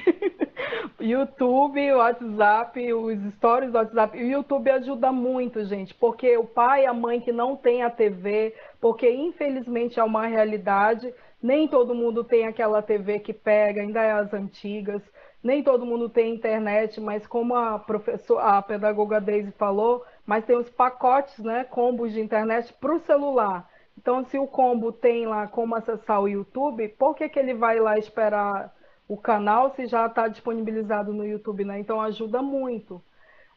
YouTube, 0.99 1.93
WhatsApp, 1.93 2.93
os 2.93 3.33
stories 3.35 3.71
do 3.71 3.77
WhatsApp. 3.77 4.17
O 4.17 4.27
YouTube 4.27 4.69
ajuda 4.69 5.11
muito, 5.11 5.65
gente, 5.65 5.93
porque 5.95 6.37
o 6.37 6.45
pai 6.45 6.83
e 6.83 6.85
a 6.85 6.93
mãe 6.93 7.19
que 7.19 7.31
não 7.31 7.55
tem 7.55 7.83
a 7.83 7.89
TV, 7.89 8.55
porque 8.79 9.09
infelizmente 9.09 9.99
é 9.99 10.03
uma 10.03 10.27
realidade, 10.27 11.13
nem 11.41 11.67
todo 11.67 11.95
mundo 11.95 12.23
tem 12.23 12.45
aquela 12.47 12.81
TV 12.81 13.19
que 13.19 13.33
pega, 13.33 13.81
ainda 13.81 14.01
é 14.01 14.11
as 14.11 14.33
antigas. 14.33 15.01
Nem 15.43 15.63
todo 15.63 15.85
mundo 15.85 16.07
tem 16.07 16.35
internet, 16.35 17.01
mas 17.01 17.25
como 17.25 17.55
a 17.55 17.79
professora, 17.79 18.57
a 18.57 18.61
pedagoga 18.61 19.19
Daisy 19.19 19.51
falou, 19.51 20.05
mas 20.25 20.45
tem 20.45 20.55
os 20.55 20.69
pacotes, 20.69 21.39
né, 21.39 21.63
combos 21.63 22.13
de 22.13 22.21
internet 22.21 22.71
para 22.73 22.93
o 22.93 22.99
celular. 22.99 23.67
Então, 23.97 24.23
se 24.25 24.37
o 24.37 24.47
combo 24.47 24.91
tem 24.91 25.25
lá 25.27 25.47
como 25.47 25.75
acessar 25.75 26.21
o 26.21 26.27
YouTube, 26.27 26.87
por 26.89 27.15
que, 27.15 27.27
que 27.27 27.39
ele 27.39 27.53
vai 27.53 27.79
lá 27.79 27.97
esperar 27.97 28.73
o 29.11 29.17
canal 29.17 29.71
se 29.71 29.87
já 29.87 30.05
está 30.05 30.29
disponibilizado 30.29 31.11
no 31.13 31.25
YouTube, 31.25 31.65
né? 31.65 31.77
Então 31.79 31.99
ajuda 31.99 32.41
muito. 32.41 33.03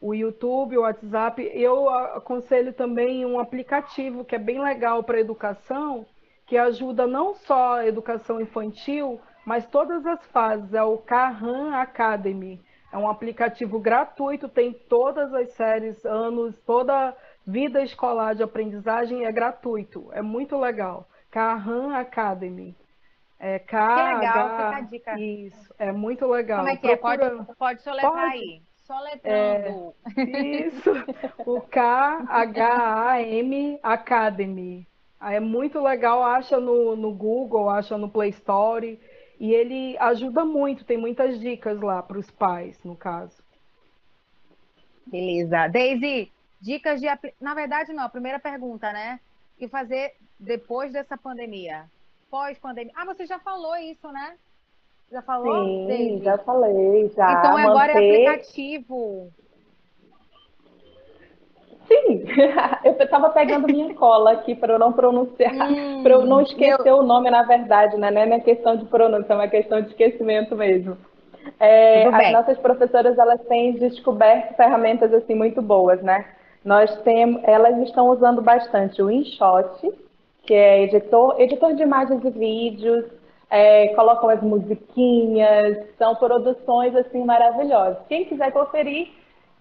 O 0.00 0.12
YouTube, 0.12 0.76
o 0.76 0.80
WhatsApp, 0.80 1.48
eu 1.54 1.88
aconselho 1.88 2.72
também 2.72 3.24
um 3.24 3.38
aplicativo 3.38 4.24
que 4.24 4.34
é 4.34 4.38
bem 4.38 4.60
legal 4.60 5.04
para 5.04 5.20
educação, 5.20 6.04
que 6.46 6.56
ajuda 6.56 7.06
não 7.06 7.34
só 7.34 7.76
a 7.76 7.86
educação 7.86 8.40
infantil, 8.40 9.20
mas 9.44 9.66
todas 9.66 10.04
as 10.06 10.24
fases. 10.26 10.72
É 10.74 10.82
o 10.82 10.98
Kahan 10.98 11.74
Academy. 11.74 12.60
É 12.92 12.98
um 12.98 13.08
aplicativo 13.08 13.80
gratuito, 13.80 14.48
tem 14.48 14.72
todas 14.72 15.34
as 15.34 15.50
séries, 15.52 16.04
anos, 16.04 16.56
toda 16.60 17.16
vida 17.46 17.82
escolar 17.82 18.34
de 18.34 18.42
aprendizagem 18.42 19.24
é 19.24 19.32
gratuito. 19.32 20.08
É 20.12 20.22
muito 20.22 20.56
legal. 20.58 21.08
Kahan 21.30 21.94
Academy. 21.96 22.76
É 23.38 23.58
K, 23.58 23.94
que 23.94 24.02
legal, 24.14 24.46
H, 24.46 24.48
fica 24.48 24.76
a 24.76 24.80
dica. 24.80 25.18
Isso, 25.20 25.74
é 25.78 25.90
muito 25.92 26.26
legal. 26.26 26.60
Como 26.60 26.70
é 26.70 26.76
que 26.76 26.96
Procura... 26.96 27.26
é? 27.26 27.30
Pode, 27.30 27.56
pode 27.58 27.82
soletrar 27.82 28.12
pode. 28.12 28.32
aí. 28.32 28.62
Soletrando. 28.84 29.94
É, 30.16 30.22
isso, 30.66 30.92
o 31.44 31.60
K-H-A-M 31.62 32.30
Academy. 33.82 34.86
É 35.32 35.40
muito 35.40 35.80
legal, 35.80 36.22
acha 36.22 36.60
no, 36.60 36.94
no 36.96 37.12
Google, 37.12 37.70
acha 37.70 37.96
no 37.96 38.08
Play 38.08 38.30
Store. 38.30 39.00
E 39.38 39.52
ele 39.52 39.96
ajuda 39.98 40.44
muito, 40.44 40.84
tem 40.84 40.96
muitas 40.96 41.40
dicas 41.40 41.80
lá 41.80 42.02
para 42.02 42.18
os 42.18 42.30
pais, 42.30 42.78
no 42.84 42.96
caso. 42.96 43.42
Beleza. 45.06 45.68
Daisy, 45.68 46.32
dicas 46.60 47.00
de. 47.00 47.06
Na 47.40 47.54
verdade, 47.54 47.92
não, 47.92 48.04
a 48.04 48.08
primeira 48.08 48.38
pergunta, 48.38 48.92
né? 48.92 49.20
O 49.54 49.58
que 49.58 49.68
fazer 49.68 50.14
depois 50.38 50.92
dessa 50.92 51.16
pandemia? 51.16 51.84
Pós-pandemia. 52.30 52.92
Ah, 52.96 53.04
você 53.04 53.26
já 53.26 53.38
falou 53.38 53.76
isso, 53.76 54.10
né? 54.10 54.36
Já 55.10 55.22
falou? 55.22 55.64
Sim, 55.64 55.86
Daisy? 55.86 56.24
já 56.24 56.38
falei, 56.38 57.08
já. 57.10 57.32
Então 57.32 57.56
agora 57.56 57.92
é 57.92 57.94
Manter... 57.94 58.22
é 58.22 58.28
aplicativo. 58.28 59.32
Sim, 61.94 62.24
eu 62.84 62.92
estava 62.92 63.30
pegando 63.30 63.66
minha 63.68 63.94
cola 63.94 64.32
aqui 64.32 64.54
para 64.54 64.74
eu 64.74 64.78
não 64.78 64.92
pronunciar, 64.92 65.70
hum, 65.70 66.02
para 66.02 66.14
eu 66.14 66.26
não 66.26 66.40
esquecer 66.40 66.88
eu... 66.88 66.98
o 66.98 67.02
nome, 67.02 67.30
na 67.30 67.42
verdade, 67.42 67.96
né? 67.96 68.10
Não 68.10 68.20
é 68.20 68.40
questão 68.40 68.76
de 68.76 68.84
pronúncia, 68.86 69.32
é 69.32 69.36
uma 69.36 69.48
questão 69.48 69.80
de 69.80 69.88
esquecimento 69.88 70.56
mesmo. 70.56 70.96
É, 71.60 72.06
as 72.06 72.32
nossas 72.32 72.58
professoras 72.58 73.18
elas 73.18 73.40
têm 73.42 73.74
descoberto 73.74 74.56
ferramentas 74.56 75.12
assim 75.12 75.34
muito 75.34 75.60
boas, 75.60 76.02
né? 76.02 76.24
Nós 76.64 76.94
temos, 77.02 77.42
elas 77.44 77.76
estão 77.86 78.08
usando 78.08 78.40
bastante 78.40 79.02
o 79.02 79.10
InShot, 79.10 79.92
que 80.46 80.54
é 80.54 80.84
editor, 80.84 81.38
editor 81.38 81.74
de 81.74 81.82
imagens 81.82 82.24
e 82.24 82.30
vídeos, 82.30 83.04
é, 83.50 83.88
colocam 83.88 84.30
as 84.30 84.42
musiquinhas, 84.42 85.86
são 85.98 86.16
produções 86.16 86.96
assim 86.96 87.24
maravilhosas. 87.24 87.98
Quem 88.08 88.24
quiser 88.24 88.50
conferir, 88.52 89.08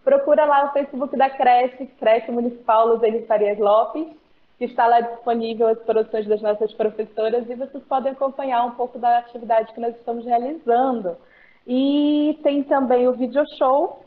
procura 0.03 0.45
lá 0.45 0.65
o 0.65 0.73
Facebook 0.73 1.15
da 1.17 1.29
creche, 1.29 1.87
creche 1.99 2.31
municipal 2.31 2.87
Luzeli 2.87 3.25
Farias 3.25 3.57
Lopes, 3.57 4.07
que 4.57 4.65
está 4.65 4.85
lá 4.85 5.01
disponível 5.01 5.67
as 5.67 5.79
produções 5.79 6.27
das 6.27 6.41
nossas 6.41 6.73
professoras 6.73 7.49
e 7.49 7.55
vocês 7.55 7.83
podem 7.85 8.11
acompanhar 8.11 8.65
um 8.65 8.71
pouco 8.71 8.99
da 8.99 9.19
atividade 9.19 9.73
que 9.73 9.79
nós 9.79 9.95
estamos 9.95 10.25
realizando. 10.25 11.17
E 11.65 12.39
tem 12.43 12.63
também 12.63 13.07
o 13.07 13.13
video 13.13 13.43
show 13.57 14.03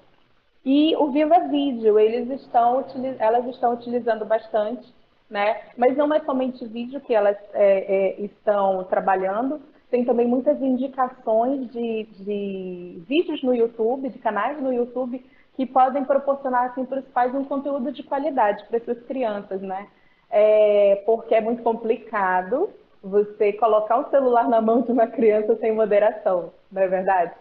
e 0.65 0.95
o 0.97 1.11
Viva 1.11 1.49
Vídeo. 1.49 1.99
Eles 1.99 2.43
estão, 2.43 2.85
elas 3.19 3.47
estão 3.47 3.73
utilizando 3.73 4.25
bastante, 4.25 4.87
né? 5.29 5.63
Mas 5.77 5.97
não 5.97 6.13
é 6.15 6.21
somente 6.21 6.65
vídeo 6.67 7.01
que 7.01 7.15
elas 7.15 7.37
é, 7.55 8.19
é, 8.19 8.21
estão 8.21 8.85
trabalhando. 8.85 9.61
Tem 9.91 10.05
também 10.05 10.27
muitas 10.27 10.61
indicações 10.61 11.71
de, 11.73 12.05
de 12.19 13.03
vídeos 13.09 13.43
no 13.43 13.55
YouTube, 13.55 14.11
de 14.11 14.19
canais 14.19 14.61
no 14.61 14.73
YouTube 14.73 15.25
que 15.57 15.65
podem 15.65 16.05
proporcionar 16.05 16.71
assim, 16.71 16.85
para 16.85 17.01
os 17.01 17.09
pais 17.09 17.35
um 17.35 17.45
conteúdo 17.45 17.91
de 17.91 18.03
qualidade 18.03 18.65
para 18.69 18.79
suas 18.81 19.03
crianças, 19.05 19.61
né? 19.63 19.89
É, 20.31 21.03
porque 21.07 21.35
é 21.35 21.41
muito 21.41 21.63
complicado 21.63 22.69
você 23.03 23.53
colocar 23.55 23.99
um 23.99 24.11
celular 24.11 24.49
na 24.49 24.61
mão 24.61 24.83
de 24.83 24.93
uma 24.93 25.07
criança 25.07 25.57
sem 25.57 25.73
moderação, 25.73 26.53
não 26.71 26.83
é 26.83 26.89
verdade? 26.89 27.33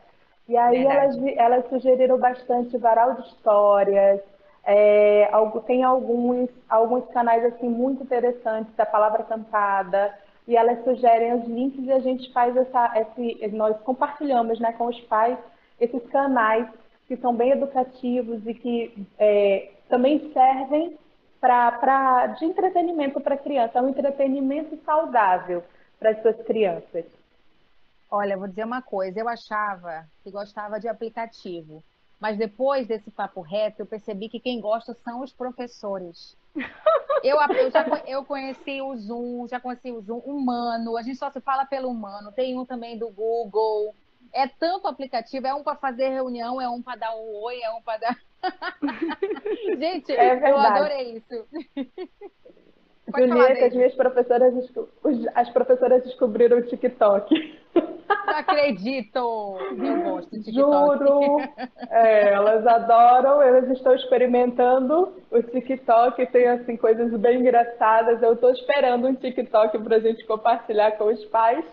E 0.47 0.55
aí 0.55 0.85
elas, 0.85 1.17
elas 1.35 1.69
sugeriram 1.69 2.17
bastante 2.17 2.77
varal 2.77 3.15
de 3.15 3.27
histórias, 3.27 4.21
é, 4.63 5.29
tem 5.65 5.83
alguns, 5.83 6.49
alguns 6.69 7.05
canais 7.11 7.43
assim 7.45 7.67
muito 7.67 8.03
interessantes 8.03 8.73
da 8.75 8.85
palavra 8.85 9.23
cantada, 9.23 10.13
e 10.47 10.55
elas 10.55 10.83
sugerem 10.83 11.33
os 11.33 11.47
links 11.47 11.83
e 11.83 11.91
a 11.91 11.99
gente 11.99 12.31
faz 12.31 12.55
essa, 12.55 12.91
esse, 12.99 13.47
nós 13.47 13.75
compartilhamos 13.81 14.59
né, 14.59 14.73
com 14.73 14.85
os 14.85 14.99
pais 15.01 15.37
esses 15.79 16.03
canais 16.09 16.67
que 17.07 17.17
são 17.17 17.35
bem 17.35 17.51
educativos 17.51 18.45
e 18.45 18.53
que 18.53 19.07
é, 19.17 19.71
também 19.87 20.31
servem 20.33 20.97
pra, 21.39 22.27
de 22.27 22.45
entretenimento 22.45 23.21
para 23.21 23.37
criança, 23.37 23.77
é 23.77 23.81
um 23.81 23.89
entretenimento 23.89 24.77
saudável 24.83 25.63
para 25.99 26.11
as 26.11 26.21
suas 26.21 26.41
crianças. 26.43 27.05
Olha, 28.09 28.37
vou 28.37 28.47
dizer 28.47 28.63
uma 28.63 28.81
coisa, 28.81 29.19
eu 29.19 29.27
achava 29.27 30.05
que 30.23 30.31
gostava 30.31 30.79
de 30.79 30.87
aplicativo, 30.87 31.83
mas 32.19 32.37
depois 32.37 32.87
desse 32.87 33.11
papo 33.11 33.41
reto, 33.41 33.81
eu 33.81 33.85
percebi 33.85 34.29
que 34.29 34.39
quem 34.39 34.59
gosta 34.59 34.93
são 34.93 35.21
os 35.21 35.33
professores. 35.33 36.35
Eu, 37.23 37.37
eu, 37.41 37.71
já, 37.71 37.83
eu 38.05 38.23
conheci 38.23 38.79
o 38.83 38.95
Zoom, 38.97 39.47
já 39.47 39.59
conheci 39.59 39.91
o 39.91 39.99
Zoom 39.99 40.19
humano, 40.19 40.95
a 40.95 41.01
gente 41.01 41.17
só 41.17 41.31
se 41.31 41.41
fala 41.41 41.65
pelo 41.65 41.89
humano, 41.89 42.31
tem 42.31 42.55
um 42.55 42.63
também 42.63 42.99
do 42.99 43.09
Google. 43.09 43.95
É 44.35 44.47
tanto 44.47 44.85
aplicativo, 44.85 45.47
é 45.47 45.53
um 45.53 45.63
para 45.63 45.77
fazer 45.77 46.09
reunião, 46.09 46.59
é 46.61 46.67
um 46.67 46.81
para 46.81 46.97
dar 46.97 47.15
um 47.15 47.41
oi, 47.41 47.61
é 47.61 47.71
um 47.71 47.81
para 47.81 47.99
dar. 47.99 48.17
gente, 49.79 50.11
é 50.11 50.51
eu 50.51 50.57
adorei 50.57 51.13
isso. 51.13 51.47
Julieta, 53.17 53.67
as 53.67 53.73
minhas 53.73 53.95
professoras, 53.95 54.53
as 55.35 55.49
professoras 55.51 56.03
descobriram 56.03 56.57
o 56.57 56.63
TikTok. 56.63 57.59
Não 57.73 58.35
acredito! 58.35 59.57
Eu 59.77 60.01
gosto 60.03 60.31
de 60.31 60.43
TikTok. 60.43 60.97
Juro! 60.99 61.37
É, 61.89 62.33
elas 62.33 62.67
adoram, 62.67 63.41
elas 63.41 63.69
estão 63.69 63.95
experimentando 63.95 65.13
o 65.31 65.41
TikTok, 65.41 66.25
tem 66.27 66.47
assim 66.47 66.75
coisas 66.75 67.09
bem 67.21 67.39
engraçadas. 67.39 68.21
Eu 68.21 68.33
estou 68.33 68.51
esperando 68.51 69.07
um 69.07 69.15
TikTok 69.15 69.77
para 69.79 69.95
a 69.95 69.99
gente 69.99 70.25
compartilhar 70.25 70.91
com 70.97 71.05
os 71.05 71.23
pais. 71.25 71.63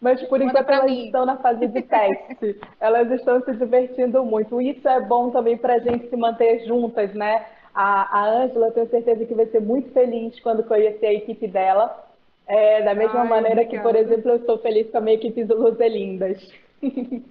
Mas 0.00 0.22
por 0.24 0.40
enquanto 0.40 0.70
elas 0.70 0.90
mim. 0.90 1.06
estão 1.06 1.26
na 1.26 1.36
fase 1.38 1.66
de 1.66 1.82
teste. 1.82 2.60
elas 2.80 3.10
estão 3.10 3.42
se 3.42 3.52
divertindo 3.52 4.24
muito. 4.24 4.60
Isso 4.60 4.88
é 4.88 5.00
bom 5.00 5.30
também 5.30 5.56
para 5.56 5.74
a 5.74 5.78
gente 5.78 6.08
se 6.08 6.16
manter 6.16 6.64
juntas, 6.66 7.12
né? 7.14 7.46
A 7.74 8.26
Ângela, 8.26 8.72
tenho 8.72 8.88
certeza 8.88 9.24
que 9.24 9.34
vai 9.34 9.46
ser 9.46 9.60
muito 9.60 9.92
feliz 9.92 10.38
quando 10.40 10.64
conhecer 10.64 11.06
a 11.06 11.12
equipe 11.12 11.46
dela. 11.46 12.06
É, 12.46 12.82
da 12.82 12.94
mesma 12.94 13.20
Ai, 13.20 13.28
maneira 13.28 13.64
que, 13.64 13.78
por 13.78 13.94
exemplo, 13.94 14.32
eu 14.32 14.44
sou 14.44 14.58
feliz 14.58 14.90
com 14.90 14.98
a 14.98 15.00
minha 15.00 15.16
equipe 15.16 15.44
do 15.44 15.54
Luzelindas. 15.54 16.50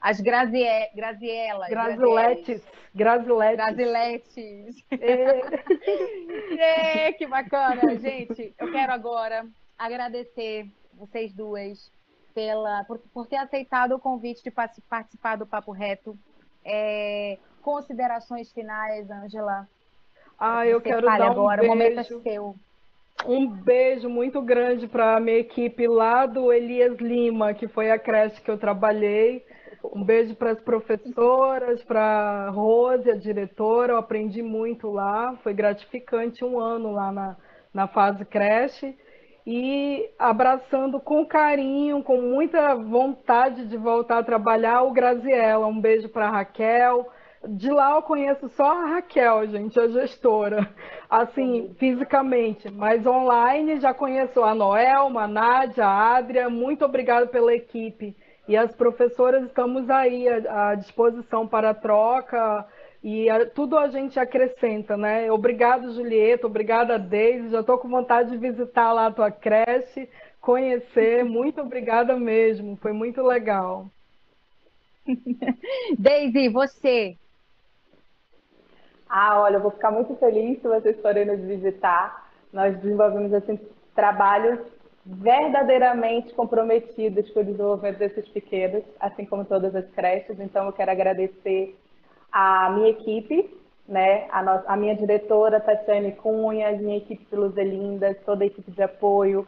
As 0.00 0.20
Grazie... 0.20 0.88
Grazielas. 0.94 1.68
Graziletes. 1.68 2.62
Graziletes. 2.94 3.56
Graziletes. 3.56 4.84
É. 4.92 5.40
é, 7.08 7.12
que 7.12 7.26
bacana, 7.26 7.96
gente. 7.96 8.54
Eu 8.58 8.70
quero 8.70 8.92
agora 8.92 9.44
agradecer 9.76 10.66
vocês 10.94 11.32
duas 11.32 11.90
pela, 12.34 12.84
por, 12.84 12.98
por 13.12 13.26
ter 13.26 13.36
aceitado 13.36 13.92
o 13.92 13.98
convite 13.98 14.42
de 14.42 14.50
participar 14.50 15.36
do 15.36 15.46
Papo 15.46 15.72
Reto. 15.72 16.16
É, 16.64 17.38
considerações 17.62 18.52
finais, 18.52 19.10
Ângela? 19.10 19.68
Ah, 20.38 20.66
eu 20.66 20.80
quero 20.80 21.06
dar 21.06 21.30
um 21.30 21.32
agora, 21.32 21.60
beijo. 21.62 21.72
o 21.72 21.76
momento 21.76 22.00
é 22.00 22.04
seu. 22.04 22.54
Um 23.26 23.48
beijo 23.48 24.08
muito 24.08 24.40
grande 24.40 24.86
para 24.86 25.16
a 25.16 25.20
minha 25.20 25.38
equipe 25.38 25.88
lá 25.88 26.24
do 26.24 26.52
Elias 26.52 26.96
Lima, 26.98 27.52
que 27.52 27.66
foi 27.66 27.90
a 27.90 27.98
creche 27.98 28.40
que 28.40 28.50
eu 28.50 28.56
trabalhei. 28.56 29.44
Um 29.92 30.04
beijo 30.04 30.34
para 30.36 30.52
as 30.52 30.60
professoras, 30.60 31.82
para 31.82 32.00
a 32.46 32.50
Rose, 32.50 33.10
a 33.10 33.16
diretora. 33.16 33.94
Eu 33.94 33.96
aprendi 33.96 34.42
muito 34.42 34.90
lá. 34.90 35.36
Foi 35.42 35.52
gratificante 35.52 36.44
um 36.44 36.60
ano 36.60 36.92
lá 36.92 37.10
na, 37.10 37.36
na 37.74 37.88
fase 37.88 38.24
creche. 38.24 38.96
E 39.46 40.10
abraçando 40.18 41.00
com 41.00 41.24
carinho, 41.24 42.02
com 42.02 42.20
muita 42.20 42.74
vontade 42.74 43.66
de 43.66 43.76
voltar 43.76 44.18
a 44.18 44.24
trabalhar, 44.24 44.82
o 44.82 44.92
Graziella. 44.92 45.66
Um 45.66 45.80
beijo 45.80 46.08
para 46.08 46.30
Raquel, 46.30 47.08
de 47.46 47.70
lá 47.70 47.94
eu 47.94 48.02
conheço 48.02 48.48
só 48.50 48.72
a 48.72 48.86
Raquel, 48.94 49.46
gente, 49.46 49.78
a 49.78 49.88
gestora, 49.88 50.68
assim, 51.08 51.74
fisicamente, 51.78 52.70
mas 52.70 53.06
online 53.06 53.80
já 53.80 53.94
conheço 53.94 54.42
a 54.42 54.54
Noel, 54.54 55.16
a 55.18 55.28
Nádia, 55.28 55.86
a 55.86 56.16
Adria, 56.16 56.50
muito 56.50 56.84
obrigada 56.84 57.26
pela 57.26 57.54
equipe. 57.54 58.16
E 58.48 58.56
as 58.56 58.74
professoras 58.74 59.44
estamos 59.44 59.90
aí 59.90 60.26
à, 60.26 60.74
disposição 60.74 61.46
para 61.46 61.74
troca 61.74 62.66
e 63.02 63.28
a, 63.30 63.46
tudo 63.46 63.78
a 63.78 63.88
gente 63.88 64.18
acrescenta, 64.18 64.96
né? 64.96 65.30
Obrigado, 65.30 65.92
Julieta, 65.92 66.46
obrigada, 66.46 66.98
Deise, 66.98 67.50
já 67.50 67.60
estou 67.60 67.78
com 67.78 67.88
vontade 67.88 68.30
de 68.30 68.36
visitar 68.36 68.92
lá 68.92 69.06
a 69.06 69.12
tua 69.12 69.30
creche, 69.30 70.08
conhecer, 70.40 71.24
muito 71.26 71.60
obrigada 71.60 72.16
mesmo, 72.16 72.76
foi 72.76 72.92
muito 72.92 73.22
legal. 73.22 73.86
Deise, 75.98 76.48
você, 76.48 77.16
ah, 79.08 79.40
olha, 79.40 79.56
eu 79.56 79.62
vou 79.62 79.70
ficar 79.70 79.90
muito 79.90 80.14
feliz 80.16 80.60
se 80.60 80.68
vocês 80.68 81.00
forem 81.00 81.24
nos 81.24 81.40
visitar. 81.40 82.30
Nós 82.52 82.76
desenvolvemos 82.78 83.32
assim, 83.32 83.58
trabalhos 83.94 84.60
verdadeiramente 85.04 86.34
comprometidos 86.34 87.30
com 87.30 87.40
o 87.40 87.44
desenvolvimento 87.44 87.98
desses 87.98 88.28
pequenos, 88.28 88.84
assim 89.00 89.24
como 89.24 89.46
todas 89.46 89.74
as 89.74 89.88
creches. 89.92 90.38
Então, 90.38 90.66
eu 90.66 90.72
quero 90.72 90.90
agradecer 90.90 91.74
a 92.32 92.70
minha 92.70 92.90
equipe, 92.90 93.58
né? 93.88 94.26
a, 94.30 94.42
nossa, 94.42 94.64
a 94.66 94.76
minha 94.76 94.94
diretora, 94.94 95.60
Tatiane 95.60 96.12
Cunha, 96.12 96.72
minha 96.72 96.98
equipe 96.98 97.24
de 97.24 97.36
Luzelinda, 97.36 98.14
toda 98.24 98.44
a 98.44 98.46
equipe 98.46 98.70
de 98.70 98.82
apoio, 98.82 99.46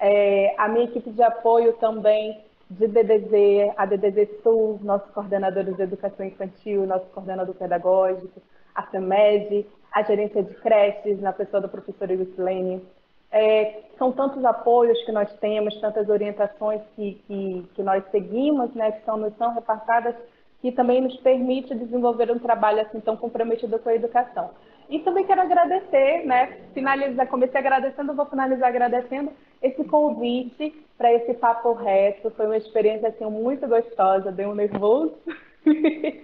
é, 0.00 0.54
a 0.58 0.68
minha 0.68 0.84
equipe 0.84 1.10
de 1.10 1.22
apoio 1.22 1.74
também 1.74 2.40
de 2.70 2.88
DDZ, 2.88 3.74
a 3.76 3.84
DDZ 3.84 4.42
Sul, 4.42 4.80
nossos 4.82 5.10
coordenadores 5.12 5.76
de 5.76 5.82
educação 5.82 6.24
infantil, 6.24 6.86
nosso 6.86 7.06
coordenador 7.06 7.54
pedagógico, 7.54 8.40
a 8.74 8.82
FEMED, 8.84 9.66
a 9.92 10.02
gerência 10.02 10.42
de 10.42 10.54
creches, 10.54 11.20
na 11.20 11.32
pessoa 11.32 11.60
da 11.60 11.68
professora 11.68 12.12
Yusilene. 12.12 12.82
É, 13.30 13.82
são 13.98 14.12
tantos 14.12 14.44
apoios 14.44 15.02
que 15.04 15.12
nós 15.12 15.30
temos, 15.38 15.78
tantas 15.80 16.08
orientações 16.08 16.82
que, 16.96 17.22
que, 17.26 17.66
que 17.74 17.82
nós 17.82 18.02
seguimos, 18.10 18.74
né, 18.74 18.92
que 18.92 19.04
são, 19.04 19.16
nos 19.16 19.36
são 19.36 19.54
repassadas, 19.54 20.14
que 20.62 20.70
também 20.70 21.00
nos 21.00 21.16
permite 21.16 21.74
desenvolver 21.74 22.30
um 22.30 22.38
trabalho 22.38 22.80
assim 22.80 23.00
tão 23.00 23.16
comprometido 23.16 23.78
com 23.80 23.88
a 23.88 23.94
educação. 23.94 24.50
E 24.88 25.00
também 25.00 25.26
quero 25.26 25.40
agradecer, 25.40 26.24
né? 26.24 26.58
Finalizar, 26.72 27.26
comecei 27.26 27.58
agradecendo, 27.58 28.14
vou 28.14 28.26
finalizar 28.26 28.68
agradecendo 28.68 29.32
esse 29.60 29.82
convite 29.84 30.72
para 30.96 31.12
esse 31.12 31.34
papo 31.34 31.72
reto. 31.72 32.30
Foi 32.30 32.46
uma 32.46 32.56
experiência 32.56 33.08
assim 33.08 33.24
muito 33.24 33.66
gostosa, 33.66 34.30
deu 34.30 34.50
um 34.50 34.54
nervoso. 34.54 35.14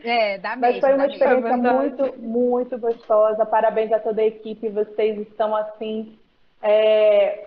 É, 0.05 0.39
dá 0.39 0.55
mesmo. 0.57 0.61
Mas 0.61 0.80
foi 0.80 0.95
uma 0.95 1.07
experiência 1.07 1.49
é 1.49 1.57
muito, 1.57 2.18
muito 2.20 2.78
gostosa. 2.78 3.45
Parabéns 3.45 3.91
a 3.91 3.99
toda 3.99 4.22
a 4.22 4.26
equipe. 4.26 4.68
Vocês 4.68 5.18
estão 5.18 5.57
assim 5.57 6.16
é, 6.62 7.47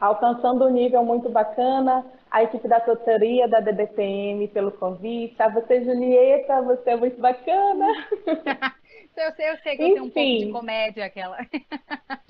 alcançando 0.00 0.64
um 0.64 0.70
nível 0.70 1.04
muito 1.04 1.28
bacana. 1.28 2.06
A 2.30 2.42
equipe 2.42 2.66
da 2.68 2.80
tutoria 2.80 3.48
da 3.48 3.60
DDPM 3.60 4.48
pelo 4.48 4.72
convite. 4.72 5.40
A 5.40 5.48
você, 5.48 5.82
Julieta, 5.84 6.62
você 6.62 6.90
é 6.90 6.96
muito 6.96 7.20
bacana. 7.20 7.86
eu 9.16 9.32
sei, 9.32 9.50
eu 9.50 9.56
sei 9.58 9.76
que 9.76 9.86
Enfim. 9.86 9.96
eu 9.96 9.96
tenho 9.96 10.04
um 10.04 10.10
pouco 10.10 10.46
de 10.46 10.52
comédia 10.52 11.04
aquela. 11.06 11.38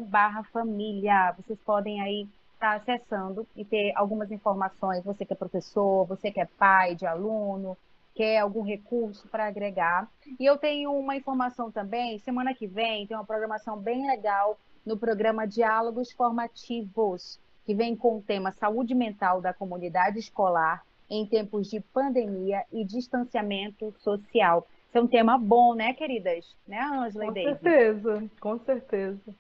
barra 0.04 0.44
família. 0.46 1.34
Vocês 1.38 1.60
podem 1.66 2.02
aí 2.02 2.28
estar 2.54 2.80
tá 2.80 2.94
acessando 2.94 3.48
e 3.56 3.64
ter 3.64 3.94
algumas 3.96 4.32
informações. 4.32 5.04
Você 5.04 5.26
que 5.26 5.34
é 5.34 5.36
professor, 5.36 6.06
você 6.06 6.32
que 6.32 6.40
é 6.40 6.46
pai 6.46 6.96
de 6.96 7.06
aluno, 7.06 7.78
quer 8.14 8.40
algum 8.40 8.62
recurso 8.62 9.28
para 9.28 9.48
agregar. 9.48 10.10
E 10.40 10.46
eu 10.46 10.58
tenho 10.58 10.92
uma 10.92 11.16
informação 11.16 11.72
também, 11.72 12.20
semana 12.20 12.54
que 12.54 12.68
vem 12.68 13.08
tem 13.08 13.16
uma 13.16 13.26
programação 13.26 13.78
bem 13.78 14.06
legal 14.08 14.58
no 14.86 14.98
programa 14.98 15.48
Diálogos 15.48 16.12
Formativos, 16.12 17.40
que 17.66 17.74
vem 17.74 17.96
com 17.96 18.18
o 18.18 18.22
tema 18.22 18.52
Saúde 18.52 18.94
Mental 18.94 19.40
da 19.42 19.54
Comunidade 19.54 20.20
Escolar 20.20 20.84
em 21.10 21.26
tempos 21.26 21.70
de 21.70 21.80
pandemia 21.80 22.64
e 22.72 22.84
distanciamento 22.86 23.94
social. 24.00 24.68
Isso 24.92 24.98
é 24.98 25.02
um 25.02 25.08
tema 25.08 25.38
bom, 25.38 25.74
né, 25.74 25.94
queridas? 25.94 26.46
Né, 26.68 26.78
Ângela 26.82 27.24
e 27.24 27.28
Com 27.28 27.34
certeza, 27.34 28.30
com 28.42 28.60
certeza. 28.60 29.36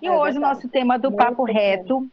E 0.00 0.06
é 0.06 0.10
hoje 0.10 0.38
o 0.38 0.40
nosso 0.40 0.66
tema 0.66 0.98
do 0.98 1.10
Muito 1.10 1.22
Papo 1.22 1.44
Reto. 1.44 2.10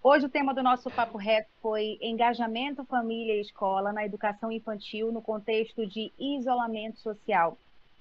Hoje 0.00 0.26
o 0.26 0.28
tema 0.28 0.54
do 0.54 0.62
nosso 0.62 0.88
Papo 0.88 1.18
Reto 1.18 1.50
foi 1.60 1.98
engajamento 2.00 2.84
família 2.84 3.34
e 3.34 3.40
escola 3.40 3.92
na 3.92 4.06
educação 4.06 4.52
infantil 4.52 5.10
no 5.10 5.20
contexto 5.20 5.84
de 5.84 6.12
isolamento 6.16 7.00
social. 7.00 7.58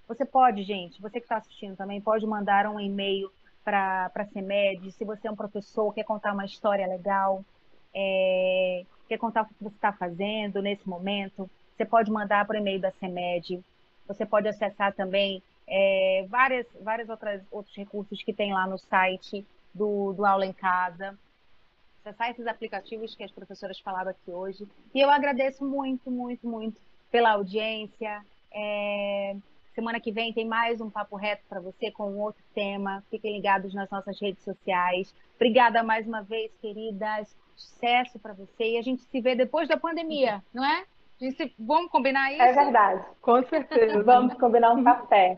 Você 0.08 0.24
pode, 0.24 0.62
gente, 0.62 1.02
você 1.02 1.20
que 1.20 1.26
está 1.26 1.38
assistindo 1.38 1.76
também, 1.76 2.00
pode 2.00 2.28
mandar 2.28 2.68
um 2.68 2.80
e-mail 2.80 3.32
para 3.66 4.12
a 4.14 4.26
CEMED, 4.26 4.92
se 4.92 5.04
você 5.04 5.28
é 5.28 5.32
um 5.32 5.36
professor, 5.36 5.92
quer 5.96 6.04
contar 6.04 6.34
uma 6.34 6.46
história 6.46 6.86
legal, 6.86 7.44
é, 7.92 8.86
quer 9.08 9.18
contar 9.18 9.42
o 9.42 9.46
que 9.48 9.56
você 9.60 9.76
está 9.76 9.92
fazendo 9.92 10.62
nesse 10.62 10.88
momento, 10.88 11.50
você 11.80 11.86
pode 11.86 12.12
mandar 12.12 12.46
por 12.46 12.58
e-mail 12.58 12.82
da 12.82 12.92
CEMED, 12.92 13.64
você 14.06 14.26
pode 14.26 14.50
acessar 14.50 14.94
também 14.94 15.42
é, 15.66 16.26
várias, 16.28 16.68
várias 16.82 17.08
outros 17.50 17.74
recursos 17.74 18.22
que 18.22 18.34
tem 18.34 18.54
lá 18.54 18.68
no 18.68 18.78
site 18.78 19.46
do, 19.74 20.12
do 20.12 20.26
Aula 20.26 20.46
em 20.46 20.52
Casa. 20.52 21.18
Acessar 22.04 22.32
esses 22.32 22.46
aplicativos 22.48 23.16
que 23.16 23.24
as 23.24 23.32
professoras 23.32 23.80
falaram 23.80 24.12
aqui 24.12 24.30
hoje. 24.30 24.68
E 24.94 25.00
eu 25.00 25.10
agradeço 25.10 25.64
muito, 25.64 26.12
muito, 26.12 26.46
muito 26.46 26.76
pela 27.10 27.32
audiência. 27.32 28.26
É, 28.52 29.38
semana 29.74 30.02
que 30.02 30.12
vem 30.12 30.34
tem 30.34 30.46
mais 30.46 30.82
um 30.82 30.90
Papo 30.90 31.16
Reto 31.16 31.44
para 31.48 31.62
você 31.62 31.92
com 31.92 32.18
outro 32.18 32.44
tema. 32.54 33.02
Fiquem 33.10 33.38
ligados 33.38 33.74
nas 33.74 33.90
nossas 33.90 34.20
redes 34.20 34.44
sociais. 34.44 35.16
Obrigada 35.38 35.82
mais 35.82 36.06
uma 36.06 36.24
vez, 36.24 36.52
queridas. 36.60 37.34
Sucesso 37.56 38.20
para 38.20 38.34
você. 38.34 38.72
E 38.72 38.78
a 38.78 38.82
gente 38.82 39.02
se 39.02 39.22
vê 39.22 39.34
depois 39.34 39.70
da 39.70 39.78
pandemia, 39.78 40.44
não 40.54 40.66
é? 40.66 40.86
Disse, 41.20 41.54
vamos 41.60 41.92
combinar 41.92 42.32
isso? 42.32 42.42
É 42.42 42.54
verdade. 42.54 43.06
Com 43.22 43.44
certeza. 43.44 44.02
vamos 44.04 44.34
combinar 44.36 44.74
um 44.74 44.84
café. 44.84 45.38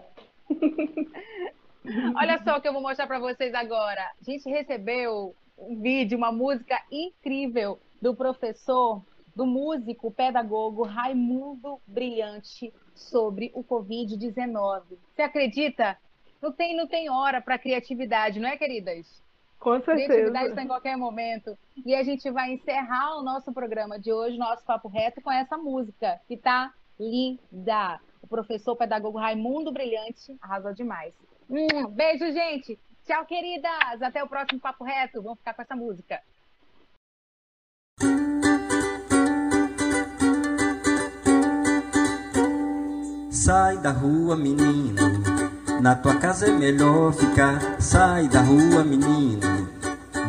Olha 2.15 2.37
só 2.43 2.57
o 2.57 2.61
que 2.61 2.67
eu 2.67 2.73
vou 2.73 2.81
mostrar 2.81 3.07
para 3.07 3.19
vocês 3.19 3.53
agora. 3.53 4.01
A 4.01 4.23
gente 4.23 4.47
recebeu 4.47 5.35
um 5.57 5.81
vídeo, 5.81 6.17
uma 6.17 6.31
música 6.31 6.79
incrível 6.91 7.79
do 7.99 8.15
professor, 8.15 9.03
do 9.35 9.45
músico, 9.45 10.11
pedagogo 10.11 10.83
Raimundo 10.83 11.81
Brilhante 11.87 12.71
sobre 12.93 13.51
o 13.55 13.63
Covid-19. 13.63 14.83
Você 15.15 15.23
acredita? 15.23 15.97
Não 16.39 16.51
tem, 16.51 16.75
não 16.75 16.87
tem 16.87 17.09
hora 17.09 17.41
para 17.41 17.57
criatividade, 17.57 18.39
não 18.39 18.49
é, 18.49 18.57
queridas? 18.57 19.21
Com 19.61 19.79
certeza. 19.79 20.07
Criatividade 20.07 20.49
está 20.49 20.63
em 20.63 20.67
qualquer 20.67 20.97
momento. 20.97 21.55
E 21.85 21.93
a 21.93 22.01
gente 22.01 22.29
vai 22.31 22.51
encerrar 22.51 23.19
o 23.19 23.23
nosso 23.23 23.53
programa 23.53 23.99
de 23.99 24.11
hoje, 24.11 24.35
nosso 24.35 24.65
Papo 24.65 24.87
Reto, 24.89 25.21
com 25.21 25.31
essa 25.31 25.55
música, 25.55 26.19
que 26.27 26.33
está 26.33 26.73
linda. 26.99 27.99
O 28.23 28.27
professor 28.27 28.75
pedagogo 28.75 29.19
Raimundo 29.19 29.71
Brilhante 29.71 30.35
arrasou 30.41 30.73
demais. 30.73 31.13
Hum, 31.47 31.87
beijo, 31.91 32.31
gente. 32.31 32.79
Tchau, 33.05 33.23
queridas. 33.25 34.01
Até 34.01 34.23
o 34.23 34.27
próximo 34.27 34.59
Papo 34.59 34.83
Reto. 34.83 35.21
Vamos 35.21 35.37
ficar 35.37 35.53
com 35.53 35.61
essa 35.61 35.75
música. 35.75 36.19
Sai 43.29 43.77
da 43.77 43.91
rua, 43.91 44.35
menino. 44.35 45.30
Na 45.81 45.95
tua 45.95 46.13
casa 46.13 46.47
é 46.47 46.51
melhor 46.51 47.11
ficar. 47.11 47.59
Sai 47.79 48.27
da 48.27 48.41
rua, 48.41 48.83
menino. 48.83 49.67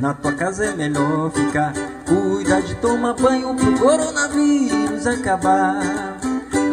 Na 0.01 0.15
tua 0.15 0.33
casa 0.33 0.65
é 0.65 0.75
melhor 0.75 1.31
ficar. 1.31 1.75
Cuida 2.07 2.63
de 2.63 2.75
tomar 2.77 3.13
banho 3.13 3.55
pro 3.55 3.79
coronavírus 3.79 5.07
acabar. 5.07 6.17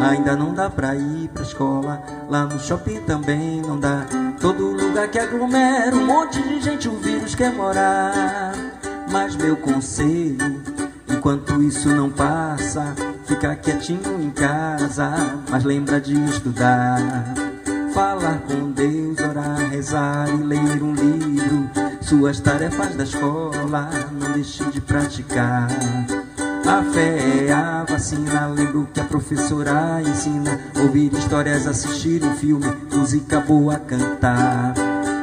Ainda 0.00 0.34
não 0.34 0.54
dá 0.54 0.70
pra 0.70 0.96
ir 0.96 1.28
pra 1.28 1.42
escola. 1.42 2.02
Lá 2.30 2.46
no 2.46 2.58
shopping 2.58 3.02
também 3.02 3.60
não 3.60 3.78
dá. 3.78 4.06
Todo 4.40 4.72
lugar 4.72 5.08
que 5.08 5.18
aglomera 5.18 5.94
um 5.94 6.06
monte 6.06 6.40
de 6.42 6.62
gente 6.62 6.88
o 6.88 6.96
vírus 6.96 7.34
quer 7.34 7.52
morar. 7.52 8.54
Mas 9.10 9.36
meu 9.36 9.58
conselho, 9.58 10.62
enquanto 11.06 11.62
isso 11.62 11.90
não 11.90 12.08
passa, 12.08 12.94
fica 13.26 13.54
quietinho 13.56 14.22
em 14.22 14.30
casa. 14.30 15.12
Mas 15.50 15.64
lembra 15.64 16.00
de 16.00 16.14
estudar. 16.24 17.49
Falar 18.00 18.40
com 18.48 18.72
Deus, 18.72 19.18
orar, 19.20 19.58
rezar 19.70 20.26
e 20.30 20.42
ler 20.42 20.82
um 20.82 20.94
livro 20.94 21.68
suas 22.00 22.40
tarefas 22.40 22.96
da 22.96 23.04
escola, 23.04 23.90
não 24.10 24.32
deixe 24.32 24.64
de 24.70 24.80
praticar. 24.80 25.68
A 26.66 26.82
fé 26.82 27.44
é 27.46 27.52
a 27.52 27.84
vacina, 27.86 28.46
lembro 28.46 28.88
que 28.94 29.00
a 29.00 29.04
professora 29.04 30.00
ensina. 30.00 30.58
Ouvir 30.78 31.12
histórias, 31.12 31.66
assistir 31.66 32.24
um 32.24 32.34
filme, 32.36 32.74
música 32.90 33.38
boa 33.40 33.78
cantar. 33.78 34.72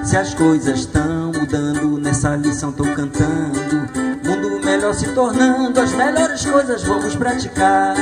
Se 0.03 0.15
as 0.15 0.35
coisas 0.35 0.81
estão 0.81 1.31
mudando, 1.31 1.97
nessa 1.97 2.35
lição 2.35 2.71
tô 2.71 2.83
cantando. 2.83 3.89
Mundo 4.23 4.63
melhor 4.63 4.93
se 4.93 5.07
tornando, 5.13 5.81
as 5.81 5.93
melhores 5.93 6.45
coisas 6.45 6.83
vamos 6.83 7.15
praticar. 7.15 7.95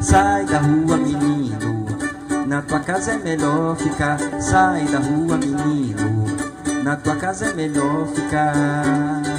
Sai 0.00 0.46
da 0.46 0.58
rua, 0.58 0.96
menino, 0.96 1.25
na 2.46 2.62
tua 2.62 2.80
casa 2.80 3.12
é 3.12 3.18
melhor 3.18 3.76
ficar. 3.76 4.18
Sai 4.40 4.84
da 4.86 4.98
rua, 4.98 5.36
menino, 5.36 6.26
na 6.82 6.96
tua 6.96 7.16
casa 7.16 7.46
é 7.46 7.52
melhor 7.52 8.06
ficar. 8.06 9.35